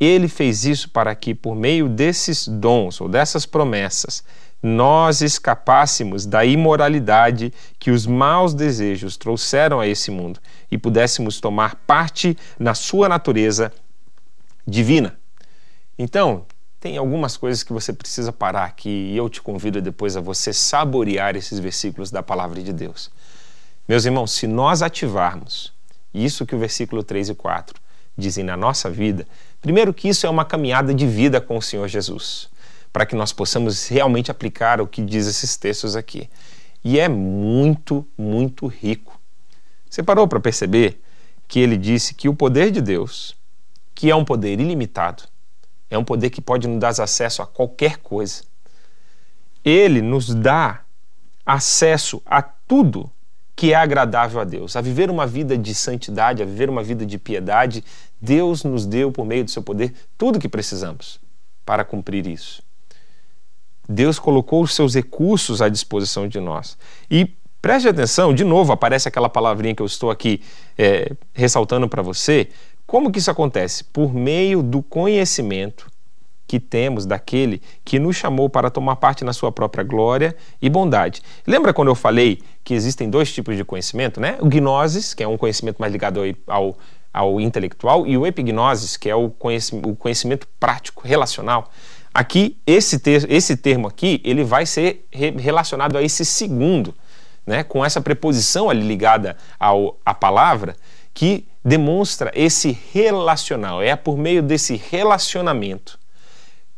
Ele 0.00 0.26
fez 0.26 0.64
isso 0.64 0.90
para 0.90 1.14
que, 1.14 1.32
por 1.32 1.54
meio 1.54 1.88
desses 1.88 2.48
dons 2.48 3.00
ou 3.00 3.08
dessas 3.08 3.46
promessas, 3.46 4.24
nós 4.60 5.20
escapássemos 5.20 6.26
da 6.26 6.44
imoralidade 6.44 7.54
que 7.78 7.92
os 7.92 8.04
maus 8.04 8.54
desejos 8.54 9.16
trouxeram 9.16 9.78
a 9.78 9.86
esse 9.86 10.10
mundo 10.10 10.40
e 10.68 10.76
pudéssemos 10.76 11.40
tomar 11.40 11.76
parte 11.86 12.36
na 12.58 12.74
sua 12.74 13.08
natureza 13.08 13.72
divina. 14.66 15.16
Então, 15.96 16.44
tem 16.80 16.96
algumas 16.96 17.36
coisas 17.36 17.62
que 17.62 17.72
você 17.72 17.92
precisa 17.92 18.32
parar 18.32 18.64
aqui 18.64 19.12
e 19.12 19.16
eu 19.16 19.28
te 19.28 19.40
convido 19.40 19.80
depois 19.80 20.16
a 20.16 20.20
você 20.20 20.52
saborear 20.52 21.36
esses 21.36 21.60
versículos 21.60 22.10
da 22.10 22.20
palavra 22.20 22.60
de 22.60 22.72
Deus. 22.72 23.12
Meus 23.86 24.04
irmãos, 24.04 24.32
se 24.32 24.48
nós 24.48 24.82
ativarmos 24.82 25.72
isso 26.12 26.44
que 26.44 26.56
o 26.56 26.58
versículo 26.58 27.04
3 27.04 27.28
e 27.28 27.34
4 27.36 27.80
dizem 28.22 28.44
na 28.44 28.56
nossa 28.56 28.88
vida, 28.88 29.26
primeiro 29.60 29.92
que 29.92 30.08
isso 30.08 30.26
é 30.26 30.30
uma 30.30 30.44
caminhada 30.44 30.94
de 30.94 31.06
vida 31.06 31.40
com 31.40 31.56
o 31.56 31.62
Senhor 31.62 31.88
Jesus, 31.88 32.48
para 32.92 33.04
que 33.04 33.14
nós 33.14 33.32
possamos 33.32 33.88
realmente 33.88 34.30
aplicar 34.30 34.80
o 34.80 34.86
que 34.86 35.02
diz 35.02 35.26
esses 35.26 35.56
textos 35.56 35.96
aqui. 35.96 36.30
E 36.84 36.98
é 36.98 37.08
muito, 37.08 38.06
muito 38.16 38.66
rico. 38.66 39.20
Você 39.88 40.02
parou 40.02 40.26
para 40.26 40.40
perceber 40.40 41.00
que 41.46 41.60
ele 41.60 41.76
disse 41.76 42.14
que 42.14 42.28
o 42.28 42.34
poder 42.34 42.70
de 42.70 42.80
Deus, 42.80 43.36
que 43.94 44.10
é 44.10 44.16
um 44.16 44.24
poder 44.24 44.58
ilimitado, 44.58 45.24
é 45.90 45.98
um 45.98 46.04
poder 46.04 46.30
que 46.30 46.40
pode 46.40 46.66
nos 46.66 46.80
dar 46.80 46.88
acesso 46.88 47.42
a 47.42 47.46
qualquer 47.46 47.98
coisa. 47.98 48.44
Ele 49.64 50.00
nos 50.00 50.34
dá 50.34 50.80
acesso 51.44 52.22
a 52.24 52.40
tudo 52.40 53.10
que 53.62 53.72
é 53.72 53.76
agradável 53.76 54.40
a 54.40 54.44
Deus, 54.44 54.74
a 54.74 54.80
viver 54.80 55.08
uma 55.08 55.24
vida 55.24 55.56
de 55.56 55.72
santidade, 55.72 56.42
a 56.42 56.44
viver 56.44 56.68
uma 56.68 56.82
vida 56.82 57.06
de 57.06 57.16
piedade. 57.16 57.84
Deus 58.20 58.64
nos 58.64 58.84
deu, 58.84 59.12
por 59.12 59.24
meio 59.24 59.44
do 59.44 59.52
seu 59.52 59.62
poder, 59.62 59.94
tudo 60.18 60.40
que 60.40 60.48
precisamos 60.48 61.20
para 61.64 61.84
cumprir 61.84 62.26
isso. 62.26 62.60
Deus 63.88 64.18
colocou 64.18 64.64
os 64.64 64.74
seus 64.74 64.96
recursos 64.96 65.62
à 65.62 65.68
disposição 65.68 66.26
de 66.26 66.40
nós. 66.40 66.76
E 67.08 67.36
preste 67.60 67.86
atenção, 67.86 68.34
de 68.34 68.42
novo 68.42 68.72
aparece 68.72 69.06
aquela 69.06 69.28
palavrinha 69.28 69.76
que 69.76 69.82
eu 69.82 69.86
estou 69.86 70.10
aqui 70.10 70.42
é, 70.76 71.12
ressaltando 71.32 71.88
para 71.88 72.02
você. 72.02 72.48
Como 72.84 73.12
que 73.12 73.20
isso 73.20 73.30
acontece? 73.30 73.84
Por 73.84 74.12
meio 74.12 74.60
do 74.60 74.82
conhecimento 74.82 75.88
que 76.52 76.60
temos 76.60 77.06
daquele 77.06 77.62
que 77.82 77.98
nos 77.98 78.14
chamou 78.14 78.46
para 78.46 78.68
tomar 78.68 78.96
parte 78.96 79.24
na 79.24 79.32
sua 79.32 79.50
própria 79.50 79.82
glória 79.82 80.36
e 80.60 80.68
bondade. 80.68 81.22
Lembra 81.46 81.72
quando 81.72 81.88
eu 81.88 81.94
falei 81.94 82.42
que 82.62 82.74
existem 82.74 83.08
dois 83.08 83.32
tipos 83.32 83.56
de 83.56 83.64
conhecimento, 83.64 84.20
né? 84.20 84.36
O 84.38 84.50
gnosis, 84.50 85.14
que 85.14 85.22
é 85.22 85.26
um 85.26 85.38
conhecimento 85.38 85.78
mais 85.78 85.90
ligado 85.90 86.20
ao, 86.46 86.76
ao 87.10 87.40
intelectual, 87.40 88.06
e 88.06 88.18
o 88.18 88.26
epignosis, 88.26 88.98
que 88.98 89.08
é 89.08 89.14
o 89.14 89.30
conhecimento, 89.30 89.88
o 89.88 89.96
conhecimento 89.96 90.46
prático, 90.60 91.08
relacional. 91.08 91.70
Aqui, 92.12 92.58
esse, 92.66 92.98
ter, 92.98 93.26
esse 93.32 93.56
termo 93.56 93.88
aqui, 93.88 94.20
ele 94.22 94.44
vai 94.44 94.66
ser 94.66 95.06
re 95.10 95.30
relacionado 95.30 95.96
a 95.96 96.02
esse 96.02 96.22
segundo, 96.22 96.94
né? 97.46 97.64
com 97.64 97.82
essa 97.82 97.98
preposição 97.98 98.68
ali 98.68 98.86
ligada 98.86 99.38
ao, 99.58 99.98
à 100.04 100.12
palavra, 100.12 100.76
que 101.14 101.46
demonstra 101.64 102.30
esse 102.34 102.78
relacional. 102.92 103.80
É 103.80 103.96
por 103.96 104.18
meio 104.18 104.42
desse 104.42 104.76
relacionamento 104.76 106.01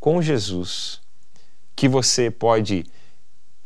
com 0.04 0.20
Jesus 0.20 1.00
que 1.74 1.88
você 1.88 2.30
pode 2.30 2.84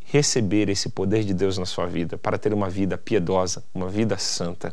receber 0.05 0.69
esse 0.69 0.89
poder 0.89 1.25
de 1.25 1.35
Deus 1.35 1.59
na 1.59 1.67
sua 1.67 1.85
vida 1.85 2.17
para 2.17 2.39
ter 2.39 2.55
uma 2.55 2.71
vida 2.71 2.97
piedosa, 2.97 3.65
uma 3.75 3.89
vida 3.89 4.17
santa. 4.19 4.73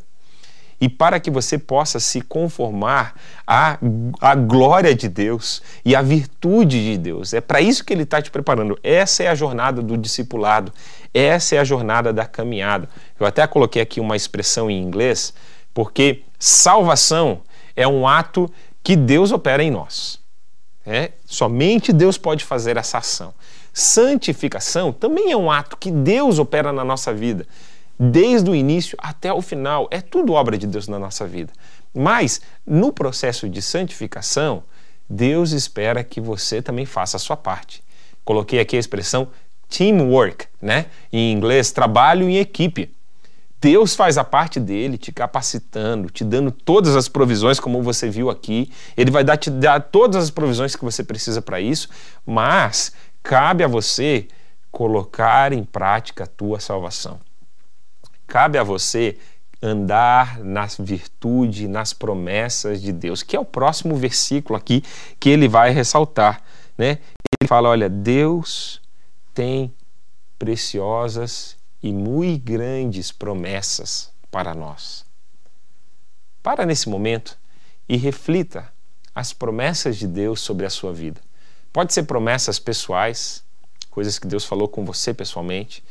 E 0.80 0.88
para 0.88 1.20
que 1.20 1.32
você 1.32 1.58
possa 1.58 2.00
se 2.00 2.22
conformar 2.22 3.16
à, 3.48 3.80
à 4.22 4.36
glória 4.36 4.94
de 4.94 5.10
Deus 5.10 5.60
e 5.84 5.96
à 5.96 6.04
virtude 6.04 6.86
de 6.86 7.00
Deus. 7.00 7.34
É 7.34 7.42
para 7.42 7.62
isso 7.62 7.84
que 7.84 7.94
Ele 7.94 8.04
está 8.04 8.22
te 8.22 8.30
preparando. 8.30 8.78
Essa 8.84 9.24
é 9.24 9.28
a 9.28 9.34
jornada 9.34 9.82
do 9.82 9.98
discipulado. 9.98 10.72
Essa 11.12 11.56
é 11.56 11.58
a 11.58 11.64
jornada 11.64 12.14
da 12.14 12.28
caminhada. 12.28 12.88
Eu 13.20 13.26
até 13.26 13.48
coloquei 13.48 13.82
aqui 13.82 14.00
uma 14.00 14.16
expressão 14.16 14.70
em 14.70 14.80
inglês, 14.80 15.34
porque 15.74 16.22
salvação 16.38 17.42
é 17.76 17.88
um 17.88 18.08
ato 18.08 18.54
que 18.84 18.96
Deus 18.96 19.32
opera 19.32 19.64
em 19.64 19.72
nós. 19.72 20.24
É, 20.86 21.12
somente 21.26 21.92
Deus 21.92 22.18
pode 22.18 22.44
fazer 22.44 22.78
essa 22.78 23.00
ação. 23.00 23.34
Santificação 23.74 24.94
também 24.94 25.32
é 25.32 25.38
um 25.38 25.50
ato 25.52 25.76
que 25.78 25.92
Deus 25.92 26.40
opera 26.40 26.72
na 26.72 26.84
nossa 26.84 27.14
vida, 27.14 27.46
desde 28.00 28.50
o 28.50 28.56
início 28.56 28.98
até 29.02 29.34
o 29.34 29.42
final. 29.42 29.88
É 29.90 30.00
tudo 30.00 30.34
obra 30.34 30.58
de 30.58 30.68
Deus 30.68 30.88
na 30.88 31.00
nossa 31.00 31.26
vida. 31.26 31.52
Mas 31.94 32.42
no 32.66 32.92
processo 32.92 33.50
de 33.50 33.62
santificação, 33.62 34.64
Deus 35.10 35.52
espera 35.52 36.04
que 36.04 36.22
você 36.22 36.62
também 36.62 36.86
faça 36.86 37.18
a 37.18 37.20
sua 37.20 37.38
parte. 37.38 37.84
Coloquei 38.24 38.60
aqui 38.60 38.76
a 38.76 38.80
expressão 38.80 39.28
teamwork, 39.70 40.48
né? 40.62 40.88
Em 41.12 41.32
inglês, 41.32 41.72
trabalho 41.72 42.30
em 42.30 42.38
equipe. 42.38 42.94
Deus 43.62 43.96
faz 43.96 44.18
a 44.18 44.24
parte 44.24 44.60
dele, 44.60 44.98
te 44.98 45.12
capacitando, 45.12 46.10
te 46.10 46.24
dando 46.24 46.52
todas 46.52 46.96
as 46.96 47.08
provisões, 47.08 47.60
como 47.60 47.82
você 47.82 48.10
viu 48.10 48.30
aqui. 48.30 48.72
Ele 48.96 49.10
vai 49.10 49.24
dar, 49.24 49.38
te 49.38 49.50
dar 49.50 49.82
todas 49.82 50.24
as 50.24 50.30
provisões 50.30 50.76
que 50.76 50.86
você 50.86 51.04
precisa 51.04 51.42
para 51.42 51.60
isso, 51.60 51.90
mas 52.26 52.92
cabe 53.24 53.64
a 53.64 53.68
você 53.68 54.28
colocar 54.72 55.54
em 55.54 55.64
prática 55.64 56.26
a 56.26 56.28
tua 56.28 56.60
salvação. 56.60 57.20
Cabe 58.28 58.58
a 58.58 58.64
você 58.64 59.18
andar 59.62 60.40
na 60.40 60.68
virtude, 60.80 61.68
nas 61.68 61.94
promessas 61.94 62.82
de 62.82 62.92
Deus, 62.92 63.24
que 63.24 63.36
é 63.36 63.40
o 63.40 63.46
próximo 63.46 63.96
versículo 63.96 64.58
aqui 64.58 64.84
que 65.20 65.30
ele 65.30 65.48
vai 65.48 65.72
ressaltar, 65.72 66.42
né? 66.78 67.00
Ele 67.42 67.48
fala, 67.48 67.70
olha, 67.70 67.90
Deus 67.90 68.82
tem 69.34 69.74
preciosas 70.38 71.55
e 71.86 71.94
muito 71.94 72.44
grandes 72.44 73.12
promessas 73.12 74.12
para 74.32 74.56
nós. 74.56 75.06
Para 76.42 76.66
nesse 76.66 76.90
momento 76.90 77.38
e 77.88 77.96
reflita 77.96 78.74
as 79.14 79.34
promessas 79.34 79.96
de 79.96 80.08
Deus 80.08 80.42
sobre 80.42 80.66
a 80.66 80.70
sua 80.72 80.92
vida. 80.92 81.22
Pode 81.72 81.94
ser 81.94 82.02
promessas 82.04 82.58
pessoais, 82.58 83.44
coisas 83.92 84.18
que 84.18 84.26
Deus 84.26 84.46
falou 84.46 84.68
com 84.68 84.84
você 84.84 85.14
pessoalmente. 85.14 85.84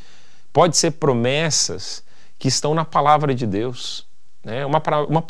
Pode 0.52 0.76
ser 0.76 0.90
promessas 0.90 2.02
que 2.40 2.48
estão 2.48 2.74
na 2.74 2.84
palavra 2.84 3.32
de 3.32 3.46
Deus. 3.46 4.04
Né? 4.42 4.66
Uma, 4.66 4.82
uma, 5.08 5.24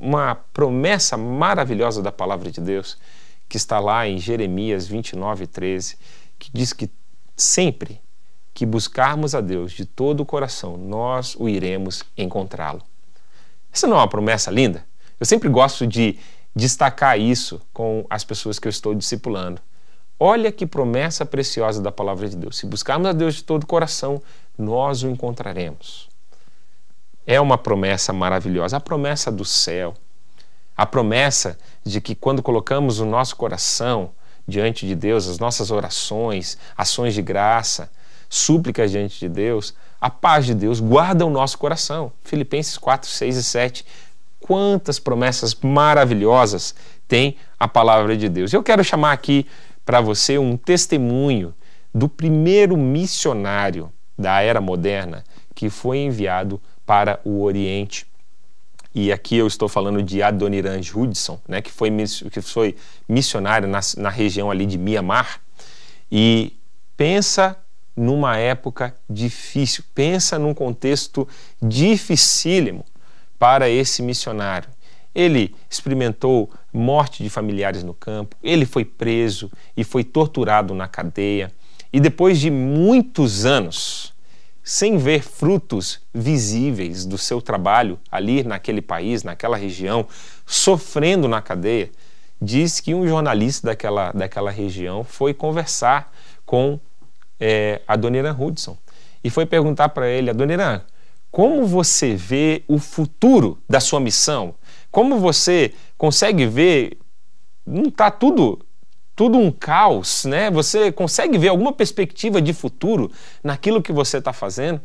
uma 0.00 0.34
promessa 0.52 1.16
maravilhosa 1.16 2.02
da 2.02 2.10
palavra 2.10 2.50
de 2.50 2.60
Deus, 2.60 2.98
que 3.48 3.56
está 3.56 3.78
lá 3.78 4.04
em 4.08 4.18
Jeremias 4.18 4.84
29, 4.88 5.46
13, 5.46 5.96
que 6.40 6.50
diz 6.52 6.72
que 6.72 6.90
sempre 7.36 8.00
que 8.58 8.66
buscarmos 8.66 9.36
a 9.36 9.40
Deus 9.40 9.70
de 9.70 9.84
todo 9.86 10.18
o 10.18 10.26
coração, 10.26 10.76
nós 10.76 11.36
o 11.38 11.48
iremos 11.48 12.02
encontrá-lo. 12.16 12.82
Essa 13.72 13.86
não 13.86 13.94
é 13.96 14.00
uma 14.00 14.08
promessa 14.08 14.50
linda? 14.50 14.84
Eu 15.20 15.24
sempre 15.24 15.48
gosto 15.48 15.86
de 15.86 16.18
destacar 16.56 17.20
isso 17.20 17.60
com 17.72 18.04
as 18.10 18.24
pessoas 18.24 18.58
que 18.58 18.66
eu 18.66 18.70
estou 18.70 18.96
discipulando. 18.96 19.62
Olha 20.18 20.50
que 20.50 20.66
promessa 20.66 21.24
preciosa 21.24 21.80
da 21.80 21.92
palavra 21.92 22.28
de 22.28 22.34
Deus. 22.34 22.56
Se 22.56 22.66
buscarmos 22.66 23.08
a 23.08 23.12
Deus 23.12 23.36
de 23.36 23.44
todo 23.44 23.62
o 23.62 23.66
coração, 23.66 24.20
nós 24.58 25.04
o 25.04 25.08
encontraremos. 25.08 26.08
É 27.24 27.40
uma 27.40 27.56
promessa 27.56 28.12
maravilhosa, 28.12 28.78
a 28.78 28.80
promessa 28.80 29.30
do 29.30 29.44
céu. 29.44 29.94
A 30.76 30.84
promessa 30.84 31.56
de 31.84 32.00
que 32.00 32.16
quando 32.16 32.42
colocamos 32.42 32.98
o 32.98 33.06
nosso 33.06 33.36
coração 33.36 34.10
diante 34.48 34.84
de 34.84 34.96
Deus, 34.96 35.28
as 35.28 35.38
nossas 35.38 35.70
orações, 35.70 36.58
ações 36.76 37.14
de 37.14 37.22
graça, 37.22 37.88
súplicas 38.28 38.90
diante 38.90 39.18
de 39.18 39.28
Deus, 39.28 39.74
a 40.00 40.10
paz 40.10 40.46
de 40.46 40.54
Deus 40.54 40.80
guarda 40.80 41.24
o 41.24 41.30
nosso 41.30 41.58
coração. 41.58 42.12
Filipenses 42.22 42.76
4, 42.76 43.08
6 43.08 43.36
e 43.36 43.42
7. 43.42 43.86
Quantas 44.38 44.98
promessas 44.98 45.54
maravilhosas 45.54 46.74
tem 47.06 47.36
a 47.58 47.66
palavra 47.66 48.16
de 48.16 48.28
Deus. 48.28 48.52
Eu 48.52 48.62
quero 48.62 48.84
chamar 48.84 49.12
aqui 49.12 49.46
para 49.84 50.00
você 50.00 50.38
um 50.38 50.56
testemunho 50.56 51.54
do 51.94 52.08
primeiro 52.08 52.76
missionário 52.76 53.90
da 54.16 54.40
era 54.40 54.60
moderna 54.60 55.24
que 55.54 55.70
foi 55.70 55.98
enviado 55.98 56.60
para 56.86 57.20
o 57.24 57.42
Oriente. 57.42 58.06
E 58.94 59.12
aqui 59.12 59.36
eu 59.36 59.46
estou 59.46 59.68
falando 59.68 60.02
de 60.02 60.22
Adoniran 60.22 60.80
Judson, 60.82 61.40
né, 61.48 61.60
que, 61.60 61.70
foi, 61.70 61.90
que 62.30 62.40
foi 62.40 62.76
missionário 63.08 63.66
na, 63.66 63.80
na 63.96 64.08
região 64.08 64.50
ali 64.50 64.66
de 64.66 64.78
Mianmar. 64.78 65.40
E 66.10 66.56
pensa 66.96 67.56
numa 67.98 68.36
época 68.36 68.94
difícil. 69.08 69.84
Pensa 69.94 70.38
num 70.38 70.54
contexto 70.54 71.26
dificílimo 71.60 72.84
para 73.38 73.68
esse 73.68 74.02
missionário. 74.02 74.68
Ele 75.14 75.54
experimentou 75.68 76.50
morte 76.72 77.22
de 77.22 77.30
familiares 77.30 77.82
no 77.82 77.94
campo, 77.94 78.36
ele 78.42 78.64
foi 78.64 78.84
preso 78.84 79.50
e 79.76 79.82
foi 79.82 80.04
torturado 80.04 80.74
na 80.74 80.86
cadeia. 80.86 81.50
E 81.92 81.98
depois 81.98 82.38
de 82.38 82.50
muitos 82.50 83.44
anos, 83.44 84.12
sem 84.62 84.98
ver 84.98 85.22
frutos 85.22 86.00
visíveis 86.12 87.06
do 87.06 87.16
seu 87.16 87.40
trabalho 87.40 87.98
ali 88.12 88.44
naquele 88.44 88.82
país, 88.82 89.24
naquela 89.24 89.56
região, 89.56 90.06
sofrendo 90.46 91.26
na 91.26 91.40
cadeia, 91.40 91.90
diz 92.40 92.78
que 92.78 92.94
um 92.94 93.08
jornalista 93.08 93.68
daquela, 93.68 94.12
daquela 94.12 94.50
região 94.50 95.02
foi 95.02 95.32
conversar 95.32 96.12
com 96.44 96.78
é, 97.40 97.80
Adoniran 97.86 98.36
Hudson 98.38 98.76
e 99.22 99.30
foi 99.30 99.46
perguntar 99.46 99.90
para 99.90 100.08
ele, 100.08 100.30
Adoniran, 100.30 100.82
como 101.30 101.66
você 101.66 102.14
vê 102.14 102.62
o 102.66 102.78
futuro 102.78 103.58
da 103.68 103.80
sua 103.80 104.00
missão? 104.00 104.54
Como 104.90 105.18
você 105.18 105.74
consegue 105.96 106.46
ver? 106.46 106.98
Não 107.66 107.84
está 107.84 108.10
tudo 108.10 108.60
tudo 109.14 109.36
um 109.36 109.50
caos, 109.50 110.24
né? 110.26 110.48
Você 110.48 110.92
consegue 110.92 111.36
ver 111.36 111.48
alguma 111.48 111.72
perspectiva 111.72 112.40
de 112.40 112.52
futuro 112.54 113.10
naquilo 113.42 113.82
que 113.82 113.90
você 113.90 114.18
está 114.18 114.32
fazendo? 114.32 114.80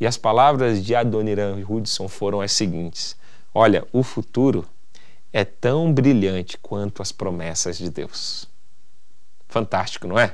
E 0.00 0.06
as 0.06 0.16
palavras 0.16 0.82
de 0.82 0.94
Adoniran 0.94 1.62
Hudson 1.68 2.08
foram 2.08 2.40
as 2.40 2.52
seguintes: 2.52 3.14
Olha, 3.52 3.86
o 3.92 4.02
futuro 4.02 4.64
é 5.30 5.44
tão 5.44 5.92
brilhante 5.92 6.56
quanto 6.56 7.02
as 7.02 7.12
promessas 7.12 7.76
de 7.76 7.90
Deus. 7.90 8.48
Fantástico, 9.46 10.06
não 10.06 10.18
é? 10.18 10.32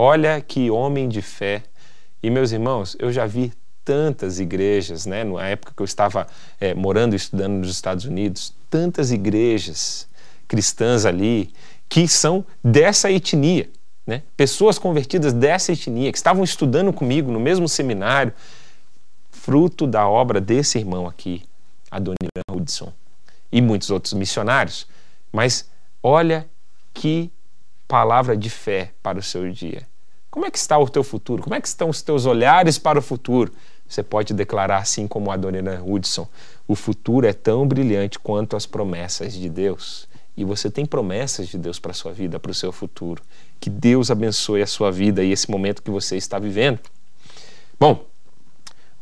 Olha 0.00 0.40
que 0.40 0.70
homem 0.70 1.08
de 1.08 1.20
fé. 1.20 1.64
E 2.22 2.30
meus 2.30 2.52
irmãos, 2.52 2.96
eu 3.00 3.12
já 3.12 3.26
vi 3.26 3.52
tantas 3.84 4.38
igrejas, 4.38 5.06
né? 5.06 5.24
Na 5.24 5.48
época 5.48 5.72
que 5.74 5.82
eu 5.82 5.84
estava 5.84 6.28
é, 6.60 6.72
morando 6.72 7.14
e 7.14 7.16
estudando 7.16 7.54
nos 7.54 7.70
Estados 7.70 8.04
Unidos, 8.04 8.54
tantas 8.70 9.10
igrejas 9.10 10.06
cristãs 10.46 11.04
ali 11.04 11.52
que 11.88 12.06
são 12.06 12.46
dessa 12.62 13.10
etnia, 13.10 13.68
né? 14.06 14.22
pessoas 14.36 14.78
convertidas 14.78 15.32
dessa 15.32 15.72
etnia, 15.72 16.12
que 16.12 16.18
estavam 16.18 16.44
estudando 16.44 16.92
comigo 16.92 17.32
no 17.32 17.40
mesmo 17.40 17.68
seminário, 17.68 18.32
fruto 19.32 19.84
da 19.84 20.08
obra 20.08 20.40
desse 20.40 20.78
irmão 20.78 21.08
aqui, 21.08 21.42
Adoniran 21.90 22.42
Hudson, 22.52 22.92
e 23.50 23.60
muitos 23.60 23.90
outros 23.90 24.12
missionários. 24.12 24.86
Mas 25.32 25.68
olha 26.02 26.48
que 26.94 27.32
palavra 27.88 28.36
de 28.36 28.50
fé 28.50 28.92
para 29.02 29.18
o 29.18 29.22
seu 29.22 29.50
dia. 29.50 29.88
Como 30.30 30.44
é 30.44 30.50
que 30.50 30.58
está 30.58 30.78
o 30.78 30.88
teu 30.88 31.02
futuro? 31.02 31.42
Como 31.42 31.54
é 31.54 31.60
que 31.60 31.66
estão 31.66 31.88
os 31.88 32.02
teus 32.02 32.26
olhares 32.26 32.78
para 32.78 32.98
o 32.98 33.02
futuro? 33.02 33.50
Você 33.88 34.02
pode 34.02 34.34
declarar 34.34 34.76
assim 34.76 35.08
como 35.08 35.30
a 35.30 35.34
Adoniran 35.34 35.82
Hudson: 35.82 36.28
o 36.68 36.74
futuro 36.74 37.26
é 37.26 37.32
tão 37.32 37.66
brilhante 37.66 38.18
quanto 38.18 38.54
as 38.54 38.66
promessas 38.66 39.32
de 39.32 39.48
Deus. 39.48 40.06
E 40.36 40.44
você 40.44 40.70
tem 40.70 40.86
promessas 40.86 41.48
de 41.48 41.58
Deus 41.58 41.80
para 41.80 41.90
a 41.90 41.94
sua 41.94 42.12
vida, 42.12 42.38
para 42.38 42.52
o 42.52 42.54
seu 42.54 42.70
futuro. 42.70 43.22
Que 43.58 43.68
Deus 43.70 44.10
abençoe 44.10 44.62
a 44.62 44.66
sua 44.66 44.92
vida 44.92 45.24
e 45.24 45.32
esse 45.32 45.50
momento 45.50 45.82
que 45.82 45.90
você 45.90 46.16
está 46.16 46.38
vivendo. 46.38 46.78
Bom, 47.80 48.04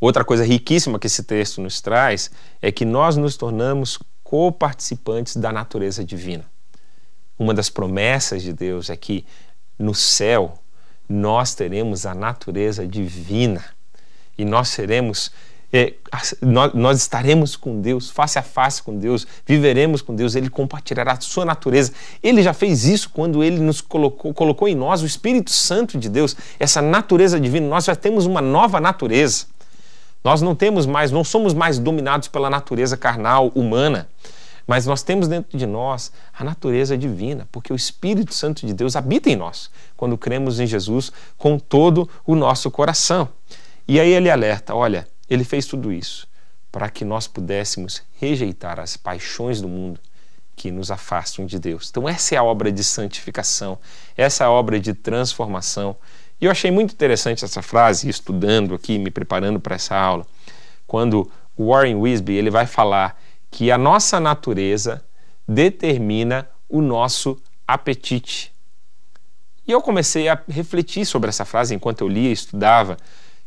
outra 0.01 0.25
coisa 0.25 0.45
riquíssima 0.45 0.99
que 0.99 1.09
esse 1.09 1.25
texto 1.25 1.61
nos 1.61 1.81
traz 1.81 2.31
é 2.63 2.73
que 2.73 2.87
nós 2.87 3.17
nos 3.17 3.37
tornamos 3.37 3.99
coparticipantes 4.23 5.37
da 5.37 5.53
natureza 5.53 6.03
divina. 6.03 6.45
Uma 7.39 7.53
das 7.53 7.69
promessas 7.69 8.43
de 8.43 8.53
Deus 8.53 8.91
é 8.91 8.97
que 8.97 9.25
no 9.79 9.95
céu 9.95 10.55
nós 11.09 11.55
teremos 11.55 12.07
a 12.07 12.15
natureza 12.15 12.87
divina 12.87 13.65
e 14.37 14.45
nós 14.45 14.69
seremos 14.69 15.31
é, 15.73 15.95
nós, 16.41 16.99
estaremos 16.99 17.57
com 17.57 17.81
Deus, 17.81 18.09
face 18.09 18.39
a 18.39 18.43
face 18.43 18.83
com 18.83 18.97
Deus, 18.97 19.27
viveremos 19.45 20.01
com 20.01 20.15
Deus, 20.15 20.35
Ele 20.35 20.49
compartilhará 20.49 21.13
a 21.13 21.21
sua 21.21 21.45
natureza. 21.45 21.93
Ele 22.23 22.43
já 22.43 22.55
fez 22.55 22.85
isso 22.85 23.11
quando 23.11 23.43
Ele 23.43 23.59
nos 23.59 23.81
colocou, 23.81 24.33
colocou 24.33 24.69
em 24.69 24.75
nós 24.75 25.03
o 25.03 25.07
Espírito 25.07 25.51
Santo 25.51 25.99
de 25.99 26.09
Deus, 26.09 26.37
essa 26.59 26.81
natureza 26.81 27.39
divina. 27.41 27.67
Nós 27.69 27.85
já 27.85 27.97
temos 27.97 28.27
uma 28.27 28.41
nova 28.41 28.81
natureza. 28.81 29.47
Nós 30.23 30.41
não 30.41 30.55
temos 30.55 30.87
mais, 30.87 31.11
não 31.11 31.23
somos 31.23 31.53
mais 31.53 31.79
dominados 31.79 32.29
pela 32.29 32.49
natureza 32.49 32.97
carnal, 32.97 33.53
humana, 33.55 34.09
mas 34.67 34.87
nós 34.87 35.03
temos 35.03 35.29
dentro 35.29 35.57
de 35.57 35.67
nós 35.67 36.11
a 36.37 36.43
natureza 36.43 36.97
divina, 36.97 37.49
porque 37.53 37.73
o 37.73 37.77
Espírito 37.77 38.35
Santo 38.35 38.67
de 38.67 38.75
Deus 38.75 38.97
habita 38.97 39.31
em 39.31 39.37
nós 39.37 39.71
quando 39.97 40.19
cremos 40.19 40.59
em 40.59 40.67
Jesus 40.67 41.13
com 41.37 41.59
todo 41.59 42.09
o 42.27 42.35
nosso 42.35 42.71
coração. 42.71 43.29
E 43.87 44.01
aí 44.01 44.11
ele 44.11 44.31
alerta: 44.31 44.75
olha 44.75 45.07
ele 45.29 45.45
fez 45.45 45.67
tudo 45.67 45.93
isso 45.93 46.27
para 46.71 46.91
que 46.91 47.05
nós 47.05 47.27
pudéssemos 47.27 48.03
rejeitar 48.21 48.79
as 48.79 48.97
paixões 48.97 49.61
do 49.61 49.69
mundo 49.69 49.99
que 50.55 50.71
nos 50.71 50.91
afastam 50.91 51.45
de 51.45 51.59
Deus. 51.59 51.89
Então, 51.91 52.09
essa 52.09 52.35
é 52.35 52.39
a 52.39 52.45
obra 52.45 52.71
de 52.73 52.83
santificação, 52.83 53.79
essa 54.17 54.45
é 54.45 54.47
a 54.47 54.51
obra 54.51 54.79
de 54.79 54.95
transformação. 54.95 55.97
E 56.41 56.45
eu 56.45 56.51
achei 56.51 56.71
muito 56.71 56.93
interessante 56.93 57.45
essa 57.45 57.63
frase, 57.63 58.09
estudando 58.09 58.75
aqui, 58.75 58.99
me 58.99 59.11
preparando 59.11 59.59
para 59.59 59.75
essa 59.75 59.97
aula, 59.97 60.27
quando 60.87 61.31
Warren 61.59 61.97
Wisby 61.97 62.35
ele 62.35 62.51
vai 62.51 62.67
falar 62.67 63.21
que 63.51 63.71
a 63.71 63.79
nossa 63.79 64.21
natureza 64.21 65.05
determina 65.47 66.49
o 66.69 66.81
nosso 66.81 67.41
apetite. 67.67 68.53
E 69.67 69.73
eu 69.73 69.81
comecei 69.81 70.29
a 70.29 70.41
refletir 70.49 71.05
sobre 71.05 71.29
essa 71.29 71.45
frase 71.45 71.75
enquanto 71.75 72.03
eu 72.03 72.09
lia 72.09 72.29
e 72.29 72.33
estudava, 72.33 72.97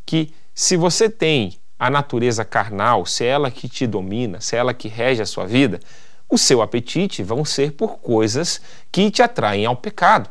que 0.05 0.33
se 0.53 0.75
você 0.75 1.09
tem 1.09 1.57
a 1.77 1.89
natureza 1.89 2.43
carnal, 2.43 3.05
se 3.05 3.23
é 3.23 3.27
ela 3.27 3.49
que 3.49 3.69
te 3.69 3.87
domina, 3.87 4.41
se 4.41 4.55
é 4.55 4.59
ela 4.59 4.73
que 4.73 4.89
rege 4.89 5.21
a 5.21 5.25
sua 5.25 5.45
vida, 5.45 5.79
o 6.27 6.37
seu 6.37 6.61
apetite 6.61 7.23
vão 7.23 7.45
ser 7.45 7.71
por 7.71 7.99
coisas 7.99 8.61
que 8.91 9.09
te 9.09 9.21
atraem 9.21 9.65
ao 9.65 9.75
pecado. 9.75 10.29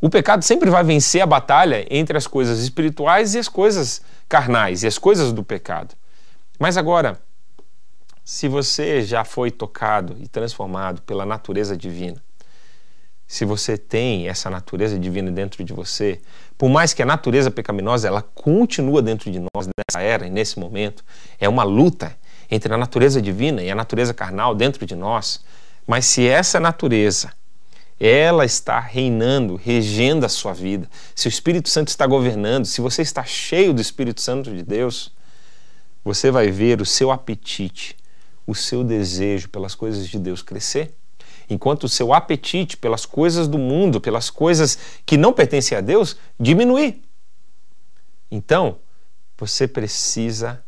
O 0.00 0.08
pecado 0.08 0.42
sempre 0.42 0.70
vai 0.70 0.84
vencer 0.84 1.20
a 1.20 1.26
batalha 1.26 1.86
entre 1.90 2.16
as 2.16 2.26
coisas 2.26 2.60
espirituais 2.60 3.34
e 3.34 3.38
as 3.38 3.48
coisas 3.48 4.02
carnais 4.28 4.82
e 4.82 4.86
as 4.86 4.98
coisas 4.98 5.32
do 5.32 5.42
pecado. 5.42 5.94
Mas 6.58 6.76
agora, 6.76 7.20
se 8.28 8.48
você 8.48 9.02
já 9.02 9.24
foi 9.24 9.52
tocado 9.52 10.16
e 10.18 10.26
transformado 10.26 11.00
pela 11.02 11.24
natureza 11.24 11.76
divina, 11.76 12.20
se 13.24 13.44
você 13.44 13.78
tem 13.78 14.26
essa 14.26 14.50
natureza 14.50 14.98
divina 14.98 15.30
dentro 15.30 15.62
de 15.62 15.72
você, 15.72 16.20
por 16.58 16.68
mais 16.68 16.92
que 16.92 17.00
a 17.00 17.06
natureza 17.06 17.52
pecaminosa 17.52 18.08
ela 18.08 18.22
continua 18.22 19.00
dentro 19.00 19.30
de 19.30 19.38
nós 19.38 19.68
nessa 19.68 20.04
era 20.04 20.26
e 20.26 20.30
nesse 20.30 20.58
momento, 20.58 21.04
é 21.38 21.48
uma 21.48 21.62
luta 21.62 22.18
entre 22.50 22.74
a 22.74 22.76
natureza 22.76 23.22
divina 23.22 23.62
e 23.62 23.70
a 23.70 23.76
natureza 23.76 24.12
carnal 24.12 24.56
dentro 24.56 24.84
de 24.84 24.96
nós. 24.96 25.44
Mas 25.86 26.06
se 26.06 26.26
essa 26.26 26.58
natureza 26.58 27.32
ela 28.00 28.44
está 28.44 28.80
reinando, 28.80 29.54
regendo 29.54 30.26
a 30.26 30.28
sua 30.28 30.52
vida, 30.52 30.90
se 31.14 31.28
o 31.28 31.30
Espírito 31.30 31.68
Santo 31.68 31.88
está 31.88 32.04
governando, 32.08 32.64
se 32.64 32.80
você 32.80 33.02
está 33.02 33.22
cheio 33.22 33.72
do 33.72 33.80
Espírito 33.80 34.20
Santo 34.20 34.52
de 34.52 34.64
Deus, 34.64 35.14
você 36.04 36.28
vai 36.28 36.50
ver 36.50 36.80
o 36.80 36.84
seu 36.84 37.12
apetite, 37.12 37.96
o 38.46 38.54
seu 38.54 38.84
desejo 38.84 39.48
pelas 39.48 39.74
coisas 39.74 40.08
de 40.08 40.18
Deus 40.18 40.42
crescer 40.42 40.94
enquanto 41.48 41.84
o 41.84 41.88
seu 41.88 42.12
apetite 42.12 42.76
pelas 42.76 43.06
coisas 43.06 43.48
do 43.48 43.58
mundo, 43.58 44.00
pelas 44.00 44.30
coisas 44.30 44.78
que 45.04 45.16
não 45.16 45.32
pertencem 45.32 45.76
a 45.76 45.80
Deus, 45.80 46.16
diminuir. 46.38 47.02
Então, 48.30 48.78
você 49.38 49.68
precisa 49.68 50.62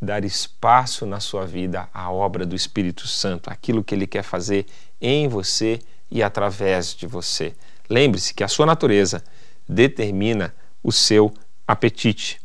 dar 0.00 0.24
espaço 0.24 1.06
na 1.06 1.20
sua 1.20 1.46
vida 1.46 1.88
à 1.92 2.10
obra 2.10 2.44
do 2.44 2.54
Espírito 2.54 3.06
Santo, 3.06 3.50
aquilo 3.50 3.82
que 3.82 3.94
ele 3.94 4.06
quer 4.06 4.22
fazer 4.22 4.66
em 5.00 5.28
você 5.28 5.80
e 6.10 6.22
através 6.22 6.94
de 6.94 7.06
você. 7.06 7.54
Lembre-se 7.88 8.32
que 8.32 8.44
a 8.44 8.48
sua 8.48 8.66
natureza 8.66 9.22
determina 9.68 10.54
o 10.82 10.92
seu 10.92 11.32
apetite. 11.66 12.40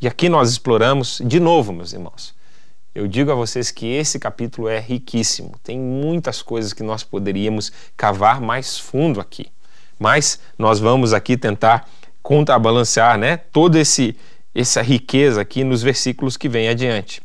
E 0.00 0.06
aqui 0.06 0.28
nós 0.28 0.50
exploramos 0.50 1.20
de 1.24 1.40
novo, 1.40 1.72
meus 1.72 1.92
irmãos, 1.92 2.34
eu 2.98 3.06
digo 3.06 3.30
a 3.30 3.34
vocês 3.36 3.70
que 3.70 3.86
esse 3.86 4.18
capítulo 4.18 4.68
é 4.68 4.80
riquíssimo. 4.80 5.54
Tem 5.62 5.78
muitas 5.78 6.42
coisas 6.42 6.72
que 6.72 6.82
nós 6.82 7.04
poderíamos 7.04 7.70
cavar 7.96 8.40
mais 8.40 8.76
fundo 8.76 9.20
aqui. 9.20 9.46
Mas 9.96 10.40
nós 10.58 10.80
vamos 10.80 11.12
aqui 11.12 11.36
tentar 11.36 11.88
contrabalancear, 12.20 13.16
né, 13.16 13.36
toda 13.36 13.78
esse 13.78 14.16
essa 14.52 14.82
riqueza 14.82 15.40
aqui 15.40 15.62
nos 15.62 15.80
versículos 15.80 16.36
que 16.36 16.48
vêm 16.48 16.68
adiante. 16.68 17.22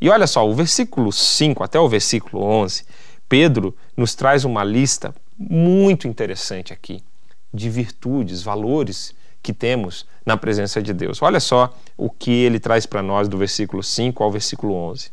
E 0.00 0.08
olha 0.08 0.28
só, 0.28 0.48
o 0.48 0.54
versículo 0.54 1.10
5 1.10 1.64
até 1.64 1.80
o 1.80 1.88
versículo 1.88 2.44
11, 2.44 2.84
Pedro 3.28 3.76
nos 3.96 4.14
traz 4.14 4.44
uma 4.44 4.62
lista 4.62 5.12
muito 5.36 6.06
interessante 6.06 6.72
aqui 6.72 7.02
de 7.52 7.68
virtudes, 7.68 8.42
valores 8.44 9.12
que 9.46 9.52
temos 9.52 10.04
na 10.24 10.36
presença 10.36 10.82
de 10.82 10.92
Deus. 10.92 11.22
Olha 11.22 11.38
só 11.38 11.72
o 11.96 12.10
que 12.10 12.32
ele 12.32 12.58
traz 12.58 12.84
para 12.84 13.00
nós 13.00 13.28
do 13.28 13.38
versículo 13.38 13.80
5 13.80 14.24
ao 14.24 14.32
versículo 14.32 14.74
11. 14.74 15.12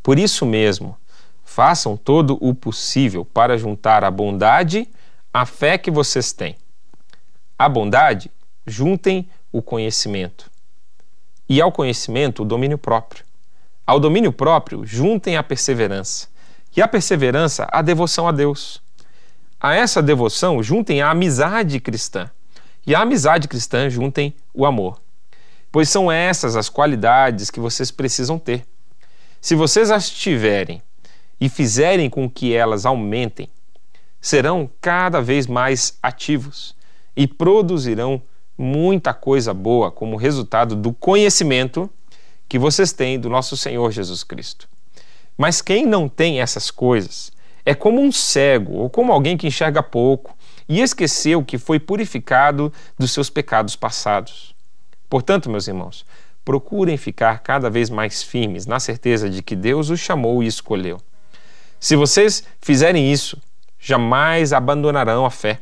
Por 0.00 0.20
isso 0.20 0.46
mesmo, 0.46 0.96
façam 1.44 1.96
todo 1.96 2.38
o 2.40 2.54
possível 2.54 3.24
para 3.24 3.58
juntar 3.58 4.04
a 4.04 4.10
bondade 4.10 4.88
à 5.34 5.44
fé 5.44 5.76
que 5.76 5.90
vocês 5.90 6.32
têm. 6.32 6.54
A 7.58 7.68
bondade, 7.68 8.30
juntem 8.64 9.28
o 9.50 9.60
conhecimento. 9.60 10.48
E 11.48 11.60
ao 11.60 11.72
conhecimento, 11.72 12.42
o 12.42 12.44
domínio 12.44 12.78
próprio. 12.78 13.24
Ao 13.84 13.98
domínio 13.98 14.32
próprio, 14.32 14.86
juntem 14.86 15.36
a 15.36 15.42
perseverança. 15.42 16.28
E 16.76 16.80
a 16.80 16.86
perseverança, 16.86 17.66
a 17.72 17.82
devoção 17.82 18.28
a 18.28 18.32
Deus. 18.32 18.80
A 19.60 19.74
essa 19.74 20.00
devoção, 20.00 20.62
juntem 20.62 21.02
a 21.02 21.10
amizade 21.10 21.80
cristã 21.80 22.30
e 22.86 22.94
a 22.94 23.00
amizade 23.00 23.48
cristã 23.48 23.88
juntem 23.88 24.34
o 24.52 24.66
amor. 24.66 25.00
Pois 25.70 25.88
são 25.88 26.10
essas 26.10 26.56
as 26.56 26.68
qualidades 26.68 27.50
que 27.50 27.60
vocês 27.60 27.90
precisam 27.90 28.38
ter. 28.38 28.64
Se 29.40 29.54
vocês 29.54 29.90
as 29.90 30.10
tiverem 30.10 30.82
e 31.40 31.48
fizerem 31.48 32.10
com 32.10 32.28
que 32.28 32.54
elas 32.54 32.84
aumentem, 32.84 33.48
serão 34.20 34.70
cada 34.80 35.20
vez 35.20 35.46
mais 35.46 35.98
ativos 36.02 36.76
e 37.16 37.26
produzirão 37.26 38.22
muita 38.56 39.12
coisa 39.12 39.52
boa 39.52 39.90
como 39.90 40.16
resultado 40.16 40.76
do 40.76 40.92
conhecimento 40.92 41.90
que 42.48 42.58
vocês 42.58 42.92
têm 42.92 43.18
do 43.18 43.30
nosso 43.30 43.56
Senhor 43.56 43.90
Jesus 43.90 44.22
Cristo. 44.22 44.68
Mas 45.36 45.62
quem 45.62 45.86
não 45.86 46.08
tem 46.08 46.40
essas 46.40 46.70
coisas 46.70 47.32
é 47.64 47.74
como 47.74 48.00
um 48.00 48.12
cego 48.12 48.74
ou 48.74 48.90
como 48.90 49.12
alguém 49.12 49.36
que 49.36 49.46
enxerga 49.46 49.82
pouco 49.82 50.36
e 50.68 50.80
esqueceu 50.80 51.44
que 51.44 51.58
foi 51.58 51.78
purificado 51.78 52.72
dos 52.98 53.12
seus 53.12 53.28
pecados 53.28 53.76
passados. 53.76 54.54
Portanto, 55.08 55.50
meus 55.50 55.68
irmãos, 55.68 56.06
procurem 56.44 56.96
ficar 56.96 57.40
cada 57.40 57.70
vez 57.70 57.90
mais 57.90 58.22
firmes 58.22 58.66
na 58.66 58.80
certeza 58.80 59.28
de 59.28 59.42
que 59.42 59.54
Deus 59.54 59.90
os 59.90 60.00
chamou 60.00 60.42
e 60.42 60.46
escolheu. 60.46 61.00
Se 61.78 61.96
vocês 61.96 62.44
fizerem 62.60 63.12
isso, 63.12 63.36
jamais 63.78 64.52
abandonarão 64.52 65.26
a 65.26 65.30
fé. 65.30 65.60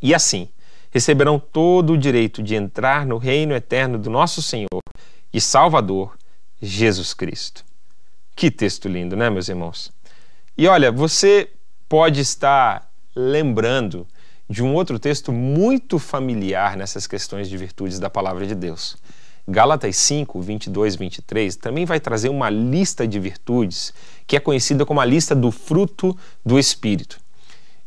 E 0.00 0.14
assim, 0.14 0.48
receberão 0.90 1.38
todo 1.38 1.94
o 1.94 1.98
direito 1.98 2.42
de 2.42 2.54
entrar 2.54 3.06
no 3.06 3.16
reino 3.16 3.54
eterno 3.54 3.98
do 3.98 4.10
nosso 4.10 4.42
Senhor 4.42 4.80
e 5.32 5.40
Salvador, 5.40 6.16
Jesus 6.60 7.14
Cristo. 7.14 7.64
Que 8.36 8.50
texto 8.50 8.88
lindo, 8.88 9.16
né, 9.16 9.30
meus 9.30 9.48
irmãos? 9.48 9.90
E 10.56 10.66
olha, 10.68 10.92
você 10.92 11.50
pode 11.88 12.20
estar 12.20 12.91
lembrando 13.14 14.06
de 14.48 14.62
um 14.62 14.74
outro 14.74 14.98
texto 14.98 15.32
muito 15.32 15.98
familiar 15.98 16.76
nessas 16.76 17.06
questões 17.06 17.48
de 17.48 17.56
virtudes 17.56 17.98
da 17.98 18.10
palavra 18.10 18.46
de 18.46 18.54
Deus. 18.54 18.96
Gálatas 19.46 19.96
5, 19.96 20.40
22 20.40 20.94
e 20.94 20.98
23 20.98 21.56
também 21.56 21.84
vai 21.84 21.98
trazer 21.98 22.28
uma 22.28 22.48
lista 22.48 23.06
de 23.08 23.18
virtudes 23.18 23.92
que 24.26 24.36
é 24.36 24.40
conhecida 24.40 24.86
como 24.86 25.00
a 25.00 25.04
lista 25.04 25.34
do 25.34 25.50
fruto 25.50 26.16
do 26.44 26.58
Espírito. 26.58 27.18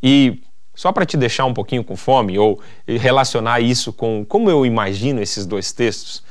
E 0.04 0.42
só 0.74 0.92
para 0.92 1.06
te 1.06 1.16
deixar 1.16 1.46
um 1.46 1.54
pouquinho 1.54 1.84
com 1.84 1.96
fome 1.96 2.38
ou 2.38 2.60
relacionar 2.86 3.62
isso 3.62 3.94
com 3.94 4.26
como 4.26 4.50
eu 4.50 4.66
imagino 4.66 5.22
esses 5.22 5.46
dois 5.46 5.72
textos, 5.72 6.22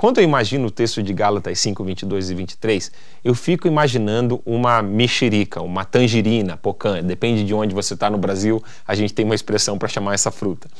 quando 0.00 0.16
eu 0.16 0.24
imagino 0.24 0.68
o 0.68 0.70
texto 0.70 1.02
de 1.02 1.12
Gálatas 1.12 1.58
5, 1.58 1.84
22 1.84 2.30
e 2.30 2.34
23, 2.34 2.90
eu 3.22 3.34
fico 3.34 3.68
imaginando 3.68 4.40
uma 4.46 4.80
mexerica, 4.80 5.60
uma 5.60 5.84
tangerina, 5.84 6.56
pocã, 6.56 7.02
depende 7.02 7.44
de 7.44 7.52
onde 7.52 7.74
você 7.74 7.92
está 7.92 8.08
no 8.08 8.16
Brasil, 8.16 8.64
a 8.88 8.94
gente 8.94 9.12
tem 9.12 9.26
uma 9.26 9.34
expressão 9.34 9.76
para 9.76 9.88
chamar 9.88 10.14
essa 10.14 10.30
fruta. 10.30 10.70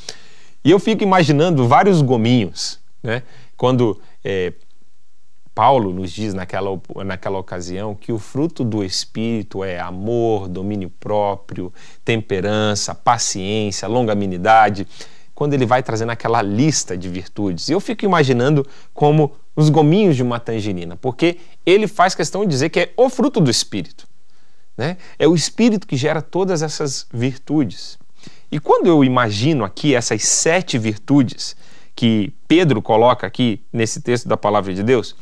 E 0.64 0.70
eu 0.70 0.78
fico 0.78 1.02
imaginando 1.02 1.68
vários 1.68 2.00
gominhos, 2.00 2.80
né? 3.02 3.22
Quando 3.58 4.00
é, 4.24 4.54
Paulo 5.54 5.92
nos 5.92 6.10
diz 6.10 6.32
naquela, 6.32 6.70
naquela 7.04 7.38
ocasião 7.38 7.94
que 7.94 8.12
o 8.12 8.18
fruto 8.18 8.64
do 8.64 8.82
Espírito 8.82 9.62
é 9.62 9.78
amor, 9.78 10.48
domínio 10.48 10.90
próprio, 10.98 11.70
temperança, 12.02 12.94
paciência, 12.94 13.86
longanimidade 13.86 14.86
quando 15.40 15.54
ele 15.54 15.64
vai 15.64 15.82
trazendo 15.82 16.12
aquela 16.12 16.42
lista 16.42 16.98
de 16.98 17.08
virtudes. 17.08 17.70
E 17.70 17.72
eu 17.72 17.80
fico 17.80 18.04
imaginando 18.04 18.66
como 18.92 19.32
os 19.56 19.70
gominhos 19.70 20.14
de 20.14 20.22
uma 20.22 20.38
tangerina, 20.38 20.96
porque 20.96 21.38
ele 21.64 21.88
faz 21.88 22.14
questão 22.14 22.42
de 22.42 22.50
dizer 22.50 22.68
que 22.68 22.78
é 22.78 22.92
o 22.94 23.08
fruto 23.08 23.40
do 23.40 23.50
Espírito. 23.50 24.06
Né? 24.76 24.98
É 25.18 25.26
o 25.26 25.34
Espírito 25.34 25.86
que 25.86 25.96
gera 25.96 26.20
todas 26.20 26.60
essas 26.60 27.06
virtudes. 27.10 27.98
E 28.52 28.60
quando 28.60 28.88
eu 28.88 29.02
imagino 29.02 29.64
aqui 29.64 29.94
essas 29.94 30.24
sete 30.24 30.76
virtudes 30.76 31.56
que 31.96 32.34
Pedro 32.46 32.82
coloca 32.82 33.26
aqui 33.26 33.64
nesse 33.72 34.02
texto 34.02 34.28
da 34.28 34.36
palavra 34.36 34.74
de 34.74 34.82
Deus, 34.82 35.16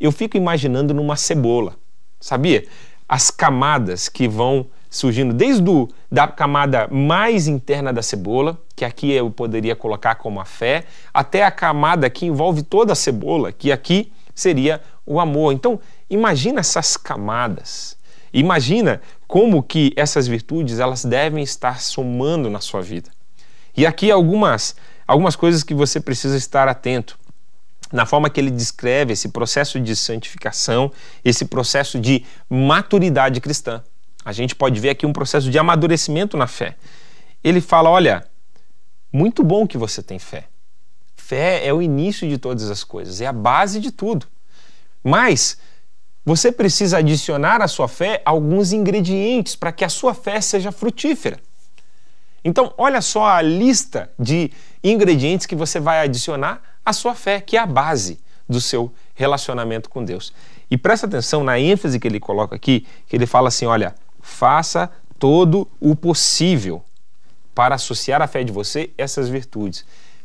eu 0.00 0.10
fico 0.10 0.36
imaginando 0.36 0.92
numa 0.92 1.14
cebola, 1.14 1.76
sabia? 2.18 2.66
As 3.08 3.30
camadas 3.30 4.08
que 4.08 4.26
vão 4.26 4.66
surgindo 4.90 5.34
desde 5.34 5.62
do, 5.62 5.88
da 6.10 6.26
camada 6.26 6.88
mais 6.90 7.46
interna 7.46 7.92
da 7.92 8.02
cebola, 8.02 8.58
que 8.74 8.84
aqui 8.84 9.12
eu 9.12 9.30
poderia 9.30 9.76
colocar 9.76 10.14
como 10.16 10.40
a 10.40 10.44
fé, 10.44 10.84
até 11.12 11.44
a 11.44 11.50
camada 11.50 12.08
que 12.08 12.26
envolve 12.26 12.62
toda 12.62 12.92
a 12.92 12.96
cebola, 12.96 13.52
que 13.52 13.72
aqui 13.72 14.12
seria 14.34 14.80
o 15.04 15.18
amor. 15.20 15.52
Então, 15.52 15.80
imagina 16.08 16.60
essas 16.60 16.96
camadas. 16.96 17.96
Imagina 18.32 19.00
como 19.26 19.62
que 19.62 19.92
essas 19.96 20.26
virtudes 20.26 20.78
elas 20.78 21.04
devem 21.04 21.42
estar 21.42 21.80
somando 21.80 22.50
na 22.50 22.60
sua 22.60 22.82
vida. 22.82 23.10
E 23.76 23.86
aqui 23.86 24.10
algumas 24.10 24.76
algumas 25.06 25.36
coisas 25.36 25.62
que 25.62 25.72
você 25.72 26.00
precisa 26.00 26.36
estar 26.36 26.66
atento 26.66 27.16
na 27.92 28.04
forma 28.04 28.28
que 28.28 28.40
ele 28.40 28.50
descreve 28.50 29.12
esse 29.12 29.28
processo 29.28 29.78
de 29.78 29.94
santificação, 29.94 30.90
esse 31.24 31.44
processo 31.44 32.00
de 32.00 32.24
maturidade 32.50 33.40
cristã 33.40 33.82
a 34.26 34.32
gente 34.32 34.56
pode 34.56 34.80
ver 34.80 34.90
aqui 34.90 35.06
um 35.06 35.12
processo 35.12 35.48
de 35.48 35.56
amadurecimento 35.56 36.36
na 36.36 36.48
fé. 36.48 36.74
Ele 37.44 37.60
fala: 37.60 37.88
olha, 37.88 38.26
muito 39.12 39.44
bom 39.44 39.68
que 39.68 39.78
você 39.78 40.02
tem 40.02 40.18
fé. 40.18 40.48
Fé 41.14 41.64
é 41.64 41.72
o 41.72 41.80
início 41.80 42.28
de 42.28 42.36
todas 42.36 42.68
as 42.68 42.82
coisas, 42.82 43.20
é 43.20 43.26
a 43.26 43.32
base 43.32 43.78
de 43.78 43.92
tudo. 43.92 44.26
Mas 45.02 45.58
você 46.24 46.50
precisa 46.50 46.98
adicionar 46.98 47.62
à 47.62 47.68
sua 47.68 47.86
fé 47.86 48.20
alguns 48.24 48.72
ingredientes 48.72 49.54
para 49.54 49.70
que 49.70 49.84
a 49.84 49.88
sua 49.88 50.12
fé 50.12 50.40
seja 50.40 50.72
frutífera. 50.72 51.38
Então, 52.44 52.74
olha 52.76 53.00
só 53.00 53.26
a 53.26 53.40
lista 53.40 54.10
de 54.18 54.50
ingredientes 54.82 55.46
que 55.46 55.54
você 55.54 55.78
vai 55.78 56.00
adicionar 56.00 56.60
à 56.84 56.92
sua 56.92 57.14
fé, 57.14 57.40
que 57.40 57.56
é 57.56 57.60
a 57.60 57.66
base 57.66 58.18
do 58.48 58.60
seu 58.60 58.92
relacionamento 59.14 59.88
com 59.88 60.04
Deus. 60.04 60.32
E 60.68 60.76
presta 60.76 61.06
atenção 61.06 61.44
na 61.44 61.60
ênfase 61.60 62.00
que 62.00 62.08
ele 62.08 62.18
coloca 62.18 62.56
aqui, 62.56 62.84
que 63.06 63.14
ele 63.14 63.26
fala 63.26 63.46
assim: 63.48 63.66
olha, 63.66 63.94
faça 64.26 64.90
todo 65.18 65.68
o 65.80 65.94
possível 65.94 66.82
para 67.54 67.76
associar 67.76 68.20
à 68.20 68.26
fé 68.26 68.42
de 68.42 68.52
você 68.52 68.90
essas 68.98 69.28
virtudes. 69.28 69.84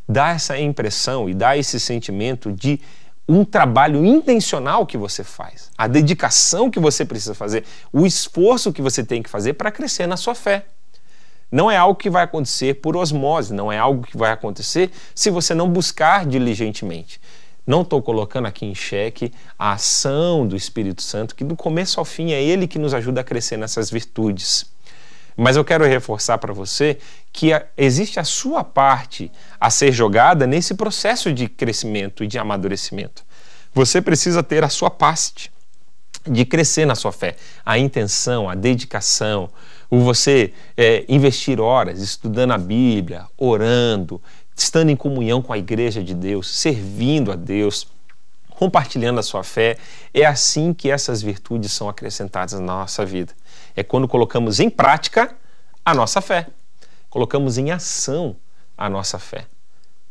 Dá 0.10 0.32
essa 0.32 0.60
impressão 0.60 1.30
e 1.30 1.34
dá 1.34 1.56
esse 1.56 1.80
sentimento 1.80 2.52
de 2.52 2.82
um 3.30 3.46
trabalho 3.46 4.04
intencional 4.04 4.86
que 4.86 4.98
você 4.98 5.24
faz, 5.24 5.70
a 5.78 5.88
dedicação 5.88 6.70
que 6.70 6.80
você 6.80 7.06
precisa 7.06 7.36
fazer, 7.36 7.64
o 7.94 8.06
esforço 8.06 8.74
que 8.74 8.82
você 8.82 9.04
tem 9.04 9.22
que 9.22 9.30
fazer 9.30 9.54
para 9.54 9.72
crescer 9.72 10.08
na 10.08 10.18
sua 10.18 10.36
fé. 10.36 10.66
Não 11.50 11.70
é 11.70 11.78
algo 11.78 11.96
que 11.96 12.10
vai 12.10 12.24
acontecer 12.24 12.82
por 12.82 12.98
osmose, 12.98 13.54
não 13.54 13.72
é 13.72 13.78
algo 13.78 14.06
que 14.06 14.18
vai 14.18 14.32
acontecer 14.32 14.92
se 15.14 15.30
você 15.30 15.54
não 15.54 15.70
buscar 15.70 16.26
diligentemente. 16.26 17.22
Não 17.72 17.84
estou 17.84 18.02
colocando 18.02 18.48
aqui 18.48 18.66
em 18.66 18.76
xeque 18.76 19.32
a 19.58 19.72
ação 19.72 20.46
do 20.46 20.58
Espírito 20.58 21.02
Santo, 21.02 21.34
que 21.34 21.42
do 21.42 21.56
começo 21.56 22.02
ao 22.02 22.06
fim 22.06 22.34
é 22.34 22.44
ele 22.44 22.68
que 22.68 22.78
nos 22.78 22.94
ajuda 22.94 23.22
a 23.22 23.24
crescer 23.24 23.56
nessas 23.56 23.90
virtudes. 23.90 24.66
Mas 25.38 25.56
eu 25.56 25.64
quero 25.64 25.86
reforçar 25.86 26.38
para 26.38 26.52
você 26.52 26.98
que 27.32 27.52
existe 27.78 28.20
a 28.20 28.26
sua 28.26 28.62
parte 28.62 29.32
a 29.58 29.70
ser 29.70 29.94
jogada 29.94 30.46
nesse 30.46 30.74
processo 30.74 31.32
de 31.32 31.48
crescimento 31.48 32.26
e 32.26 32.28
de 32.28 32.38
amadurecimento. 32.38 33.24
Você 33.74 34.02
precisa 34.02 34.44
ter 34.44 34.66
a 34.66 34.70
sua 34.70 34.90
parte 34.90 35.50
de 36.28 36.44
crescer 36.44 36.86
na 36.86 36.94
sua 36.94 37.14
fé, 37.14 37.38
a 37.66 37.80
intenção, 37.80 38.50
a 38.50 38.54
dedicação, 38.54 39.50
o 39.90 40.00
você 40.00 40.54
é, 40.76 41.06
investir 41.08 41.60
horas 41.60 42.02
estudando 42.02 42.52
a 42.52 42.58
Bíblia, 42.58 43.28
orando, 43.38 44.22
estando 44.56 44.90
em 44.90 44.96
comunhão 44.96 45.42
com 45.42 45.54
a 45.54 45.58
igreja 45.58 46.04
de 46.04 46.14
Deus, 46.14 46.50
servindo 46.50 47.32
a 47.32 47.36
Deus, 47.36 47.88
compartilhando 48.50 49.20
a 49.20 49.24
sua 49.24 49.44
fé. 49.44 49.78
É 50.14 50.26
assim 50.26 50.74
que 50.74 50.90
essas 50.90 51.22
virtudes 51.22 51.72
são 51.72 51.90
acrescentadas 51.90 52.60
na 52.60 52.74
nossa 52.74 53.06
vida. 53.06 53.34
É 53.76 53.84
quando 53.84 54.08
colocamos 54.08 54.60
em 54.60 54.70
prática 54.70 55.36
a 55.84 55.94
nossa 55.96 56.22
fé, 56.22 56.48
colocamos 57.10 57.58
em 57.58 57.72
ação 57.72 58.36
a 58.78 58.90
nossa 58.90 59.18
fé. 59.18 59.46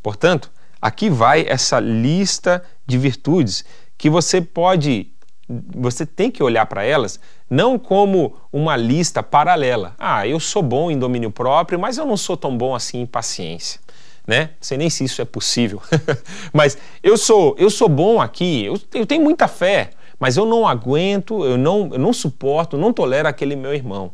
Portanto, 0.02 0.50
aqui 0.82 1.08
vai 1.08 1.46
essa 1.46 1.78
lista 1.78 2.64
de 2.86 2.98
virtudes 2.98 3.64
que 3.96 4.10
você 4.10 4.40
pode, 4.40 5.12
você 5.48 6.04
tem 6.04 6.30
que 6.30 6.42
olhar 6.42 6.66
para 6.66 6.82
elas 6.82 7.20
não 7.48 7.78
como 7.78 8.36
uma 8.52 8.76
lista 8.76 9.22
paralela. 9.22 9.94
Ah, 9.98 10.26
eu 10.26 10.40
sou 10.40 10.62
bom 10.62 10.90
em 10.90 10.98
domínio 10.98 11.30
próprio, 11.30 11.78
mas 11.78 11.98
eu 11.98 12.06
não 12.06 12.16
sou 12.16 12.36
tão 12.36 12.56
bom 12.56 12.74
assim 12.74 13.00
em 13.00 13.06
paciência 13.06 13.80
né? 14.30 14.42
Não 14.42 14.50
sei 14.60 14.78
nem 14.78 14.88
se 14.88 15.02
isso 15.02 15.20
é 15.20 15.24
possível. 15.24 15.82
mas 16.54 16.78
eu 17.02 17.18
sou, 17.18 17.56
eu 17.58 17.68
sou 17.68 17.88
bom 17.88 18.20
aqui, 18.20 18.64
eu, 18.64 18.80
eu 18.94 19.04
tenho 19.04 19.24
muita 19.24 19.48
fé, 19.48 19.90
mas 20.20 20.36
eu 20.36 20.46
não 20.46 20.68
aguento, 20.68 21.44
eu 21.44 21.58
não, 21.58 21.90
eu 21.92 21.98
não 21.98 22.12
suporto, 22.12 22.78
não 22.78 22.92
tolero 22.92 23.26
aquele 23.26 23.56
meu 23.56 23.74
irmão. 23.74 24.12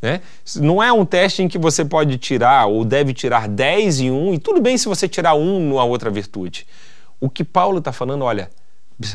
Né? 0.00 0.20
Não 0.54 0.80
é 0.80 0.92
um 0.92 1.04
teste 1.04 1.42
em 1.42 1.48
que 1.48 1.58
você 1.58 1.84
pode 1.84 2.18
tirar 2.18 2.66
ou 2.66 2.84
deve 2.84 3.12
tirar 3.12 3.48
10 3.48 3.98
em 3.98 4.10
um, 4.12 4.32
e 4.32 4.38
tudo 4.38 4.60
bem 4.60 4.78
se 4.78 4.86
você 4.86 5.08
tirar 5.08 5.34
um 5.34 5.58
numa 5.58 5.82
outra 5.82 6.08
virtude. 6.08 6.64
O 7.20 7.28
que 7.28 7.42
Paulo 7.42 7.78
está 7.78 7.90
falando, 7.90 8.24
olha, 8.24 8.48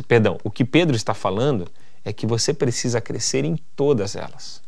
perdão, 0.10 0.38
o 0.44 0.52
que 0.52 0.66
Pedro 0.66 0.94
está 0.94 1.14
falando 1.14 1.70
é 2.04 2.12
que 2.12 2.28
você 2.28 2.54
precisa 2.54 3.00
crescer 3.00 3.46
em 3.46 3.58
todas 3.78 4.14
elas. 4.14 4.62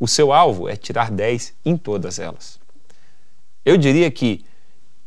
O 0.00 0.08
seu 0.08 0.32
alvo 0.32 0.70
é 0.70 0.74
tirar 0.74 1.10
10 1.10 1.52
em 1.66 1.76
todas 1.76 2.18
elas. 2.18 2.58
Eu 3.62 3.76
diria 3.76 4.10
que 4.10 4.42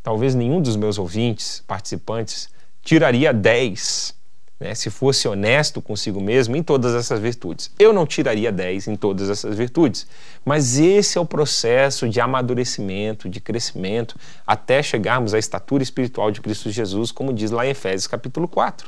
talvez 0.06 0.36
nenhum 0.36 0.62
dos 0.62 0.76
meus 0.76 1.00
ouvintes, 1.00 1.64
participantes, 1.66 2.48
tiraria 2.84 3.34
10, 3.34 4.14
né, 4.60 4.76
se 4.76 4.92
fosse 4.92 5.28
honesto 5.28 5.82
consigo 5.82 6.22
mesmo 6.22 6.56
em 6.56 6.62
todas 6.62 6.94
essas 6.94 7.20
virtudes. 7.20 7.72
Eu 7.80 7.92
não 7.92 8.06
tiraria 8.06 8.52
10 8.52 8.90
em 8.90 8.96
todas 8.96 9.32
essas 9.32 9.58
virtudes, 9.58 10.06
mas 10.46 10.78
esse 10.78 11.18
é 11.18 11.22
o 11.22 11.26
processo 11.26 12.08
de 12.08 12.22
amadurecimento, 12.22 13.28
de 13.28 13.42
crescimento, 13.42 14.16
até 14.46 14.84
chegarmos 14.84 15.34
à 15.34 15.40
estatura 15.40 15.82
espiritual 15.82 16.30
de 16.30 16.40
Cristo 16.40 16.70
Jesus, 16.70 17.12
como 17.12 17.34
diz 17.34 17.50
lá 17.50 17.66
em 17.66 17.72
Efésios 17.72 18.06
capítulo 18.06 18.48
4. 18.48 18.88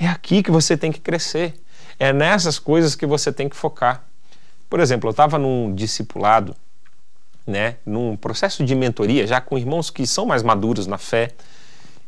É 0.00 0.06
aqui 0.06 0.42
que 0.42 0.50
você 0.50 0.74
tem 0.74 0.90
que 0.90 1.00
crescer, 1.00 1.52
é 1.98 2.14
nessas 2.14 2.58
coisas 2.58 2.94
que 2.94 3.04
você 3.04 3.30
tem 3.30 3.46
que 3.46 3.56
focar. 3.56 4.06
Por 4.70 4.80
exemplo, 4.80 5.06
eu 5.06 5.10
estava 5.10 5.36
num 5.36 5.74
discipulado 5.74 6.56
né, 7.50 7.76
num 7.84 8.16
processo 8.16 8.64
de 8.64 8.74
mentoria, 8.74 9.26
já 9.26 9.40
com 9.40 9.58
irmãos 9.58 9.90
que 9.90 10.06
são 10.06 10.24
mais 10.24 10.42
maduros 10.42 10.86
na 10.86 10.96
fé, 10.96 11.32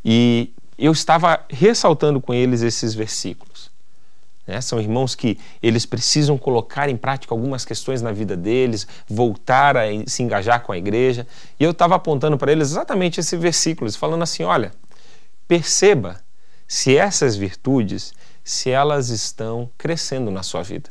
e 0.05 0.53
eu 0.79 0.93
estava 0.93 1.45
ressaltando 1.51 2.21
com 2.21 2.33
eles 2.33 2.63
esses 2.63 2.95
versículos. 2.95 3.71
Né? 4.47 4.61
São 4.61 4.81
irmãos 4.81 5.15
que 5.15 5.39
eles 5.63 5.85
precisam 5.87 6.39
colocar 6.39 6.89
em 6.89 6.97
prática 6.97 7.35
algumas 7.35 7.65
questões 7.65 8.03
na 8.03 8.13
vida 8.13 8.37
deles, 8.37 8.87
voltar 9.09 9.77
a 9.77 9.85
se 10.07 10.23
engajar 10.23 10.63
com 10.63 10.73
a 10.73 10.79
igreja, 10.79 11.27
e 11.59 11.65
eu 11.65 11.73
estava 11.73 11.95
apontando 11.95 12.39
para 12.39 12.51
eles 12.51 12.71
exatamente 12.71 13.21
esses 13.21 13.39
versículos, 13.39 13.97
falando 13.97 14.23
assim: 14.23 14.43
olha, 14.45 14.73
perceba 15.47 16.21
se 16.67 16.97
essas 16.97 17.37
virtudes, 17.37 18.13
se 18.43 18.71
elas 18.71 19.11
estão 19.11 19.71
crescendo 19.77 20.31
na 20.31 20.43
sua 20.43 20.63
vida. 20.63 20.91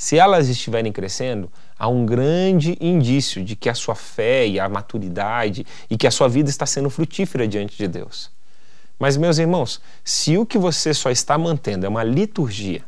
Se 0.00 0.16
elas 0.16 0.48
estiverem 0.48 0.90
crescendo, 0.90 1.52
há 1.78 1.86
um 1.86 2.06
grande 2.06 2.74
indício 2.80 3.44
de 3.44 3.54
que 3.54 3.68
a 3.68 3.74
sua 3.74 3.94
fé 3.94 4.46
e 4.46 4.58
a 4.58 4.66
maturidade 4.66 5.66
e 5.90 5.96
que 5.98 6.06
a 6.06 6.10
sua 6.10 6.26
vida 6.26 6.48
está 6.48 6.64
sendo 6.64 6.88
frutífera 6.88 7.46
diante 7.46 7.76
de 7.76 7.86
Deus. 7.86 8.30
Mas, 8.98 9.18
meus 9.18 9.36
irmãos, 9.36 9.78
se 10.02 10.38
o 10.38 10.46
que 10.46 10.56
você 10.56 10.94
só 10.94 11.10
está 11.10 11.36
mantendo 11.36 11.84
é 11.84 11.88
uma 11.90 12.02
liturgia, 12.02 12.82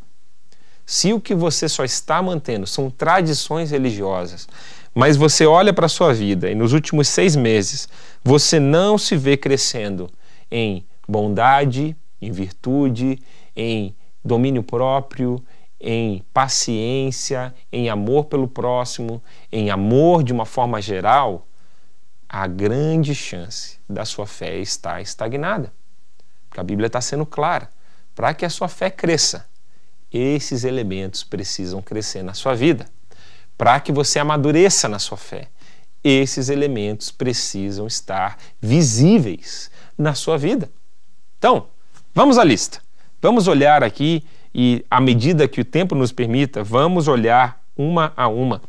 se 0.86 1.12
o 1.12 1.20
que 1.20 1.34
você 1.34 1.68
só 1.68 1.84
está 1.84 2.22
mantendo 2.22 2.66
são 2.66 2.88
tradições 2.88 3.70
religiosas, 3.70 4.48
mas 4.94 5.14
você 5.14 5.44
olha 5.44 5.74
para 5.74 5.84
a 5.84 5.90
sua 5.90 6.14
vida 6.14 6.50
e 6.50 6.54
nos 6.54 6.72
últimos 6.72 7.08
seis 7.08 7.36
meses 7.36 7.90
você 8.24 8.58
não 8.58 8.96
se 8.96 9.18
vê 9.18 9.36
crescendo 9.36 10.08
em 10.50 10.82
bondade, 11.06 11.94
em 12.22 12.32
virtude, 12.32 13.18
em 13.54 13.94
domínio 14.24 14.62
próprio, 14.62 15.44
em 15.84 16.24
paciência, 16.32 17.52
em 17.72 17.90
amor 17.90 18.26
pelo 18.26 18.46
próximo, 18.46 19.20
em 19.50 19.68
amor 19.68 20.22
de 20.22 20.32
uma 20.32 20.46
forma 20.46 20.80
geral, 20.80 21.44
a 22.28 22.46
grande 22.46 23.16
chance 23.16 23.80
da 23.88 24.04
sua 24.04 24.24
fé 24.24 24.58
estar 24.58 25.02
estagnada. 25.02 25.72
Porque 26.48 26.60
a 26.60 26.62
Bíblia 26.62 26.86
está 26.86 27.00
sendo 27.00 27.26
clara. 27.26 27.68
Para 28.14 28.32
que 28.32 28.44
a 28.44 28.50
sua 28.50 28.68
fé 28.68 28.90
cresça, 28.90 29.48
esses 30.12 30.62
elementos 30.62 31.24
precisam 31.24 31.82
crescer 31.82 32.22
na 32.22 32.32
sua 32.32 32.54
vida. 32.54 32.86
Para 33.58 33.80
que 33.80 33.90
você 33.90 34.20
amadureça 34.20 34.88
na 34.88 35.00
sua 35.00 35.18
fé, 35.18 35.48
esses 36.04 36.48
elementos 36.48 37.10
precisam 37.10 37.86
estar 37.88 38.38
visíveis 38.60 39.70
na 39.98 40.14
sua 40.14 40.38
vida. 40.38 40.70
Então, 41.38 41.66
vamos 42.14 42.38
à 42.38 42.44
lista. 42.44 42.80
Vamos 43.20 43.48
olhar 43.48 43.82
aqui 43.82 44.24
e, 44.54 44.84
à 44.90 45.00
medida 45.00 45.48
que 45.48 45.60
o 45.60 45.64
tempo 45.64 45.94
nos 45.94 46.12
permita, 46.12 46.62
vamos 46.62 47.08
olhar 47.08 47.60
uma 47.76 48.12
a 48.16 48.28
uma. 48.28 48.60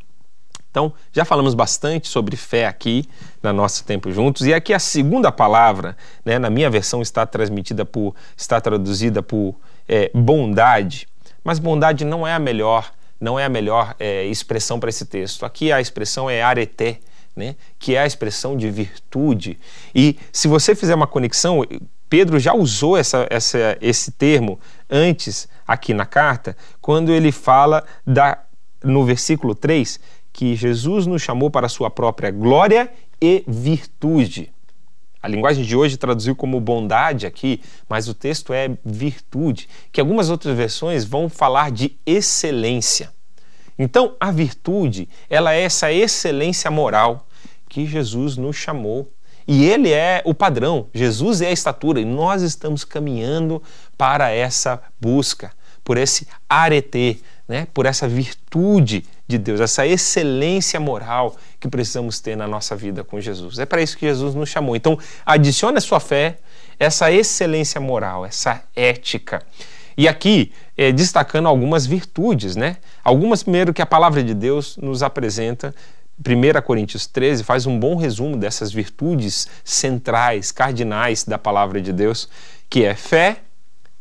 Então, 0.74 0.92
já 1.12 1.24
falamos 1.24 1.54
bastante 1.54 2.08
sobre 2.08 2.36
fé 2.36 2.66
aqui 2.66 3.08
no 3.44 3.54
nosso 3.54 3.86
tempo 3.86 4.12
juntos, 4.12 4.48
e 4.48 4.54
aqui 4.54 4.74
a 4.74 4.80
segunda 4.80 5.32
palavra, 5.32 5.96
né, 6.26 6.40
na 6.40 6.50
minha 6.50 6.68
versão 6.68 7.00
está 7.00 7.28
transmitida 7.28 7.86
por, 7.86 8.16
está 8.36 8.60
traduzida 8.60 9.22
por 9.22 9.56
é, 9.88 10.10
bondade, 10.16 11.08
mas 11.44 11.60
bondade 11.60 12.04
não 12.04 12.26
é 12.26 12.34
a 12.34 12.40
melhor, 12.40 12.92
não 13.22 13.40
é 13.40 13.46
a 13.46 13.50
melhor 13.50 13.96
é, 14.00 14.26
expressão 14.26 14.80
para 14.80 14.90
esse 14.90 15.06
texto. 15.06 15.46
Aqui 15.46 15.72
a 15.72 15.80
expressão 15.80 16.28
é 16.28 16.42
areté, 16.42 17.00
né, 17.36 17.56
que 17.78 17.96
é 17.96 18.00
a 18.00 18.08
expressão 18.08 18.58
de 18.58 18.72
virtude. 18.72 19.60
E 19.94 20.18
se 20.32 20.48
você 20.48 20.74
fizer 20.74 20.96
uma 20.96 21.06
conexão, 21.06 21.64
Pedro 22.10 22.40
já 22.40 22.54
usou 22.54 22.98
essa, 22.98 23.28
essa, 23.30 23.78
esse 23.80 24.12
termo 24.12 24.60
antes 24.90 25.48
aqui 25.68 25.94
na 25.94 26.06
carta, 26.06 26.56
quando 26.82 27.12
ele 27.12 27.32
fala 27.32 27.84
da, 28.06 28.40
no 28.84 29.06
versículo 29.06 29.56
3 29.56 30.00
que 30.34 30.56
Jesus 30.56 31.06
nos 31.06 31.22
chamou 31.22 31.52
para 31.52 31.68
a 31.68 31.70
sua 31.70 31.92
própria 31.92 32.32
glória 32.32 32.92
e 33.22 33.44
virtude. 33.48 34.52
A 35.22 35.28
linguagem 35.28 35.64
de 35.64 35.76
hoje 35.76 35.96
traduziu 35.96 36.36
como 36.36 36.60
bondade 36.60 37.26
aqui, 37.26 37.62
mas 37.88 38.10
o 38.10 38.14
texto 38.14 38.52
é 38.52 38.76
virtude, 38.84 39.70
que 39.92 40.02
algumas 40.02 40.30
outras 40.30 40.58
versões 40.58 41.06
vão 41.06 41.30
falar 41.30 41.72
de 41.72 41.96
excelência. 42.06 43.14
Então, 43.80 44.16
a 44.20 44.32
virtude, 44.32 45.08
ela 45.30 45.54
é 45.54 45.62
essa 45.62 45.94
excelência 45.94 46.70
moral 46.70 47.26
que 47.70 47.86
Jesus 47.86 48.36
nos 48.36 48.56
chamou 48.56 49.10
e 49.48 49.66
ele 49.66 49.92
é 49.92 50.22
o 50.26 50.34
padrão, 50.34 50.88
Jesus 50.94 51.42
é 51.42 51.48
a 51.48 51.52
estatura 51.52 52.00
e 52.00 52.06
nós 52.06 52.42
estamos 52.42 52.84
caminhando 52.84 53.62
para 53.98 54.32
essa 54.32 54.82
busca, 55.00 55.52
por 55.84 55.98
esse 55.98 56.28
arete, 56.50 57.24
né? 57.48 57.68
por 57.74 57.86
essa 57.86 58.08
virtude 58.08 59.06
de 59.28 59.38
Deus, 59.38 59.60
essa 59.60 59.86
excelência 59.86 60.80
moral 60.80 61.36
que 61.60 61.68
precisamos 61.68 62.20
ter 62.20 62.36
na 62.36 62.48
nossa 62.48 62.76
vida 62.76 63.04
com 63.04 63.20
Jesus. 63.20 63.60
É 63.60 63.66
para 63.66 63.82
isso 63.82 63.98
que 63.98 64.06
Jesus 64.06 64.36
nos 64.36 64.50
chamou. 64.50 64.76
Então, 64.76 64.98
adicione 65.26 65.78
a 65.78 65.82
sua 65.82 66.00
fé, 66.00 66.38
essa 66.80 67.12
excelência 67.12 67.80
moral, 67.80 68.26
essa 68.26 68.64
ética. 68.76 69.42
E 69.96 70.08
aqui, 70.08 70.52
é, 70.76 70.92
destacando 70.92 71.48
algumas 71.48 71.86
virtudes, 71.86 72.56
né? 72.56 72.78
Algumas, 73.04 73.44
primeiro, 73.44 73.74
que 73.74 73.82
a 73.82 73.86
palavra 73.86 74.24
de 74.24 74.34
Deus 74.34 74.76
nos 74.78 75.04
apresenta 75.04 75.74
1 76.20 76.62
Coríntios 76.62 77.08
13 77.08 77.44
faz 77.44 77.66
um 77.66 77.80
bom 77.80 77.96
resumo 77.96 78.38
dessas 78.38 78.72
virtudes 78.72 79.48
centrais, 79.64 80.52
cardinais 80.52 81.24
da 81.24 81.38
palavra 81.38 81.82
de 81.82 81.92
Deus, 81.92 82.30
que 82.70 82.84
é 82.86 82.96
fé, 82.96 83.38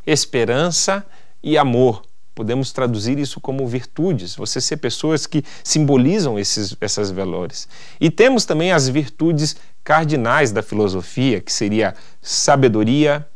esperança 0.07 1.05
e 1.43 1.57
amor. 1.59 2.03
Podemos 2.35 2.73
traduzir 2.73 3.19
isso 3.19 3.41
como 3.41 3.67
virtudes, 3.67 4.35
você 4.35 4.61
ser 4.61 4.79
pessoas 4.79 5.27
que 5.27 5.45
simbolizam 5.63 6.39
esses, 6.39 6.75
esses 6.81 7.11
valores. 7.11 7.69
E 8.01 8.11
temos 8.11 8.47
também 8.47 8.73
as 8.73 8.89
virtudes 8.89 9.57
cardinais 9.85 10.51
da 10.51 10.63
filosofia, 10.63 11.41
que 11.41 11.53
seria 11.53 11.95
sabedoria, 12.23 13.29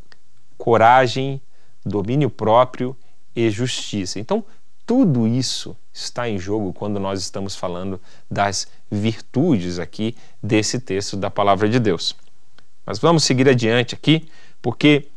coragem, 0.57 1.39
domínio 1.85 2.29
próprio 2.29 2.97
e 3.35 3.49
justiça. 3.51 4.19
Então, 4.19 4.43
tudo 4.85 5.27
isso 5.27 5.75
está 5.93 6.27
em 6.27 6.39
jogo 6.39 6.73
quando 6.73 6.99
nós 6.99 7.21
estamos 7.21 7.55
falando 7.55 7.99
das 8.31 8.67
virtudes 8.89 9.79
aqui 9.79 10.15
desse 10.41 10.79
texto 10.79 11.17
da 11.17 11.29
palavra 11.29 11.69
de 11.69 11.79
Deus. 11.79 12.15
Mas 12.85 12.97
vamos 12.97 13.25
seguir 13.25 13.49
adiante 13.49 13.93
aqui, 13.93 14.27
porque 14.61 15.09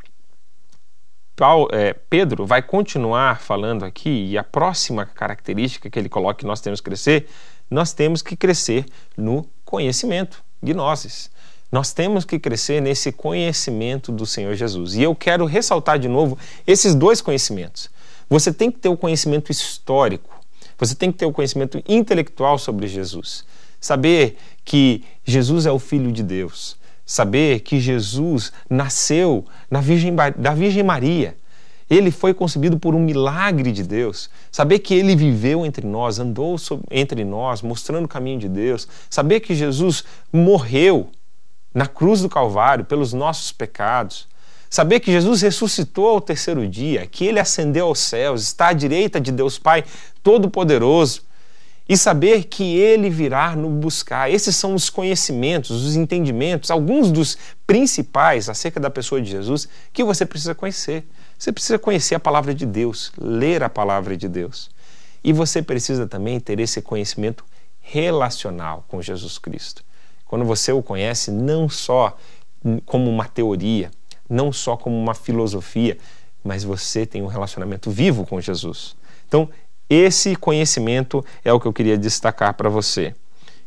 Paulo, 1.40 1.70
é, 1.72 1.94
Pedro 1.94 2.44
vai 2.44 2.60
continuar 2.60 3.40
falando 3.40 3.82
aqui, 3.82 4.26
e 4.28 4.36
a 4.36 4.44
próxima 4.44 5.06
característica 5.06 5.88
que 5.88 5.98
ele 5.98 6.10
coloca 6.10 6.40
que 6.40 6.44
nós 6.44 6.60
temos 6.60 6.82
que 6.82 6.84
crescer, 6.84 7.30
nós 7.70 7.94
temos 7.94 8.20
que 8.20 8.36
crescer 8.36 8.84
no 9.16 9.48
conhecimento, 9.64 10.44
gnoses. 10.62 11.30
Nós 11.72 11.94
temos 11.94 12.26
que 12.26 12.38
crescer 12.38 12.82
nesse 12.82 13.10
conhecimento 13.10 14.12
do 14.12 14.26
Senhor 14.26 14.54
Jesus. 14.54 14.94
E 14.96 15.02
eu 15.02 15.14
quero 15.14 15.46
ressaltar 15.46 15.98
de 15.98 16.08
novo 16.08 16.36
esses 16.66 16.94
dois 16.94 17.22
conhecimentos. 17.22 17.88
Você 18.28 18.52
tem 18.52 18.70
que 18.70 18.78
ter 18.78 18.90
o 18.90 18.96
conhecimento 18.96 19.50
histórico, 19.50 20.38
você 20.76 20.94
tem 20.94 21.10
que 21.10 21.16
ter 21.16 21.24
o 21.24 21.32
conhecimento 21.32 21.82
intelectual 21.88 22.58
sobre 22.58 22.86
Jesus. 22.86 23.46
Saber 23.80 24.36
que 24.62 25.02
Jesus 25.24 25.64
é 25.64 25.72
o 25.72 25.78
Filho 25.78 26.12
de 26.12 26.22
Deus. 26.22 26.76
Saber 27.10 27.58
que 27.58 27.80
Jesus 27.80 28.52
nasceu 28.70 29.44
na 29.68 29.80
Virgem, 29.80 30.14
da 30.14 30.54
Virgem 30.54 30.84
Maria. 30.84 31.36
Ele 31.90 32.12
foi 32.12 32.32
concebido 32.32 32.78
por 32.78 32.94
um 32.94 33.00
milagre 33.00 33.72
de 33.72 33.82
Deus. 33.82 34.30
Saber 34.48 34.78
que 34.78 34.94
ele 34.94 35.16
viveu 35.16 35.66
entre 35.66 35.84
nós, 35.84 36.20
andou 36.20 36.54
entre 36.88 37.24
nós, 37.24 37.62
mostrando 37.62 38.04
o 38.04 38.08
caminho 38.08 38.38
de 38.38 38.48
Deus. 38.48 38.86
Saber 39.10 39.40
que 39.40 39.56
Jesus 39.56 40.04
morreu 40.32 41.08
na 41.74 41.88
cruz 41.88 42.20
do 42.20 42.28
Calvário 42.28 42.84
pelos 42.84 43.12
nossos 43.12 43.50
pecados. 43.50 44.28
Saber 44.70 45.00
que 45.00 45.10
Jesus 45.10 45.42
ressuscitou 45.42 46.10
ao 46.10 46.20
terceiro 46.20 46.64
dia, 46.68 47.08
que 47.08 47.26
ele 47.26 47.40
ascendeu 47.40 47.88
aos 47.88 47.98
céus, 47.98 48.42
está 48.42 48.68
à 48.68 48.72
direita 48.72 49.20
de 49.20 49.32
Deus 49.32 49.58
Pai 49.58 49.82
Todo-Poderoso, 50.22 51.22
e 51.90 51.96
saber 51.96 52.44
que 52.44 52.76
ele 52.76 53.10
virá 53.10 53.56
nos 53.56 53.72
buscar. 53.72 54.30
Esses 54.30 54.54
são 54.54 54.76
os 54.76 54.88
conhecimentos, 54.88 55.72
os 55.72 55.96
entendimentos, 55.96 56.70
alguns 56.70 57.10
dos 57.10 57.36
principais 57.66 58.48
acerca 58.48 58.78
da 58.78 58.88
pessoa 58.88 59.20
de 59.20 59.28
Jesus 59.28 59.68
que 59.92 60.04
você 60.04 60.24
precisa 60.24 60.54
conhecer. 60.54 61.04
Você 61.36 61.50
precisa 61.50 61.80
conhecer 61.80 62.14
a 62.14 62.20
palavra 62.20 62.54
de 62.54 62.64
Deus, 62.64 63.10
ler 63.18 63.64
a 63.64 63.68
palavra 63.68 64.16
de 64.16 64.28
Deus. 64.28 64.70
E 65.24 65.32
você 65.32 65.60
precisa 65.60 66.06
também 66.06 66.38
ter 66.38 66.60
esse 66.60 66.80
conhecimento 66.80 67.44
relacional 67.80 68.84
com 68.86 69.02
Jesus 69.02 69.36
Cristo. 69.36 69.82
Quando 70.26 70.44
você 70.44 70.70
o 70.70 70.84
conhece 70.84 71.32
não 71.32 71.68
só 71.68 72.16
como 72.86 73.10
uma 73.10 73.24
teoria, 73.24 73.90
não 74.28 74.52
só 74.52 74.76
como 74.76 74.96
uma 74.96 75.12
filosofia, 75.12 75.98
mas 76.44 76.62
você 76.62 77.04
tem 77.04 77.20
um 77.20 77.26
relacionamento 77.26 77.90
vivo 77.90 78.24
com 78.24 78.40
Jesus. 78.40 78.94
Então, 79.26 79.48
esse 79.90 80.36
conhecimento 80.36 81.24
é 81.44 81.52
o 81.52 81.58
que 81.58 81.66
eu 81.66 81.72
queria 81.72 81.98
destacar 81.98 82.54
para 82.54 82.68
você. 82.68 83.12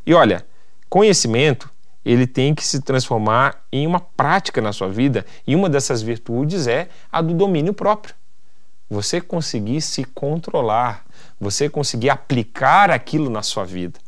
E 0.06 0.14
olha, 0.14 0.46
conhecimento 0.90 1.70
ele 2.06 2.26
tem 2.26 2.56
que 2.56 2.66
se 2.66 2.82
transformar 2.82 3.62
em 3.72 3.86
uma 3.86 4.00
prática 4.00 4.62
na 4.62 4.72
sua 4.74 4.88
vida, 4.88 5.26
e 5.46 5.56
uma 5.56 5.70
dessas 5.70 6.02
virtudes 6.02 6.66
é 6.66 6.88
a 7.12 7.22
do 7.22 7.34
domínio 7.34 7.74
próprio. 7.74 8.16
Você 8.90 9.20
conseguir 9.20 9.82
se 9.82 10.04
controlar, 10.04 11.06
você 11.40 11.70
conseguir 11.70 12.10
aplicar 12.10 12.90
aquilo 12.90 13.30
na 13.30 13.42
sua 13.42 13.66
vida. 13.66 14.00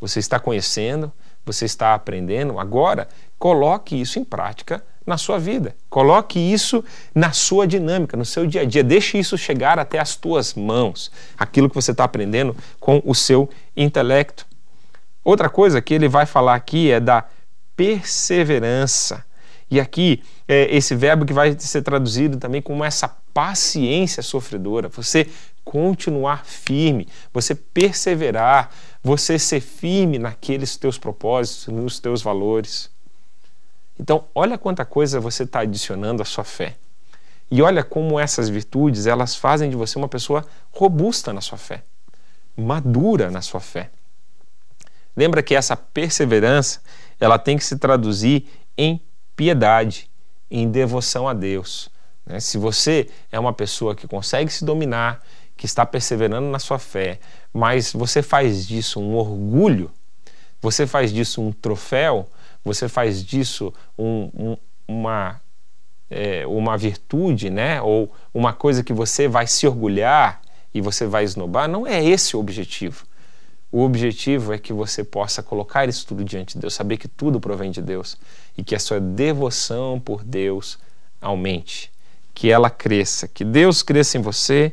Você 0.00 0.18
está 0.18 0.38
conhecendo, 0.38 1.12
você 1.44 1.64
está 1.64 1.94
aprendendo, 1.94 2.58
agora 2.58 3.08
coloque 3.38 3.98
isso 3.98 4.18
em 4.18 4.24
prática 4.24 4.82
na 5.06 5.18
sua 5.18 5.38
vida. 5.38 5.74
Coloque 5.90 6.38
isso 6.38 6.84
na 7.14 7.32
sua 7.32 7.66
dinâmica, 7.66 8.16
no 8.16 8.24
seu 8.24 8.46
dia 8.46 8.62
a 8.62 8.64
dia. 8.64 8.82
Deixe 8.82 9.18
isso 9.18 9.36
chegar 9.36 9.78
até 9.78 9.98
as 9.98 10.16
tuas 10.16 10.54
mãos, 10.54 11.10
aquilo 11.38 11.68
que 11.68 11.74
você 11.74 11.90
está 11.90 12.04
aprendendo 12.04 12.56
com 12.80 13.02
o 13.04 13.14
seu 13.14 13.48
intelecto. 13.76 14.46
Outra 15.22 15.48
coisa 15.48 15.80
que 15.80 15.94
ele 15.94 16.08
vai 16.08 16.26
falar 16.26 16.54
aqui 16.54 16.90
é 16.90 17.00
da 17.00 17.24
perseverança. 17.76 19.24
E 19.70 19.80
aqui, 19.80 20.22
é 20.46 20.74
esse 20.76 20.94
verbo 20.94 21.24
que 21.24 21.32
vai 21.32 21.58
ser 21.58 21.82
traduzido 21.82 22.36
também 22.36 22.60
como 22.60 22.84
essa 22.84 23.08
paciência 23.32 24.22
sofredora. 24.22 24.88
Você 24.90 25.26
continuar 25.64 26.44
firme, 26.44 27.08
você 27.32 27.54
perseverar, 27.54 28.70
você 29.02 29.38
ser 29.38 29.60
firme 29.60 30.18
naqueles 30.18 30.76
teus 30.76 30.98
propósitos, 30.98 31.68
nos 31.68 31.98
teus 31.98 32.22
valores. 32.22 32.90
Então, 33.98 34.24
olha 34.34 34.58
quanta 34.58 34.84
coisa 34.84 35.20
você 35.20 35.44
está 35.44 35.60
adicionando 35.60 36.22
à 36.22 36.24
sua 36.24 36.44
fé. 36.44 36.76
E 37.50 37.62
olha 37.62 37.84
como 37.84 38.18
essas 38.18 38.48
virtudes, 38.48 39.06
elas 39.06 39.36
fazem 39.36 39.70
de 39.70 39.76
você 39.76 39.98
uma 39.98 40.08
pessoa 40.08 40.44
robusta 40.72 41.32
na 41.32 41.40
sua 41.40 41.58
fé, 41.58 41.84
madura 42.56 43.30
na 43.30 43.40
sua 43.40 43.60
fé. 43.60 43.90
Lembra 45.16 45.42
que 45.42 45.54
essa 45.54 45.76
perseverança, 45.76 46.80
ela 47.20 47.38
tem 47.38 47.56
que 47.56 47.64
se 47.64 47.78
traduzir 47.78 48.48
em 48.76 49.00
piedade, 49.36 50.10
em 50.50 50.68
devoção 50.68 51.28
a 51.28 51.32
Deus. 51.32 51.88
Né? 52.26 52.40
Se 52.40 52.58
você 52.58 53.08
é 53.30 53.38
uma 53.38 53.52
pessoa 53.52 53.94
que 53.94 54.08
consegue 54.08 54.52
se 54.52 54.64
dominar, 54.64 55.22
que 55.56 55.66
está 55.66 55.86
perseverando 55.86 56.48
na 56.48 56.58
sua 56.58 56.78
fé, 56.78 57.20
mas 57.52 57.92
você 57.92 58.22
faz 58.22 58.66
disso 58.66 59.00
um 59.00 59.14
orgulho, 59.14 59.90
você 60.60 60.86
faz 60.86 61.12
disso 61.12 61.40
um 61.40 61.52
troféu, 61.52 62.28
você 62.64 62.88
faz 62.88 63.22
disso 63.22 63.72
um, 63.98 64.30
um, 64.34 64.56
uma, 64.88 65.40
é, 66.10 66.46
uma 66.46 66.76
virtude, 66.78 67.50
né? 67.50 67.82
ou 67.82 68.12
uma 68.32 68.52
coisa 68.52 68.82
que 68.82 68.92
você 68.92 69.28
vai 69.28 69.46
se 69.46 69.66
orgulhar 69.66 70.40
e 70.72 70.80
você 70.80 71.06
vai 71.06 71.24
esnobar, 71.24 71.68
não 71.68 71.86
é 71.86 72.02
esse 72.04 72.36
o 72.36 72.40
objetivo. 72.40 73.04
O 73.70 73.82
objetivo 73.82 74.52
é 74.52 74.58
que 74.58 74.72
você 74.72 75.02
possa 75.02 75.42
colocar 75.42 75.88
isso 75.88 76.06
tudo 76.06 76.24
diante 76.24 76.54
de 76.54 76.60
Deus, 76.60 76.74
saber 76.74 76.96
que 76.96 77.08
tudo 77.08 77.40
provém 77.40 77.70
de 77.70 77.82
Deus 77.82 78.16
e 78.56 78.62
que 78.62 78.74
a 78.74 78.78
sua 78.78 79.00
devoção 79.00 80.00
por 80.00 80.22
Deus 80.22 80.78
aumente, 81.20 81.90
que 82.32 82.50
ela 82.50 82.70
cresça, 82.70 83.26
que 83.26 83.44
Deus 83.44 83.82
cresça 83.82 84.16
em 84.16 84.20
você 84.20 84.72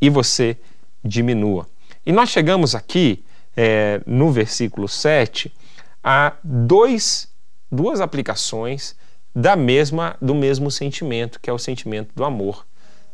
e 0.00 0.08
você 0.08 0.56
diminua. 1.04 1.68
E 2.06 2.12
nós 2.12 2.30
chegamos 2.30 2.74
aqui 2.74 3.22
é, 3.56 4.00
no 4.06 4.30
versículo 4.30 4.88
7 4.88 5.52
a 6.02 6.34
dois, 6.42 7.28
duas 7.70 8.00
aplicações 8.00 8.96
da 9.34 9.54
mesma 9.54 10.16
do 10.20 10.34
mesmo 10.34 10.70
sentimento, 10.70 11.38
que 11.40 11.48
é 11.48 11.52
o 11.52 11.58
sentimento 11.58 12.10
do 12.14 12.24
amor. 12.24 12.66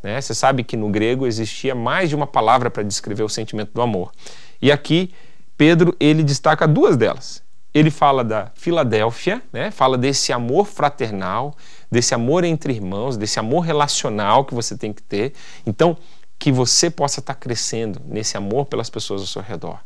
Né? 0.02 0.20
Você 0.20 0.34
sabe 0.34 0.62
que 0.62 0.76
no 0.76 0.88
grego 0.88 1.26
existia 1.26 1.74
mais 1.74 2.08
de 2.08 2.14
uma 2.14 2.26
palavra 2.26 2.70
para 2.70 2.82
descrever 2.82 3.22
o 3.22 3.28
sentimento 3.28 3.72
do 3.72 3.82
amor. 3.82 4.12
E 4.60 4.70
aqui 4.70 5.12
Pedro 5.56 5.96
ele 5.98 6.22
destaca 6.22 6.66
duas 6.66 6.96
delas. 6.96 7.42
Ele 7.72 7.90
fala 7.90 8.22
da 8.22 8.52
Filadélfia, 8.54 9.42
né? 9.52 9.70
fala 9.70 9.98
desse 9.98 10.32
amor 10.32 10.66
fraternal, 10.66 11.56
desse 11.90 12.14
amor 12.14 12.44
entre 12.44 12.72
irmãos, 12.72 13.16
desse 13.16 13.40
amor 13.40 13.60
relacional 13.60 14.44
que 14.44 14.54
você 14.54 14.76
tem 14.76 14.92
que 14.92 15.02
ter. 15.02 15.32
Então, 15.66 15.96
que 16.38 16.52
você 16.52 16.88
possa 16.90 17.20
estar 17.20 17.34
crescendo 17.34 18.00
nesse 18.04 18.36
amor 18.36 18.66
pelas 18.66 18.90
pessoas 18.90 19.22
ao 19.22 19.26
seu 19.26 19.42
redor, 19.42 19.80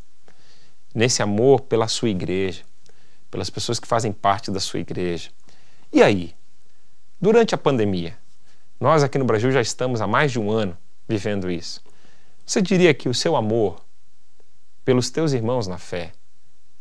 nesse 0.94 1.22
amor 1.22 1.60
pela 1.62 1.88
sua 1.88 2.08
igreja, 2.08 2.62
pelas 3.30 3.50
pessoas 3.50 3.78
que 3.78 3.86
fazem 3.86 4.12
parte 4.12 4.50
da 4.50 4.60
sua 4.60 4.80
igreja. 4.80 5.30
E 5.92 6.02
aí, 6.02 6.34
durante 7.20 7.54
a 7.54 7.58
pandemia, 7.58 8.16
nós 8.80 9.02
aqui 9.02 9.18
no 9.18 9.24
Brasil 9.24 9.50
já 9.50 9.60
estamos 9.60 10.00
há 10.00 10.06
mais 10.06 10.32
de 10.32 10.38
um 10.38 10.50
ano 10.50 10.76
vivendo 11.08 11.50
isso. 11.50 11.82
Você 12.46 12.62
diria 12.62 12.94
que 12.94 13.08
o 13.08 13.14
seu 13.14 13.36
amor 13.36 13.84
pelos 14.84 15.10
teus 15.10 15.32
irmãos 15.32 15.66
na 15.66 15.78
fé 15.78 16.12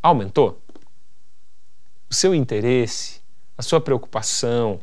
aumentou? 0.02 0.62
O 2.10 2.14
seu 2.14 2.34
interesse, 2.34 3.22
a 3.58 3.62
sua 3.62 3.82
preocupação 3.82 4.80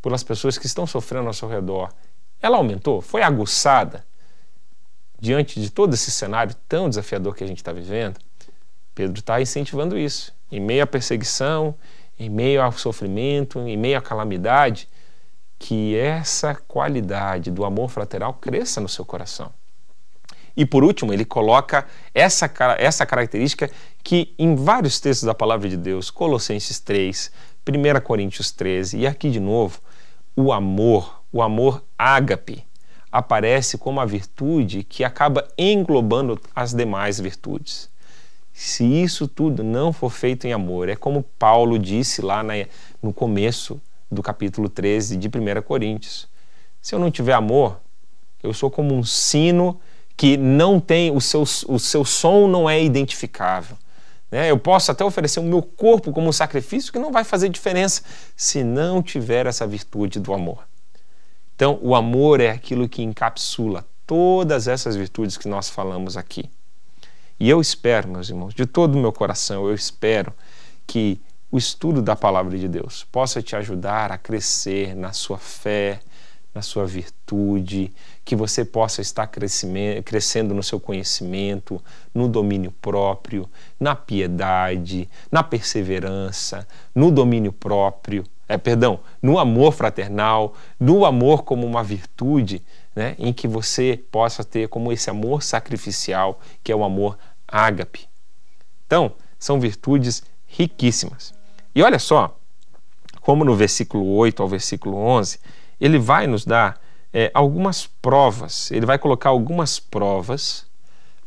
pelas 0.00 0.22
pessoas 0.22 0.56
que 0.56 0.66
estão 0.66 0.86
sofrendo 0.86 1.26
ao 1.26 1.34
seu 1.34 1.48
redor, 1.48 1.92
ela 2.40 2.56
aumentou? 2.56 3.00
Foi 3.00 3.22
aguçada 3.22 4.04
diante 5.20 5.60
de 5.60 5.70
todo 5.70 5.94
esse 5.94 6.10
cenário 6.10 6.54
tão 6.68 6.88
desafiador 6.88 7.34
que 7.34 7.44
a 7.44 7.46
gente 7.46 7.58
está 7.58 7.72
vivendo? 7.72 8.18
Pedro 8.94 9.20
está 9.20 9.40
incentivando 9.40 9.98
isso. 9.98 10.34
Em 10.52 10.60
meio 10.60 10.84
à 10.84 10.86
perseguição, 10.86 11.74
em 12.18 12.28
meio 12.28 12.62
ao 12.62 12.72
sofrimento, 12.72 13.58
em 13.60 13.76
meio 13.76 13.98
à 13.98 14.02
calamidade, 14.02 14.86
que 15.58 15.96
essa 15.96 16.54
qualidade 16.54 17.50
do 17.50 17.64
amor 17.64 17.88
fraternal 17.88 18.34
cresça 18.34 18.80
no 18.80 18.88
seu 18.88 19.04
coração. 19.04 19.50
E 20.54 20.66
por 20.66 20.84
último, 20.84 21.12
ele 21.12 21.24
coloca 21.24 21.86
essa, 22.14 22.52
essa 22.76 23.06
característica 23.06 23.70
que 24.02 24.34
em 24.38 24.54
vários 24.54 25.00
textos 25.00 25.26
da 25.26 25.34
palavra 25.34 25.68
de 25.68 25.76
Deus, 25.76 26.10
Colossenses 26.10 26.78
3, 26.78 27.32
1 27.66 28.00
Coríntios 28.02 28.50
13 28.50 28.98
e 28.98 29.06
aqui 29.06 29.30
de 29.30 29.40
novo, 29.40 29.80
o 30.36 30.52
amor, 30.52 31.22
o 31.32 31.40
amor 31.40 31.82
ágape, 31.98 32.64
aparece 33.10 33.78
como 33.78 34.00
a 34.00 34.04
virtude 34.04 34.84
que 34.84 35.04
acaba 35.04 35.48
englobando 35.56 36.38
as 36.54 36.74
demais 36.74 37.18
virtudes. 37.18 37.91
Se 38.52 38.84
isso 38.84 39.26
tudo 39.26 39.64
não 39.64 39.92
for 39.92 40.10
feito 40.10 40.46
em 40.46 40.52
amor, 40.52 40.88
é 40.88 40.96
como 40.96 41.22
Paulo 41.38 41.78
disse 41.78 42.20
lá 42.20 42.42
na, 42.42 42.54
no 43.02 43.12
começo 43.12 43.80
do 44.10 44.22
capítulo 44.22 44.68
13 44.68 45.16
de 45.16 45.28
1 45.28 45.62
Coríntios. 45.62 46.28
Se 46.80 46.94
eu 46.94 46.98
não 46.98 47.10
tiver 47.10 47.32
amor, 47.32 47.80
eu 48.42 48.52
sou 48.52 48.70
como 48.70 48.94
um 48.94 49.02
sino 49.02 49.80
que 50.16 50.36
não 50.36 50.78
tem 50.78 51.10
o 51.10 51.20
seu, 51.20 51.42
o 51.42 51.78
seu 51.78 52.04
som 52.04 52.46
não 52.46 52.68
é 52.68 52.82
identificável. 52.82 53.76
Né? 54.30 54.50
Eu 54.50 54.58
posso 54.58 54.90
até 54.90 55.04
oferecer 55.04 55.40
o 55.40 55.44
meu 55.44 55.62
corpo 55.62 56.12
como 56.12 56.28
um 56.28 56.32
sacrifício 56.32 56.92
que 56.92 56.98
não 56.98 57.12
vai 57.12 57.24
fazer 57.24 57.48
diferença 57.48 58.02
se 58.36 58.62
não 58.62 59.02
tiver 59.02 59.46
essa 59.46 59.66
virtude 59.66 60.20
do 60.20 60.32
amor. 60.32 60.64
Então, 61.54 61.78
o 61.82 61.94
amor 61.94 62.40
é 62.40 62.50
aquilo 62.50 62.88
que 62.88 63.02
encapsula 63.02 63.84
todas 64.06 64.68
essas 64.68 64.96
virtudes 64.96 65.36
que 65.36 65.48
nós 65.48 65.68
falamos 65.68 66.16
aqui. 66.16 66.50
E 67.42 67.50
eu 67.50 67.60
espero, 67.60 68.08
meus 68.08 68.28
irmãos, 68.28 68.54
de 68.54 68.64
todo 68.64 68.94
o 68.94 68.98
meu 69.00 69.12
coração, 69.12 69.66
eu 69.66 69.74
espero 69.74 70.32
que 70.86 71.20
o 71.50 71.58
estudo 71.58 72.00
da 72.00 72.14
palavra 72.14 72.56
de 72.56 72.68
Deus 72.68 73.04
possa 73.10 73.42
te 73.42 73.56
ajudar 73.56 74.12
a 74.12 74.16
crescer 74.16 74.94
na 74.94 75.12
sua 75.12 75.38
fé, 75.38 75.98
na 76.54 76.62
sua 76.62 76.86
virtude, 76.86 77.92
que 78.24 78.36
você 78.36 78.64
possa 78.64 79.00
estar 79.00 79.26
crescendo 79.26 80.54
no 80.54 80.62
seu 80.62 80.78
conhecimento, 80.78 81.82
no 82.14 82.28
domínio 82.28 82.72
próprio, 82.80 83.50
na 83.80 83.96
piedade, 83.96 85.08
na 85.28 85.42
perseverança, 85.42 86.64
no 86.94 87.10
domínio 87.10 87.52
próprio, 87.52 88.24
é, 88.48 88.56
perdão, 88.56 89.00
no 89.20 89.36
amor 89.36 89.72
fraternal, 89.72 90.54
no 90.78 91.04
amor 91.04 91.42
como 91.42 91.66
uma 91.66 91.82
virtude, 91.82 92.62
né, 92.94 93.16
em 93.18 93.32
que 93.32 93.48
você 93.48 93.98
possa 94.12 94.44
ter 94.44 94.68
como 94.68 94.92
esse 94.92 95.08
amor 95.08 95.42
sacrificial, 95.42 96.38
que 96.62 96.70
é 96.70 96.76
o 96.76 96.84
amor 96.84 97.18
ágape. 97.52 98.08
Então, 98.86 99.12
são 99.38 99.60
virtudes 99.60 100.22
riquíssimas. 100.46 101.34
E 101.74 101.82
olha 101.82 101.98
só, 101.98 102.36
como 103.20 103.44
no 103.44 103.54
versículo 103.54 104.04
8 104.16 104.42
ao 104.42 104.48
versículo 104.48 104.96
11, 104.96 105.38
ele 105.80 105.98
vai 105.98 106.26
nos 106.26 106.44
dar 106.44 106.80
é, 107.12 107.30
algumas 107.34 107.86
provas, 107.86 108.70
ele 108.70 108.86
vai 108.86 108.98
colocar 108.98 109.30
algumas 109.30 109.78
provas 109.78 110.66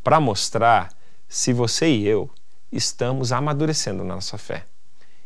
para 0.04 0.20
mostrar 0.20 0.90
se 1.28 1.54
você 1.54 1.88
e 1.88 2.08
eu 2.08 2.30
estamos 2.72 3.32
amadurecendo 3.32 4.04
na 4.04 4.16
nossa 4.16 4.38
fé. 4.38 4.66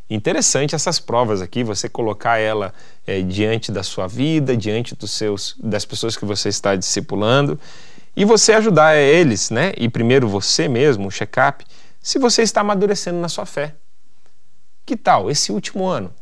Interessante 0.09 0.73
essas 0.73 0.99
provas 0.99 1.41
aqui, 1.41 1.63
você 1.63 1.87
colocar 1.87 2.39
ela 2.39 2.73
é, 3.05 3.21
diante 3.21 3.71
da 3.71 3.83
sua 3.83 4.07
vida, 4.07 4.57
diante 4.57 4.95
dos 4.95 5.11
seus, 5.11 5.55
das 5.61 5.85
pessoas 5.85 6.17
que 6.17 6.25
você 6.25 6.49
está 6.49 6.75
discipulando 6.75 7.59
e 8.19 8.25
você 8.25 8.51
ajudar 8.51 8.97
eles, 8.97 9.49
né? 9.49 9.71
E 9.77 9.87
primeiro 9.87 10.27
você 10.27 10.67
mesmo, 10.67 11.07
um 11.07 11.09
check-up, 11.09 11.65
se 12.01 12.19
você 12.19 12.41
está 12.41 12.59
amadurecendo 12.59 13.17
na 13.17 13.29
sua 13.29 13.45
fé. 13.45 13.75
Que 14.85 14.97
tal 14.97 15.31
esse 15.31 15.53
último 15.53 15.87
ano? 15.87 16.13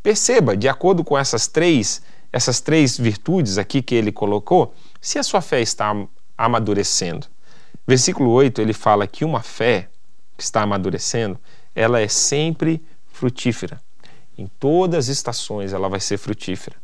Perceba, 0.00 0.56
de 0.56 0.68
acordo 0.68 1.02
com 1.02 1.18
essas 1.18 1.48
três 1.48 2.00
essas 2.32 2.60
três 2.60 2.96
virtudes 2.96 3.58
aqui 3.58 3.82
que 3.82 3.96
ele 3.96 4.12
colocou, 4.12 4.72
se 5.00 5.18
a 5.18 5.22
sua 5.24 5.40
fé 5.40 5.60
está 5.60 5.92
amadurecendo. 6.36 7.26
Versículo 7.84 8.30
8, 8.30 8.60
ele 8.60 8.72
fala 8.72 9.04
que 9.06 9.24
uma 9.24 9.40
fé 9.40 9.88
que 10.36 10.44
está 10.44 10.62
amadurecendo, 10.62 11.36
ela 11.74 11.98
é 12.00 12.06
sempre 12.06 12.80
frutífera. 13.08 13.80
Em 14.36 14.46
todas 14.46 15.06
as 15.06 15.16
estações 15.16 15.72
ela 15.72 15.88
vai 15.88 15.98
ser 15.98 16.16
frutífera. 16.16 16.76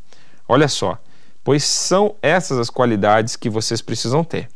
Olha 0.45 0.67
só, 0.67 0.99
pois 1.45 1.63
são 1.63 2.15
essas 2.23 2.57
as 2.57 2.71
qualidades 2.71 3.35
que 3.35 3.51
vocês 3.51 3.79
precisam 3.79 4.23
ter. 4.23 4.49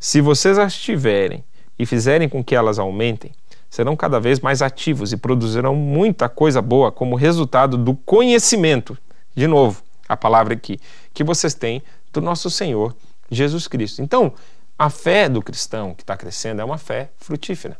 Se 0.00 0.20
vocês 0.20 0.58
as 0.58 0.74
tiverem 0.74 1.44
e 1.78 1.86
fizerem 1.86 2.28
com 2.28 2.42
que 2.42 2.56
elas 2.56 2.76
aumentem, 2.76 3.30
serão 3.70 3.94
cada 3.94 4.18
vez 4.18 4.40
mais 4.40 4.60
ativos 4.60 5.12
e 5.12 5.16
produzirão 5.16 5.76
muita 5.76 6.28
coisa 6.28 6.60
boa 6.60 6.90
como 6.90 7.14
resultado 7.14 7.78
do 7.78 7.94
conhecimento. 7.94 8.98
De 9.32 9.46
novo, 9.46 9.80
a 10.08 10.16
palavra 10.16 10.54
aqui, 10.54 10.80
que 11.14 11.22
vocês 11.22 11.54
têm 11.54 11.80
do 12.12 12.20
nosso 12.20 12.50
Senhor 12.50 12.94
Jesus 13.30 13.68
Cristo. 13.68 14.02
Então, 14.02 14.32
a 14.76 14.90
fé 14.90 15.28
do 15.28 15.40
cristão 15.40 15.94
que 15.94 16.02
está 16.02 16.16
crescendo 16.16 16.60
é 16.60 16.64
uma 16.64 16.78
fé 16.78 17.10
frutífera. 17.16 17.76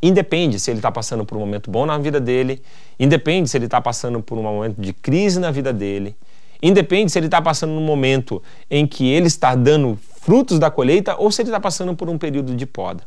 Independe 0.00 0.60
se 0.60 0.70
ele 0.70 0.78
está 0.78 0.92
passando 0.92 1.24
por 1.24 1.36
um 1.36 1.40
momento 1.40 1.72
bom 1.72 1.84
na 1.84 1.98
vida 1.98 2.20
dele, 2.20 2.62
independe 3.00 3.50
se 3.50 3.58
ele 3.58 3.64
está 3.64 3.80
passando 3.80 4.22
por 4.22 4.38
um 4.38 4.42
momento 4.42 4.80
de 4.80 4.92
crise 4.92 5.40
na 5.40 5.50
vida 5.50 5.72
dele, 5.72 6.16
independe 6.62 7.10
se 7.10 7.18
ele 7.18 7.26
está 7.26 7.40
passando 7.40 7.72
num 7.72 7.84
momento 7.84 8.42
em 8.70 8.86
que 8.86 9.08
ele 9.08 9.26
está 9.26 9.54
dando 9.54 9.98
frutos 10.20 10.58
da 10.58 10.70
colheita 10.70 11.16
ou 11.16 11.30
se 11.32 11.42
ele 11.42 11.48
está 11.48 11.60
passando 11.60 11.94
por 11.96 12.08
um 12.08 12.18
período 12.18 12.54
de 12.54 12.66
poda. 12.66 13.04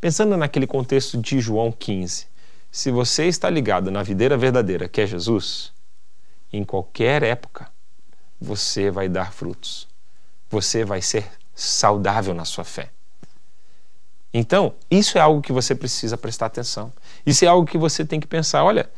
Pensando 0.00 0.36
naquele 0.36 0.66
contexto 0.66 1.16
de 1.16 1.40
João 1.40 1.72
15, 1.72 2.26
se 2.70 2.90
você 2.90 3.26
está 3.26 3.48
ligado 3.48 3.90
na 3.90 4.02
videira 4.02 4.36
verdadeira, 4.36 4.88
que 4.88 5.00
é 5.00 5.06
Jesus, 5.06 5.72
em 6.52 6.64
qualquer 6.64 7.22
época, 7.22 7.68
você 8.40 8.90
vai 8.90 9.08
dar 9.08 9.32
frutos. 9.32 9.88
Você 10.50 10.84
vai 10.84 11.00
ser 11.00 11.26
saudável 11.54 12.34
na 12.34 12.44
sua 12.44 12.64
fé. 12.64 12.90
Então, 14.32 14.74
isso 14.90 15.16
é 15.16 15.20
algo 15.20 15.40
que 15.40 15.52
você 15.52 15.74
precisa 15.74 16.18
prestar 16.18 16.46
atenção. 16.46 16.92
Isso 17.24 17.44
é 17.44 17.48
algo 17.48 17.66
que 17.66 17.78
você 17.78 18.04
tem 18.04 18.18
que 18.18 18.26
pensar: 18.26 18.64
olha, 18.64 18.90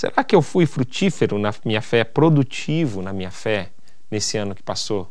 será 0.00 0.24
que 0.24 0.34
eu 0.34 0.40
fui 0.40 0.64
frutífero 0.64 1.38
na 1.38 1.52
minha 1.62 1.82
fé, 1.82 2.04
produtivo 2.04 3.02
na 3.02 3.12
minha 3.12 3.30
fé 3.30 3.68
nesse 4.10 4.38
ano 4.38 4.54
que 4.54 4.62
passou? 4.62 5.06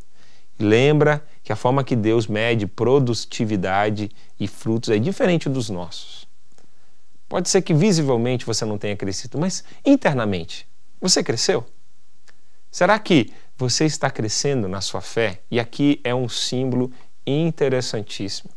Lembra 0.58 1.24
que 1.44 1.54
a 1.54 1.56
forma 1.56 1.84
que 1.84 1.96
Deus 1.96 2.26
mede 2.26 2.66
produtividade 2.66 4.10
e 4.40 4.48
frutos 4.48 4.90
é 4.90 4.98
diferente 4.98 5.48
dos 5.48 5.70
nossos. 5.70 6.28
Pode 7.28 7.50
ser 7.50 7.62
que 7.62 7.72
visivelmente 7.72 8.48
você 8.48 8.66
não 8.66 8.80
tenha 8.80 8.98
crescido, 8.98 9.38
mas 9.38 9.64
internamente, 9.86 10.68
você 11.00 11.24
cresceu? 11.24 11.64
Será 12.72 12.98
que 12.98 13.32
você 13.56 13.86
está 13.86 14.10
crescendo 14.10 14.68
na 14.68 14.82
sua 14.82 15.02
fé? 15.02 15.42
E 15.52 15.60
aqui 15.60 16.02
é 16.04 16.16
um 16.16 16.28
símbolo 16.28 16.92
interessantíssimo. 17.28 18.50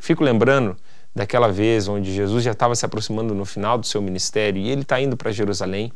Fico 0.00 0.24
lembrando 0.24 0.76
daquela 1.16 1.50
vez 1.50 1.88
onde 1.88 2.12
Jesus 2.12 2.44
já 2.44 2.52
estava 2.52 2.74
se 2.74 2.84
aproximando 2.84 3.34
no 3.34 3.46
final 3.46 3.78
do 3.78 3.86
seu 3.86 4.02
ministério 4.02 4.60
e 4.60 4.68
ele 4.68 4.82
está 4.82 5.00
indo 5.00 5.16
para 5.16 5.32
Jerusalém 5.32 5.90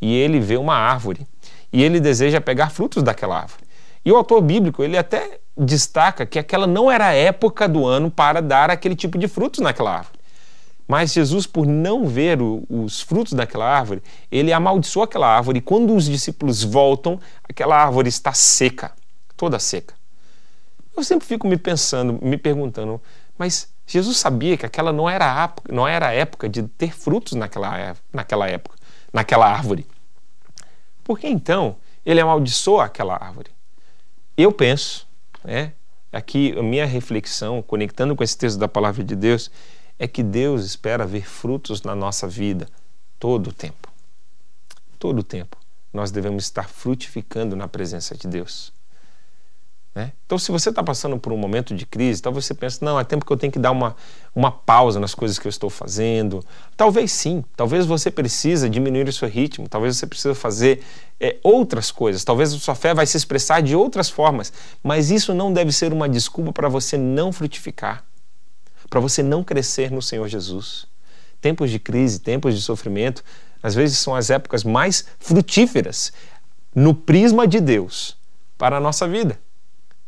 e 0.00 0.14
ele 0.14 0.40
vê 0.40 0.56
uma 0.56 0.74
árvore 0.74 1.26
e 1.70 1.82
ele 1.82 2.00
deseja 2.00 2.40
pegar 2.40 2.70
frutos 2.70 3.02
daquela 3.02 3.38
árvore. 3.38 3.64
E 4.02 4.10
o 4.10 4.16
autor 4.16 4.40
bíblico, 4.40 4.82
ele 4.82 4.96
até 4.96 5.40
destaca 5.56 6.24
que 6.24 6.38
aquela 6.38 6.66
não 6.66 6.90
era 6.90 7.08
a 7.08 7.12
época 7.12 7.68
do 7.68 7.86
ano 7.86 8.10
para 8.10 8.40
dar 8.40 8.70
aquele 8.70 8.96
tipo 8.96 9.18
de 9.18 9.28
frutos 9.28 9.60
naquela 9.60 9.94
árvore. 9.98 10.18
Mas 10.88 11.12
Jesus, 11.12 11.46
por 11.46 11.66
não 11.66 12.06
ver 12.06 12.40
o, 12.40 12.64
os 12.68 13.02
frutos 13.02 13.34
daquela 13.34 13.66
árvore, 13.66 14.02
ele 14.30 14.54
amaldiçoou 14.54 15.04
aquela 15.04 15.28
árvore 15.28 15.58
e 15.58 15.62
quando 15.62 15.94
os 15.94 16.06
discípulos 16.06 16.64
voltam, 16.64 17.20
aquela 17.46 17.76
árvore 17.76 18.08
está 18.08 18.32
seca, 18.32 18.90
toda 19.36 19.58
seca. 19.58 19.94
Eu 20.96 21.04
sempre 21.04 21.26
fico 21.26 21.46
me 21.46 21.58
pensando, 21.58 22.18
me 22.22 22.38
perguntando, 22.38 23.00
mas 23.38 23.68
Jesus 23.86 24.16
sabia 24.16 24.56
que 24.56 24.64
aquela 24.64 24.92
não 24.92 25.08
era 25.08 25.44
a, 25.44 25.52
não 25.70 25.86
era 25.86 26.08
a 26.08 26.12
época 26.12 26.48
de 26.48 26.62
ter 26.62 26.94
frutos 26.94 27.32
naquela, 27.34 27.96
naquela 28.12 28.48
época, 28.48 28.76
naquela 29.12 29.46
árvore. 29.46 29.86
Por 31.04 31.18
que 31.18 31.26
então 31.26 31.76
ele 32.04 32.20
amaldiçoou 32.20 32.80
aquela 32.80 33.14
árvore? 33.14 33.50
Eu 34.36 34.52
penso, 34.52 35.06
né, 35.44 35.72
aqui 36.12 36.54
a 36.58 36.62
minha 36.62 36.86
reflexão, 36.86 37.62
conectando 37.62 38.14
com 38.14 38.22
esse 38.22 38.36
texto 38.36 38.58
da 38.58 38.68
palavra 38.68 39.02
de 39.02 39.16
Deus, 39.16 39.50
é 39.98 40.06
que 40.06 40.22
Deus 40.22 40.64
espera 40.64 41.04
ver 41.04 41.28
frutos 41.28 41.82
na 41.82 41.94
nossa 41.94 42.26
vida 42.26 42.68
todo 43.18 43.48
o 43.48 43.52
tempo. 43.52 43.88
Todo 44.98 45.18
o 45.18 45.22
tempo 45.22 45.56
nós 45.92 46.10
devemos 46.10 46.44
estar 46.44 46.68
frutificando 46.68 47.54
na 47.54 47.68
presença 47.68 48.16
de 48.16 48.26
Deus. 48.26 48.72
Né? 49.94 50.12
Então, 50.24 50.38
se 50.38 50.50
você 50.50 50.70
está 50.70 50.82
passando 50.82 51.18
por 51.18 51.32
um 51.32 51.36
momento 51.36 51.74
de 51.74 51.84
crise, 51.84 52.22
talvez 52.22 52.46
você 52.46 52.54
pense, 52.54 52.82
não, 52.82 52.98
é 52.98 53.04
tempo 53.04 53.26
que 53.26 53.32
eu 53.32 53.36
tenho 53.36 53.52
que 53.52 53.58
dar 53.58 53.70
uma, 53.70 53.94
uma 54.34 54.50
pausa 54.50 54.98
nas 54.98 55.14
coisas 55.14 55.38
que 55.38 55.46
eu 55.46 55.50
estou 55.50 55.68
fazendo. 55.68 56.42
Talvez 56.76 57.12
sim, 57.12 57.44
talvez 57.54 57.84
você 57.84 58.10
precisa 58.10 58.70
diminuir 58.70 59.06
o 59.06 59.12
seu 59.12 59.28
ritmo, 59.28 59.68
talvez 59.68 59.96
você 59.96 60.06
precisa 60.06 60.34
fazer 60.34 60.82
é, 61.20 61.36
outras 61.42 61.90
coisas, 61.90 62.24
talvez 62.24 62.54
a 62.54 62.58
sua 62.58 62.74
fé 62.74 62.94
vai 62.94 63.04
se 63.04 63.16
expressar 63.16 63.60
de 63.60 63.76
outras 63.76 64.08
formas, 64.08 64.52
mas 64.82 65.10
isso 65.10 65.34
não 65.34 65.52
deve 65.52 65.70
ser 65.72 65.92
uma 65.92 66.08
desculpa 66.08 66.52
para 66.52 66.68
você 66.70 66.96
não 66.96 67.30
frutificar, 67.30 68.02
para 68.88 68.98
você 68.98 69.22
não 69.22 69.44
crescer 69.44 69.90
no 69.90 70.00
Senhor 70.00 70.26
Jesus. 70.26 70.86
Tempos 71.38 71.70
de 71.70 71.78
crise, 71.78 72.18
tempos 72.18 72.54
de 72.54 72.62
sofrimento, 72.62 73.22
às 73.62 73.74
vezes 73.74 73.98
são 73.98 74.14
as 74.14 74.30
épocas 74.30 74.64
mais 74.64 75.04
frutíferas 75.20 76.12
no 76.74 76.94
prisma 76.94 77.46
de 77.46 77.60
Deus 77.60 78.16
para 78.56 78.78
a 78.78 78.80
nossa 78.80 79.06
vida. 79.06 79.38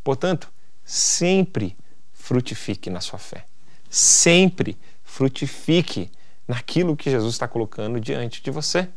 Portanto, 0.05 0.53
sempre 0.85 1.77
frutifique 2.13 2.91
na 2.91 3.01
sua 3.01 3.19
fé. 3.19 3.47
Sempre 3.89 4.77
frutifique 5.03 6.11
naquilo 6.47 6.97
que 6.97 7.11
Jesus 7.11 7.33
está 7.33 7.49
colocando 7.49 7.99
diante 7.99 8.43
de 8.43 8.51
você. 8.51 8.89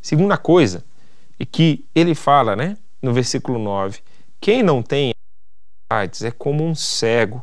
Segunda 0.00 0.36
coisa, 0.36 0.84
e 1.38 1.44
que 1.44 1.84
ele 1.94 2.14
fala, 2.14 2.56
né, 2.56 2.76
no 3.02 3.12
versículo 3.12 3.58
9: 3.58 4.00
quem 4.40 4.62
não 4.62 4.82
tem 4.82 5.12
é 5.90 6.30
como 6.30 6.64
um 6.64 6.74
cego, 6.74 7.42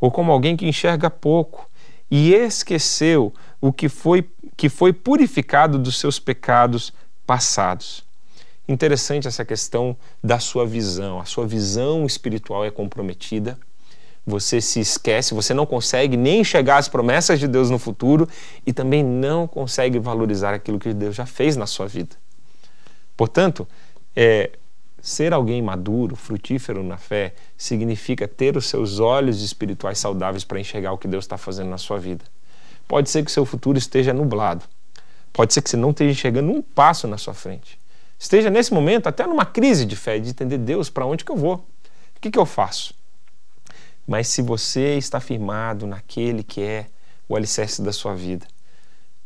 ou 0.00 0.10
como 0.10 0.32
alguém 0.32 0.56
que 0.56 0.66
enxerga 0.66 1.10
pouco, 1.10 1.70
e 2.10 2.34
esqueceu 2.34 3.32
o 3.60 3.72
que 3.72 3.88
foi, 3.88 4.28
que 4.56 4.68
foi 4.68 4.92
purificado 4.92 5.78
dos 5.78 5.98
seus 5.98 6.18
pecados 6.18 6.92
passados. 7.26 8.04
Interessante 8.68 9.26
essa 9.26 9.44
questão 9.44 9.96
da 10.22 10.38
sua 10.38 10.64
visão. 10.64 11.20
A 11.20 11.24
sua 11.24 11.46
visão 11.46 12.06
espiritual 12.06 12.64
é 12.64 12.70
comprometida. 12.70 13.58
Você 14.24 14.60
se 14.60 14.78
esquece, 14.78 15.34
você 15.34 15.52
não 15.52 15.66
consegue 15.66 16.16
nem 16.16 16.40
enxergar 16.40 16.76
as 16.76 16.86
promessas 16.88 17.40
de 17.40 17.48
Deus 17.48 17.70
no 17.70 17.78
futuro 17.78 18.28
e 18.64 18.72
também 18.72 19.02
não 19.02 19.48
consegue 19.48 19.98
valorizar 19.98 20.54
aquilo 20.54 20.78
que 20.78 20.94
Deus 20.94 21.16
já 21.16 21.26
fez 21.26 21.56
na 21.56 21.66
sua 21.66 21.88
vida. 21.88 22.14
Portanto, 23.16 23.66
é, 24.14 24.52
ser 25.00 25.32
alguém 25.32 25.60
maduro, 25.60 26.14
frutífero 26.14 26.84
na 26.84 26.96
fé, 26.96 27.34
significa 27.58 28.28
ter 28.28 28.56
os 28.56 28.66
seus 28.66 29.00
olhos 29.00 29.42
espirituais 29.42 29.98
saudáveis 29.98 30.44
para 30.44 30.60
enxergar 30.60 30.92
o 30.92 30.98
que 30.98 31.08
Deus 31.08 31.24
está 31.24 31.36
fazendo 31.36 31.68
na 31.68 31.78
sua 31.78 31.98
vida. 31.98 32.24
Pode 32.86 33.10
ser 33.10 33.24
que 33.24 33.30
o 33.30 33.34
seu 33.34 33.44
futuro 33.44 33.76
esteja 33.76 34.14
nublado. 34.14 34.64
Pode 35.32 35.52
ser 35.52 35.62
que 35.62 35.70
você 35.70 35.76
não 35.76 35.90
esteja 35.90 36.12
enxergando 36.12 36.52
um 36.52 36.62
passo 36.62 37.08
na 37.08 37.18
sua 37.18 37.34
frente 37.34 37.81
esteja 38.22 38.48
nesse 38.48 38.72
momento 38.72 39.08
até 39.08 39.26
numa 39.26 39.44
crise 39.44 39.84
de 39.84 39.96
fé, 39.96 40.20
de 40.20 40.30
entender 40.30 40.56
Deus, 40.56 40.88
para 40.88 41.04
onde 41.04 41.24
que 41.24 41.32
eu 41.32 41.36
vou? 41.36 41.56
O 42.16 42.20
que, 42.20 42.30
que 42.30 42.38
eu 42.38 42.46
faço? 42.46 42.94
Mas 44.06 44.28
se 44.28 44.40
você 44.40 44.96
está 44.96 45.18
firmado 45.18 45.88
naquele 45.88 46.44
que 46.44 46.62
é 46.62 46.86
o 47.28 47.34
alicerce 47.34 47.82
da 47.82 47.92
sua 47.92 48.14
vida, 48.14 48.46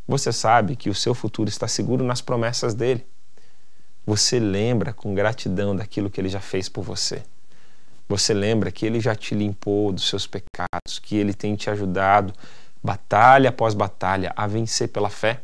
você 0.09 0.33
sabe 0.33 0.77
que 0.77 0.89
o 0.89 0.95
seu 0.95 1.15
futuro 1.15 1.51
está 1.51 1.69
seguro 1.69 2.03
nas 2.03 2.23
promessas 2.23 2.73
dele. 2.73 3.07
Você 4.07 4.39
lembra 4.39 4.95
com 4.95 5.15
gratidão 5.15 5.77
daquilo 5.77 6.09
que 6.09 6.19
ele 6.19 6.31
já 6.31 6.41
fez 6.41 6.67
por 6.67 6.83
você. 6.83 7.23
Você 8.09 8.33
lembra 8.33 8.71
que 8.71 8.87
ele 8.87 8.99
já 8.99 9.15
te 9.15 9.35
limpou 9.35 9.93
dos 9.93 10.09
seus 10.09 10.27
pecados, 10.27 10.99
que 11.03 11.17
ele 11.17 11.35
tem 11.35 11.55
te 11.55 11.69
ajudado, 11.69 12.33
batalha 12.83 13.51
após 13.51 13.75
batalha, 13.75 14.33
a 14.35 14.47
vencer 14.47 14.89
pela 14.89 15.11
fé. 15.11 15.43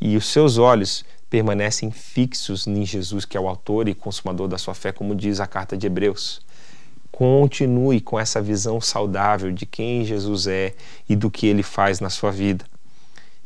E 0.00 0.16
os 0.16 0.26
seus 0.26 0.58
olhos 0.58 1.04
permanecem 1.34 1.90
fixos 1.90 2.64
em 2.64 2.86
Jesus, 2.86 3.24
que 3.24 3.36
é 3.36 3.40
o 3.40 3.48
autor 3.48 3.88
e 3.88 3.94
consumador 3.94 4.46
da 4.46 4.56
sua 4.56 4.72
fé, 4.72 4.92
como 4.92 5.16
diz 5.16 5.40
a 5.40 5.48
carta 5.48 5.76
de 5.76 5.84
Hebreus. 5.84 6.40
Continue 7.10 8.00
com 8.00 8.20
essa 8.20 8.40
visão 8.40 8.80
saudável 8.80 9.50
de 9.50 9.66
quem 9.66 10.04
Jesus 10.04 10.46
é 10.46 10.74
e 11.08 11.16
do 11.16 11.28
que 11.28 11.48
ele 11.48 11.64
faz 11.64 11.98
na 11.98 12.08
sua 12.08 12.30
vida. 12.30 12.64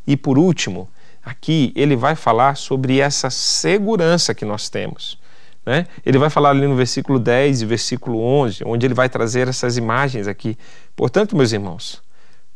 E 0.07 0.19
por 0.19 0.37
último, 0.37 0.87
aqui 1.25 1.73
ele 1.75 1.97
vai 1.97 2.15
falar 2.15 2.59
sobre 2.59 3.01
essa 3.01 3.31
segurança 3.31 4.35
que 4.35 4.45
nós 4.45 4.69
temos. 4.69 5.19
Né? 5.65 5.87
Ele 6.05 6.19
vai 6.19 6.29
falar 6.29 6.51
ali 6.51 6.67
no 6.67 6.77
versículo 6.77 7.19
10 7.19 7.63
e 7.63 7.65
versículo 7.65 8.21
11, 8.21 8.65
onde 8.67 8.87
ele 8.87 8.95
vai 8.95 9.09
trazer 9.09 9.49
essas 9.49 9.79
imagens 9.79 10.29
aqui. 10.29 10.59
Portanto, 10.95 11.35
meus 11.35 11.53
irmãos, 11.53 12.03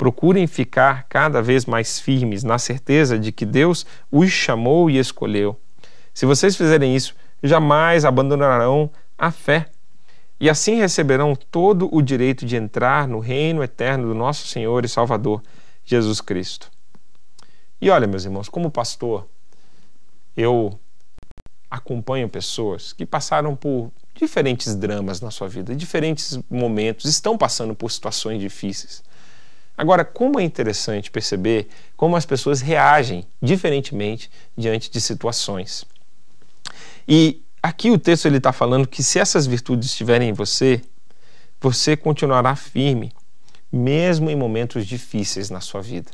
Procurem 0.03 0.48
ficar 0.48 1.07
cada 1.09 1.40
vez 1.40 1.64
mais 1.64 2.00
firmes 2.00 2.42
na 2.42 2.59
certeza 2.59 3.16
de 3.16 3.30
que 3.30 3.46
Deus 3.46 3.86
os 4.11 4.32
chamou 4.32 4.90
e 4.90 4.98
escolheu. 4.98 5.57
Se 6.12 6.26
vocês 6.26 6.57
fizerem 6.57 6.96
isso, 6.96 7.14
jamais 7.40 8.05
abandonarão 8.05 8.90
a 9.16 9.30
fé 9.30 9.66
e 10.40 10.50
assim 10.50 10.74
receberão 10.74 11.36
todo 11.36 11.88
o 11.94 12.03
direito 12.03 12.44
de 12.44 12.57
entrar 12.57 13.07
no 13.07 13.20
reino 13.20 13.62
eterno 13.62 14.09
do 14.09 14.12
nosso 14.12 14.48
Senhor 14.48 14.84
e 14.84 14.88
Salvador 14.88 15.40
Jesus 15.84 16.20
Cristo. 16.20 16.68
E 17.80 17.88
olha, 17.88 18.09
meus 18.09 18.24
irmãos, 18.24 18.48
como 18.48 18.72
pastor, 18.72 19.28
eu 20.36 20.76
acompanho 21.70 22.28
pessoas 22.28 22.92
que 22.92 23.07
passaram 23.07 23.55
por 23.55 23.92
diferentes 24.16 24.74
dramas 24.74 25.20
na 25.20 25.30
sua 25.30 25.46
vida, 25.46 25.76
diferentes 25.76 26.40
momentos, 26.50 27.05
estão 27.05 27.38
passando 27.38 27.72
por 27.72 27.88
situações 27.88 28.40
difíceis. 28.40 29.12
Agora, 29.77 30.05
como 30.05 30.39
é 30.39 30.43
interessante 30.43 31.11
perceber 31.11 31.68
como 31.97 32.16
as 32.16 32.27
pessoas 32.27 32.61
reagem 32.61 33.27
diferentemente 33.41 34.31
diante 34.57 34.91
de 34.91 35.01
situações. 35.01 35.85
E 37.09 37.43
aqui 37.62 37.91
o 37.91 37.99
texto 37.99 38.27
ele 38.27 38.37
está 38.37 38.53
falando 38.53 38.87
que 38.87 39.03
se 39.03 39.18
essas 39.18 39.47
virtudes 39.47 39.91
estiverem 39.91 40.29
em 40.29 40.33
você, 40.33 40.83
você 41.61 41.97
continuará 41.97 42.55
firme, 42.55 43.12
mesmo 43.73 44.29
em 44.29 44.37
momentos 44.37 44.87
difíceis 44.87 45.49
na 45.49 45.61
sua 45.61 45.81
vida. 45.81 46.11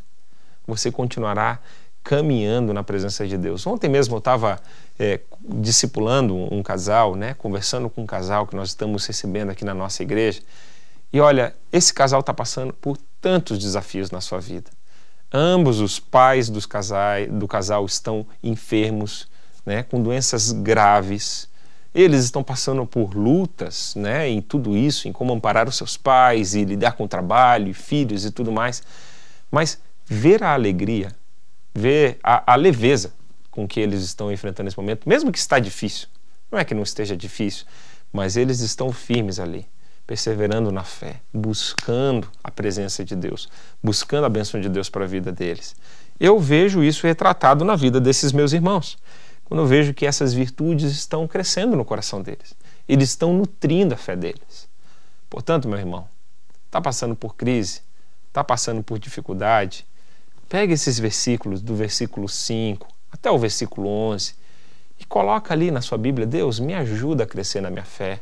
Você 0.66 0.92
continuará 0.92 1.58
caminhando 2.04 2.72
na 2.72 2.82
presença 2.82 3.26
de 3.26 3.36
Deus. 3.36 3.66
Ontem 3.66 3.88
mesmo 3.88 4.14
eu 4.14 4.18
estava 4.18 4.60
é, 4.98 5.20
discipulando 5.42 6.34
um 6.34 6.62
casal, 6.62 7.16
né, 7.16 7.34
conversando 7.34 7.90
com 7.90 8.02
um 8.02 8.06
casal 8.06 8.46
que 8.46 8.54
nós 8.54 8.68
estamos 8.70 9.04
recebendo 9.04 9.50
aqui 9.50 9.64
na 9.64 9.74
nossa 9.74 10.02
igreja. 10.02 10.40
E 11.12 11.20
olha, 11.20 11.54
esse 11.72 11.92
casal 11.92 12.20
está 12.20 12.32
passando 12.32 12.72
por 12.72 12.98
tantos 13.28 13.58
desafios 13.58 14.10
na 14.10 14.22
sua 14.22 14.40
vida. 14.40 14.70
Ambos 15.30 15.80
os 15.80 16.00
pais 16.00 16.48
dos 16.48 16.64
casais, 16.64 17.30
do 17.30 17.46
casal 17.46 17.84
estão 17.84 18.26
enfermos, 18.42 19.28
né, 19.66 19.82
com 19.82 20.02
doenças 20.02 20.50
graves. 20.50 21.46
Eles 21.94 22.24
estão 22.24 22.42
passando 22.42 22.86
por 22.86 23.14
lutas 23.14 23.94
né, 23.94 24.26
em 24.30 24.40
tudo 24.40 24.74
isso, 24.74 25.06
em 25.06 25.12
como 25.12 25.34
amparar 25.34 25.68
os 25.68 25.76
seus 25.76 25.94
pais 25.94 26.54
e 26.54 26.64
lidar 26.64 26.92
com 26.92 27.04
o 27.04 27.08
trabalho, 27.08 27.68
e 27.68 27.74
filhos 27.74 28.24
e 28.24 28.30
tudo 28.30 28.50
mais. 28.50 28.82
Mas 29.50 29.78
ver 30.06 30.42
a 30.42 30.54
alegria, 30.54 31.14
ver 31.74 32.18
a, 32.22 32.54
a 32.54 32.56
leveza 32.56 33.12
com 33.50 33.68
que 33.68 33.78
eles 33.78 34.02
estão 34.02 34.32
enfrentando 34.32 34.64
nesse 34.64 34.78
momento, 34.78 35.06
mesmo 35.06 35.30
que 35.30 35.38
está 35.38 35.58
difícil, 35.58 36.08
não 36.50 36.58
é 36.58 36.64
que 36.64 36.72
não 36.72 36.82
esteja 36.82 37.14
difícil, 37.14 37.66
mas 38.10 38.38
eles 38.38 38.60
estão 38.60 38.90
firmes 38.90 39.38
ali, 39.38 39.66
perseverando 40.08 40.72
na 40.72 40.84
fé, 40.84 41.20
buscando 41.34 42.28
a 42.42 42.50
presença 42.50 43.04
de 43.04 43.14
Deus, 43.14 43.46
buscando 43.82 44.24
a 44.24 44.30
bênção 44.30 44.58
de 44.58 44.66
Deus 44.66 44.88
para 44.88 45.04
a 45.04 45.06
vida 45.06 45.30
deles. 45.30 45.76
Eu 46.18 46.40
vejo 46.40 46.82
isso 46.82 47.06
retratado 47.06 47.62
na 47.62 47.76
vida 47.76 48.00
desses 48.00 48.32
meus 48.32 48.54
irmãos, 48.54 48.96
quando 49.44 49.60
eu 49.60 49.66
vejo 49.66 49.92
que 49.92 50.06
essas 50.06 50.32
virtudes 50.32 50.92
estão 50.92 51.28
crescendo 51.28 51.76
no 51.76 51.84
coração 51.84 52.22
deles, 52.22 52.54
eles 52.88 53.10
estão 53.10 53.34
nutrindo 53.34 53.92
a 53.92 53.98
fé 53.98 54.16
deles. 54.16 54.66
Portanto, 55.28 55.68
meu 55.68 55.78
irmão, 55.78 56.08
está 56.64 56.80
passando 56.80 57.14
por 57.14 57.36
crise, 57.36 57.82
está 58.28 58.42
passando 58.42 58.82
por 58.82 58.98
dificuldade, 58.98 59.86
pega 60.48 60.72
esses 60.72 60.98
versículos, 60.98 61.60
do 61.60 61.74
versículo 61.74 62.30
5 62.30 62.88
até 63.12 63.30
o 63.30 63.38
versículo 63.38 63.88
11, 63.88 64.34
e 64.98 65.04
coloca 65.04 65.52
ali 65.52 65.70
na 65.70 65.82
sua 65.82 65.98
Bíblia: 65.98 66.26
Deus, 66.26 66.58
me 66.58 66.72
ajuda 66.72 67.24
a 67.24 67.26
crescer 67.26 67.60
na 67.60 67.68
minha 67.68 67.84
fé, 67.84 68.20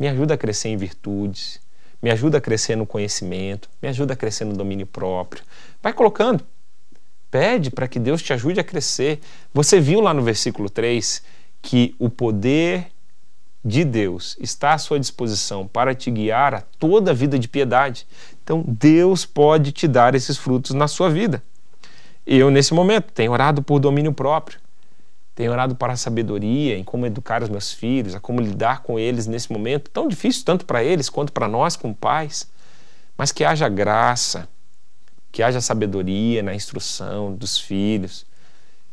me 0.00 0.08
ajuda 0.08 0.32
a 0.32 0.38
crescer 0.38 0.70
em 0.70 0.78
virtudes, 0.78 1.60
me 2.02 2.10
ajuda 2.10 2.38
a 2.38 2.40
crescer 2.40 2.74
no 2.74 2.86
conhecimento, 2.86 3.68
me 3.82 3.88
ajuda 3.90 4.14
a 4.14 4.16
crescer 4.16 4.46
no 4.46 4.54
domínio 4.54 4.86
próprio. 4.86 5.44
Vai 5.82 5.92
colocando. 5.92 6.42
Pede 7.30 7.70
para 7.70 7.86
que 7.86 7.98
Deus 7.98 8.22
te 8.22 8.32
ajude 8.32 8.58
a 8.58 8.64
crescer. 8.64 9.20
Você 9.52 9.78
viu 9.78 10.00
lá 10.00 10.14
no 10.14 10.22
versículo 10.22 10.70
3 10.70 11.22
que 11.60 11.94
o 11.98 12.08
poder 12.08 12.86
de 13.62 13.84
Deus 13.84 14.38
está 14.40 14.72
à 14.72 14.78
sua 14.78 14.98
disposição 14.98 15.66
para 15.66 15.94
te 15.94 16.10
guiar 16.10 16.54
a 16.54 16.62
toda 16.78 17.10
a 17.10 17.14
vida 17.14 17.38
de 17.38 17.46
piedade. 17.46 18.06
Então, 18.42 18.64
Deus 18.66 19.26
pode 19.26 19.70
te 19.70 19.86
dar 19.86 20.14
esses 20.14 20.38
frutos 20.38 20.70
na 20.70 20.88
sua 20.88 21.10
vida. 21.10 21.42
Eu, 22.26 22.50
nesse 22.50 22.72
momento, 22.72 23.12
tenho 23.12 23.32
orado 23.32 23.62
por 23.62 23.78
domínio 23.78 24.14
próprio. 24.14 24.58
Tenho 25.34 25.52
orado 25.52 25.74
para 25.74 25.92
a 25.92 25.96
sabedoria, 25.96 26.76
em 26.76 26.84
como 26.84 27.06
educar 27.06 27.42
os 27.42 27.48
meus 27.48 27.72
filhos, 27.72 28.14
a 28.14 28.20
como 28.20 28.40
lidar 28.40 28.82
com 28.82 28.98
eles 28.98 29.26
nesse 29.26 29.52
momento 29.52 29.90
tão 29.90 30.08
difícil, 30.08 30.44
tanto 30.44 30.66
para 30.66 30.82
eles 30.82 31.08
quanto 31.08 31.32
para 31.32 31.48
nós, 31.48 31.76
como 31.76 31.94
pais. 31.94 32.48
Mas 33.16 33.32
que 33.32 33.44
haja 33.44 33.68
graça, 33.68 34.48
que 35.32 35.42
haja 35.42 35.60
sabedoria 35.60 36.42
na 36.42 36.54
instrução 36.54 37.32
dos 37.32 37.58
filhos, 37.58 38.26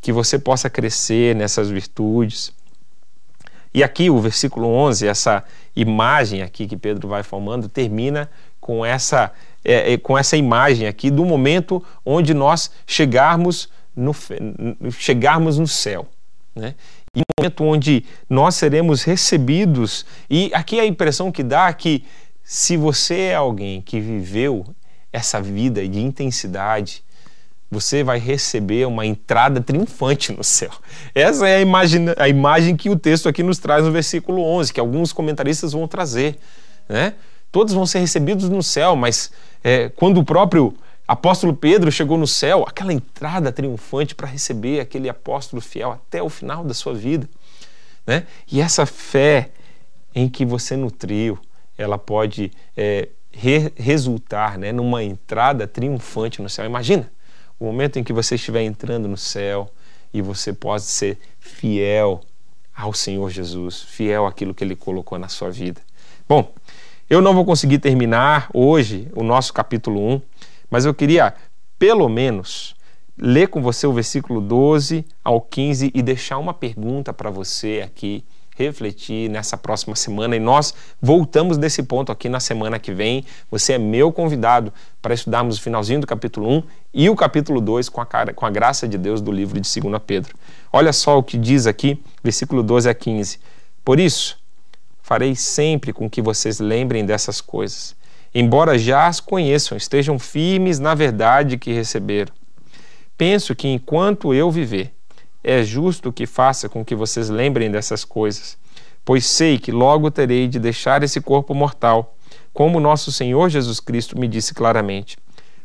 que 0.01 0.11
você 0.11 0.37
possa 0.37 0.69
crescer 0.69 1.35
nessas 1.35 1.69
virtudes. 1.69 2.53
E 3.73 3.83
aqui 3.83 4.09
o 4.09 4.19
versículo 4.19 4.67
11, 4.67 5.07
essa 5.07 5.43
imagem 5.75 6.41
aqui 6.41 6.67
que 6.67 6.77
Pedro 6.77 7.07
vai 7.07 7.23
formando, 7.23 7.67
termina 7.67 8.29
com 8.59 8.85
essa, 8.85 9.31
é, 9.63 9.93
é 9.93 9.97
com 9.97 10.17
essa 10.17 10.37
imagem 10.37 10.87
aqui 10.87 11.09
do 11.09 11.25
momento 11.25 11.83
onde 12.05 12.33
nós 12.33 12.71
chegarmos 12.85 13.69
no, 13.95 14.15
chegarmos 14.91 15.57
no 15.57 15.67
céu. 15.67 16.07
Né? 16.57 16.75
E 17.15 17.19
um 17.19 17.23
momento 17.39 17.63
onde 17.63 18.05
nós 18.29 18.55
seremos 18.55 19.03
recebidos, 19.03 20.05
e 20.29 20.51
aqui 20.53 20.79
a 20.79 20.85
impressão 20.85 21.31
que 21.31 21.43
dá 21.43 21.69
é 21.69 21.73
que 21.73 22.03
se 22.43 22.75
você 22.77 23.19
é 23.19 23.35
alguém 23.35 23.81
que 23.81 23.99
viveu 23.99 24.65
essa 25.11 25.41
vida 25.41 25.85
de 25.87 25.99
intensidade, 25.99 27.03
você 27.69 28.03
vai 28.03 28.17
receber 28.17 28.87
uma 28.87 29.05
entrada 29.05 29.59
triunfante 29.59 30.31
no 30.31 30.43
céu. 30.43 30.71
Essa 31.13 31.47
é 31.47 31.57
a 31.57 31.61
imagem, 31.61 32.05
a 32.17 32.29
imagem 32.29 32.75
que 32.77 32.89
o 32.89 32.95
texto 32.95 33.27
aqui 33.27 33.43
nos 33.43 33.57
traz 33.57 33.83
no 33.83 33.91
versículo 33.91 34.41
11, 34.41 34.71
que 34.71 34.79
alguns 34.79 35.11
comentaristas 35.11 35.73
vão 35.73 35.87
trazer. 35.87 36.37
Né? 36.87 37.13
Todos 37.51 37.73
vão 37.73 37.85
ser 37.85 37.99
recebidos 37.99 38.49
no 38.49 38.63
céu, 38.63 38.95
mas 38.95 39.31
é, 39.63 39.89
quando 39.89 40.19
o 40.19 40.23
próprio 40.23 40.73
apóstolo 41.07 41.55
Pedro 41.55 41.91
chegou 41.91 42.17
no 42.17 42.27
céu, 42.27 42.65
aquela 42.67 42.91
entrada 42.91 43.51
triunfante 43.51 44.13
para 44.13 44.27
receber 44.27 44.79
aquele 44.79 45.07
apóstolo 45.07 45.61
fiel 45.61 45.91
até 45.91 46.21
o 46.21 46.29
final 46.29 46.63
da 46.63 46.73
sua 46.73 46.93
vida. 46.93 47.27
Né? 48.05 48.25
E 48.51 48.61
essa 48.61 48.85
fé 48.85 49.51
em 50.13 50.27
que 50.27 50.45
você 50.45 50.75
nutriu, 50.75 51.37
ela 51.77 51.97
pode 51.97 52.51
é, 52.75 53.09
re 53.31 53.71
resultar 53.75 54.57
né, 54.57 54.71
numa 54.71 55.03
entrada 55.03 55.67
triunfante 55.67 56.41
no 56.41 56.49
céu. 56.49 56.65
Imagina 56.65 57.11
o 57.59 57.65
momento 57.65 57.99
em 57.99 58.03
que 58.03 58.13
você 58.13 58.35
estiver 58.35 58.63
entrando 58.63 59.07
no 59.07 59.17
céu 59.17 59.69
e 60.13 60.21
você 60.21 60.53
pode 60.53 60.83
ser 60.83 61.19
fiel 61.39 62.21
ao 62.75 62.93
Senhor 62.93 63.29
Jesus, 63.29 63.81
fiel 63.81 64.25
àquilo 64.25 64.53
que 64.53 64.63
Ele 64.63 64.75
colocou 64.75 65.17
na 65.17 65.27
sua 65.27 65.49
vida. 65.49 65.81
Bom, 66.27 66.53
eu 67.09 67.21
não 67.21 67.33
vou 67.33 67.45
conseguir 67.45 67.79
terminar 67.79 68.49
hoje 68.53 69.07
o 69.13 69.23
nosso 69.23 69.53
capítulo 69.53 70.15
1, 70.15 70.21
mas 70.69 70.85
eu 70.85 70.93
queria, 70.93 71.33
pelo 71.77 72.07
menos, 72.09 72.75
ler 73.17 73.47
com 73.47 73.61
você 73.61 73.87
o 73.87 73.93
versículo 73.93 74.39
12 74.39 75.05
ao 75.23 75.41
15 75.41 75.91
e 75.93 76.01
deixar 76.01 76.37
uma 76.37 76.53
pergunta 76.53 77.11
para 77.13 77.29
você 77.29 77.81
aqui 77.83 78.23
refletir 78.57 79.29
nessa 79.29 79.55
próxima 79.55 79.95
semana 79.95 80.35
e 80.35 80.39
nós 80.39 80.73
voltamos 80.99 81.59
desse 81.59 81.83
ponto 81.83 82.11
aqui 82.11 82.27
na 82.27 82.39
semana 82.39 82.79
que 82.79 82.91
vem. 82.91 83.23
Você 83.51 83.73
é 83.73 83.77
meu 83.77 84.11
convidado 84.11 84.73
para 84.99 85.13
estudarmos 85.13 85.59
o 85.59 85.61
finalzinho 85.61 86.01
do 86.01 86.07
capítulo 86.07 86.49
1 86.49 86.63
e 86.91 87.09
o 87.09 87.15
capítulo 87.15 87.61
2 87.61 87.87
com 87.87 88.01
a, 88.01 88.05
com 88.33 88.45
a 88.45 88.49
graça 88.49 88.87
de 88.87 88.97
Deus 88.97 89.21
do 89.21 89.31
livro 89.31 89.59
de 89.59 89.79
2 89.79 90.01
Pedro. 90.05 90.35
Olha 90.73 90.91
só 90.91 91.19
o 91.19 91.23
que 91.23 91.37
diz 91.37 91.67
aqui, 91.67 92.01
versículo 92.23 92.63
12 92.63 92.89
a 92.89 92.95
15. 92.95 93.39
Por 93.85 93.99
isso, 93.99 94.39
farei 95.03 95.35
sempre 95.35 95.93
com 95.93 96.09
que 96.09 96.21
vocês 96.21 96.59
lembrem 96.59 97.05
dessas 97.05 97.39
coisas 97.39 97.95
embora 98.33 98.77
já 98.77 99.07
as 99.07 99.19
conheçam, 99.19 99.77
estejam 99.77 100.17
firmes 100.19 100.79
na 100.79 100.93
verdade 100.93 101.57
que 101.57 101.73
receberam. 101.73 102.33
Penso 103.17 103.55
que 103.55 103.67
enquanto 103.67 104.33
eu 104.33 104.51
viver, 104.51 104.93
é 105.43 105.63
justo 105.63 106.11
que 106.11 106.25
faça 106.25 106.67
com 106.67 106.83
que 106.83 106.93
vocês 106.93 107.29
lembrem 107.29 107.71
dessas 107.71 108.03
coisas, 108.03 108.57
pois 109.03 109.25
sei 109.25 109.57
que 109.57 109.71
logo 109.71 110.11
terei 110.11 110.47
de 110.47 110.59
deixar 110.59 111.01
esse 111.03 111.21
corpo 111.21 111.53
mortal, 111.55 112.15
como 112.53 112.79
nosso 112.79 113.11
Senhor 113.11 113.49
Jesus 113.49 113.79
Cristo 113.79 114.19
me 114.19 114.27
disse 114.27 114.53
claramente. 114.53 115.17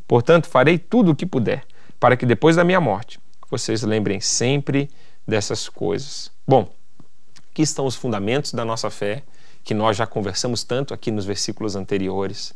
Portanto, 0.07 0.47
farei 0.47 0.79
tudo 0.79 1.11
o 1.11 1.15
que 1.15 1.27
puder, 1.27 1.65
para 1.99 2.17
que 2.17 2.27
depois 2.27 2.57
da 2.57 2.65
minha 2.65 2.81
morte 2.81 3.19
vocês 3.51 3.83
lembrem 3.83 4.21
sempre 4.21 4.89
dessas 5.27 5.69
coisas. 5.69 6.31
Bom, 6.47 6.73
aqui 7.51 7.63
estão 7.63 7.87
os 7.87 7.97
fundamentos 7.97 8.53
da 8.53 8.65
nossa 8.65 8.89
fé 8.89 9.23
que 9.65 9.75
nós 9.75 9.97
já 9.97 10.07
conversamos 10.07 10.65
tanto 10.65 10.93
aqui 10.93 11.11
nos 11.11 11.25
versículos 11.25 11.77
anteriores. 11.77 12.55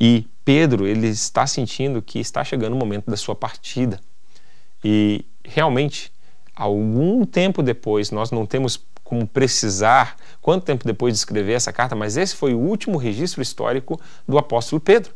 E 0.00 0.26
Pedro, 0.44 0.86
ele 0.86 1.08
está 1.08 1.46
sentindo 1.46 2.00
que 2.00 2.18
está 2.20 2.44
chegando 2.44 2.74
o 2.74 2.76
momento 2.76 3.10
da 3.10 3.16
sua 3.16 3.34
partida. 3.34 4.00
E 4.84 5.24
realmente, 5.44 6.12
algum 6.54 7.24
tempo 7.24 7.62
depois, 7.62 8.10
nós 8.10 8.30
não 8.30 8.46
temos 8.46 8.86
como 9.02 9.26
precisar 9.26 10.16
quanto 10.40 10.64
tempo 10.64 10.84
depois 10.84 11.14
de 11.14 11.18
escrever 11.18 11.54
essa 11.54 11.72
carta, 11.72 11.96
mas 11.96 12.16
esse 12.16 12.36
foi 12.36 12.54
o 12.54 12.58
último 12.58 12.98
registro 12.98 13.42
histórico 13.42 14.00
do 14.26 14.38
apóstolo 14.38 14.80
Pedro. 14.80 15.12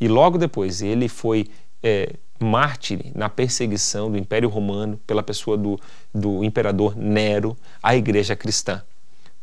E 0.00 0.08
logo 0.08 0.38
depois 0.38 0.80
ele 0.80 1.08
foi 1.08 1.48
é, 1.82 2.14
mártir 2.38 3.12
na 3.14 3.28
perseguição 3.28 4.10
do 4.10 4.16
Império 4.16 4.48
Romano 4.48 4.98
pela 5.06 5.22
pessoa 5.22 5.56
do, 5.56 5.78
do 6.14 6.42
imperador 6.44 6.96
Nero 6.96 7.56
à 7.82 7.96
igreja 7.96 8.36
cristã 8.36 8.82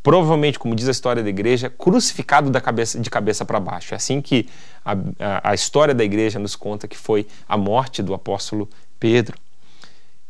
provavelmente, 0.03 0.57
como 0.57 0.75
diz 0.75 0.87
a 0.87 0.91
história 0.91 1.23
da 1.23 1.29
igreja, 1.29 1.69
crucificado 1.69 2.49
da 2.49 2.59
cabeça, 2.59 2.99
de 2.99 3.09
cabeça 3.09 3.45
para 3.45 3.59
baixo. 3.59 3.93
É 3.93 3.97
assim 3.97 4.21
que 4.21 4.47
a, 4.83 4.93
a, 5.19 5.51
a, 5.51 5.53
história 5.53 5.93
da 5.93 6.03
igreja 6.03 6.39
nos 6.39 6.55
conta 6.55 6.87
que 6.87 6.97
foi 6.97 7.27
a 7.47 7.57
morte 7.57 8.01
do 8.01 8.13
apóstolo 8.13 8.69
Pedro. 8.99 9.37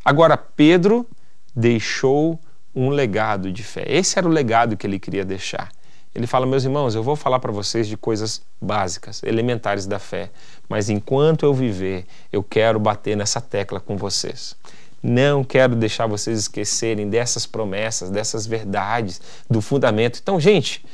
Agora, 0.04 0.36
Pedro 0.36 1.06
deixou 1.54 2.38
um 2.74 2.88
legado 2.88 3.52
de 3.52 3.62
fé. 3.62 3.84
Esse 3.86 4.18
era 4.18 4.26
o 4.26 4.30
legado 4.30 4.76
que 4.76 4.86
ele 4.86 4.98
queria 4.98 5.24
deixar. 5.24 5.70
Ele 6.14 6.26
fala, 6.26 6.44
meus 6.44 6.64
irmãos, 6.64 6.94
eu 6.94 7.02
vou 7.02 7.16
falar 7.16 7.38
para 7.38 7.50
vocês 7.50 7.86
de 7.88 7.96
coisas 7.96 8.42
básicas, 8.60 9.22
elementares 9.22 9.86
da 9.86 9.98
fé, 9.98 10.30
mas 10.68 10.90
enquanto 10.90 11.46
eu 11.46 11.54
viver, 11.54 12.04
eu 12.30 12.42
quero 12.42 12.78
bater 12.78 13.16
nessa 13.16 13.40
tecla 13.40 13.80
com 13.80 13.96
vocês. 13.96 14.54
Não 15.02 15.42
quero 15.42 15.74
deixar 15.74 16.06
vocês 16.06 16.38
esquecerem 16.38 17.10
dessas 17.10 17.44
promessas, 17.46 18.08
dessas 18.08 18.46
verdades, 18.46 19.20
do 19.50 19.60
fundamento. 19.60 20.20
Então, 20.22 20.38
gente, 20.38 20.84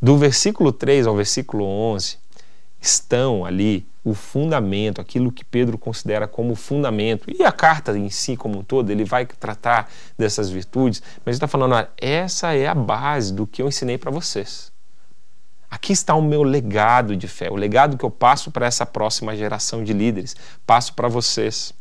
do 0.00 0.18
versículo 0.18 0.70
3 0.70 1.06
ao 1.06 1.16
versículo 1.16 1.64
11, 1.64 2.18
estão 2.80 3.44
ali 3.44 3.86
o 4.04 4.12
fundamento, 4.12 5.00
aquilo 5.00 5.32
que 5.32 5.44
Pedro 5.44 5.78
considera 5.78 6.28
como 6.28 6.54
fundamento. 6.54 7.24
E 7.34 7.42
a 7.42 7.50
carta 7.50 7.96
em 7.96 8.10
si, 8.10 8.36
como 8.36 8.58
um 8.58 8.62
todo, 8.62 8.90
ele 8.90 9.04
vai 9.04 9.24
tratar 9.24 9.90
dessas 10.18 10.50
virtudes, 10.50 11.02
mas 11.24 11.32
ele 11.32 11.36
está 11.36 11.48
falando: 11.48 11.74
olha, 11.74 11.88
essa 11.96 12.54
é 12.54 12.66
a 12.66 12.74
base 12.74 13.32
do 13.32 13.46
que 13.46 13.62
eu 13.62 13.68
ensinei 13.68 13.96
para 13.96 14.10
vocês. 14.10 14.70
Aqui 15.70 15.92
está 15.92 16.14
o 16.14 16.22
meu 16.22 16.42
legado 16.42 17.16
de 17.16 17.26
fé, 17.26 17.50
o 17.50 17.56
legado 17.56 17.96
que 17.96 18.04
eu 18.04 18.10
passo 18.10 18.50
para 18.50 18.66
essa 18.66 18.84
próxima 18.86 19.34
geração 19.34 19.82
de 19.82 19.92
líderes, 19.92 20.36
passo 20.66 20.92
para 20.92 21.08
vocês. 21.08 21.72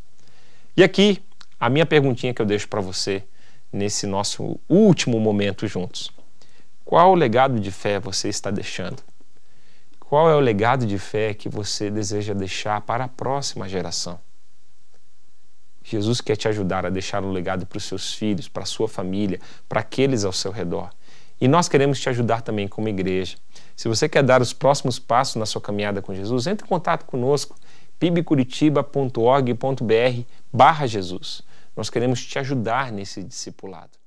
E 0.76 0.84
aqui, 0.84 1.22
a 1.64 1.70
minha 1.70 1.86
perguntinha 1.86 2.34
que 2.34 2.42
eu 2.42 2.46
deixo 2.46 2.68
para 2.68 2.82
você 2.82 3.24
nesse 3.72 4.06
nosso 4.06 4.60
último 4.68 5.18
momento 5.18 5.66
juntos. 5.66 6.12
Qual 6.84 7.14
o 7.14 7.16
legado 7.16 7.58
de 7.58 7.72
fé 7.72 8.02
você 8.02 8.28
está 8.28 8.52
deixando? 8.52 9.02
Qual 9.98 10.30
é 10.30 10.36
o 10.36 10.42
legado 10.42 10.86
de 10.86 11.00
fé 11.00 11.34
que 11.34 11.48
você 11.48 11.90
deseja 11.90 12.34
deixar 12.34 12.82
para 12.82 13.06
a 13.06 13.08
próxima 13.08 13.70
geração? 13.70 14.20
Jesus 15.82 16.20
quer 16.20 16.36
te 16.36 16.50
ajudar 16.50 16.86
a 16.86 16.90
deixar 16.90 17.24
um 17.24 17.32
legado 17.32 17.66
para 17.66 17.78
os 17.78 17.86
seus 17.86 18.14
filhos, 18.14 18.50
para 18.50 18.64
a 18.64 18.66
sua 18.66 18.90
família, 18.90 19.40
para 19.70 19.80
aqueles 19.80 20.26
ao 20.26 20.34
seu 20.34 20.52
redor. 20.52 20.90
E 21.40 21.48
nós 21.48 21.70
queremos 21.70 21.98
te 21.98 22.10
ajudar 22.10 22.42
também 22.42 22.68
como 22.68 22.90
igreja. 22.90 23.38
Se 23.74 23.88
você 23.88 24.10
quer 24.10 24.22
dar 24.22 24.42
os 24.42 24.52
próximos 24.52 25.00
passos 25.00 25.38
na 25.38 25.46
sua 25.46 25.62
caminhada 25.62 26.02
com 26.02 26.14
Jesus, 26.14 26.46
entre 26.46 26.66
em 26.66 26.70
contato 26.70 27.06
conosco, 27.06 27.56
pibcuritiba.org.br 27.98 30.22
barra 30.52 30.86
Jesus. 30.86 31.42
Nós 31.76 31.90
queremos 31.90 32.24
te 32.24 32.38
ajudar 32.38 32.92
nesse 32.92 33.24
discipulado. 33.24 33.98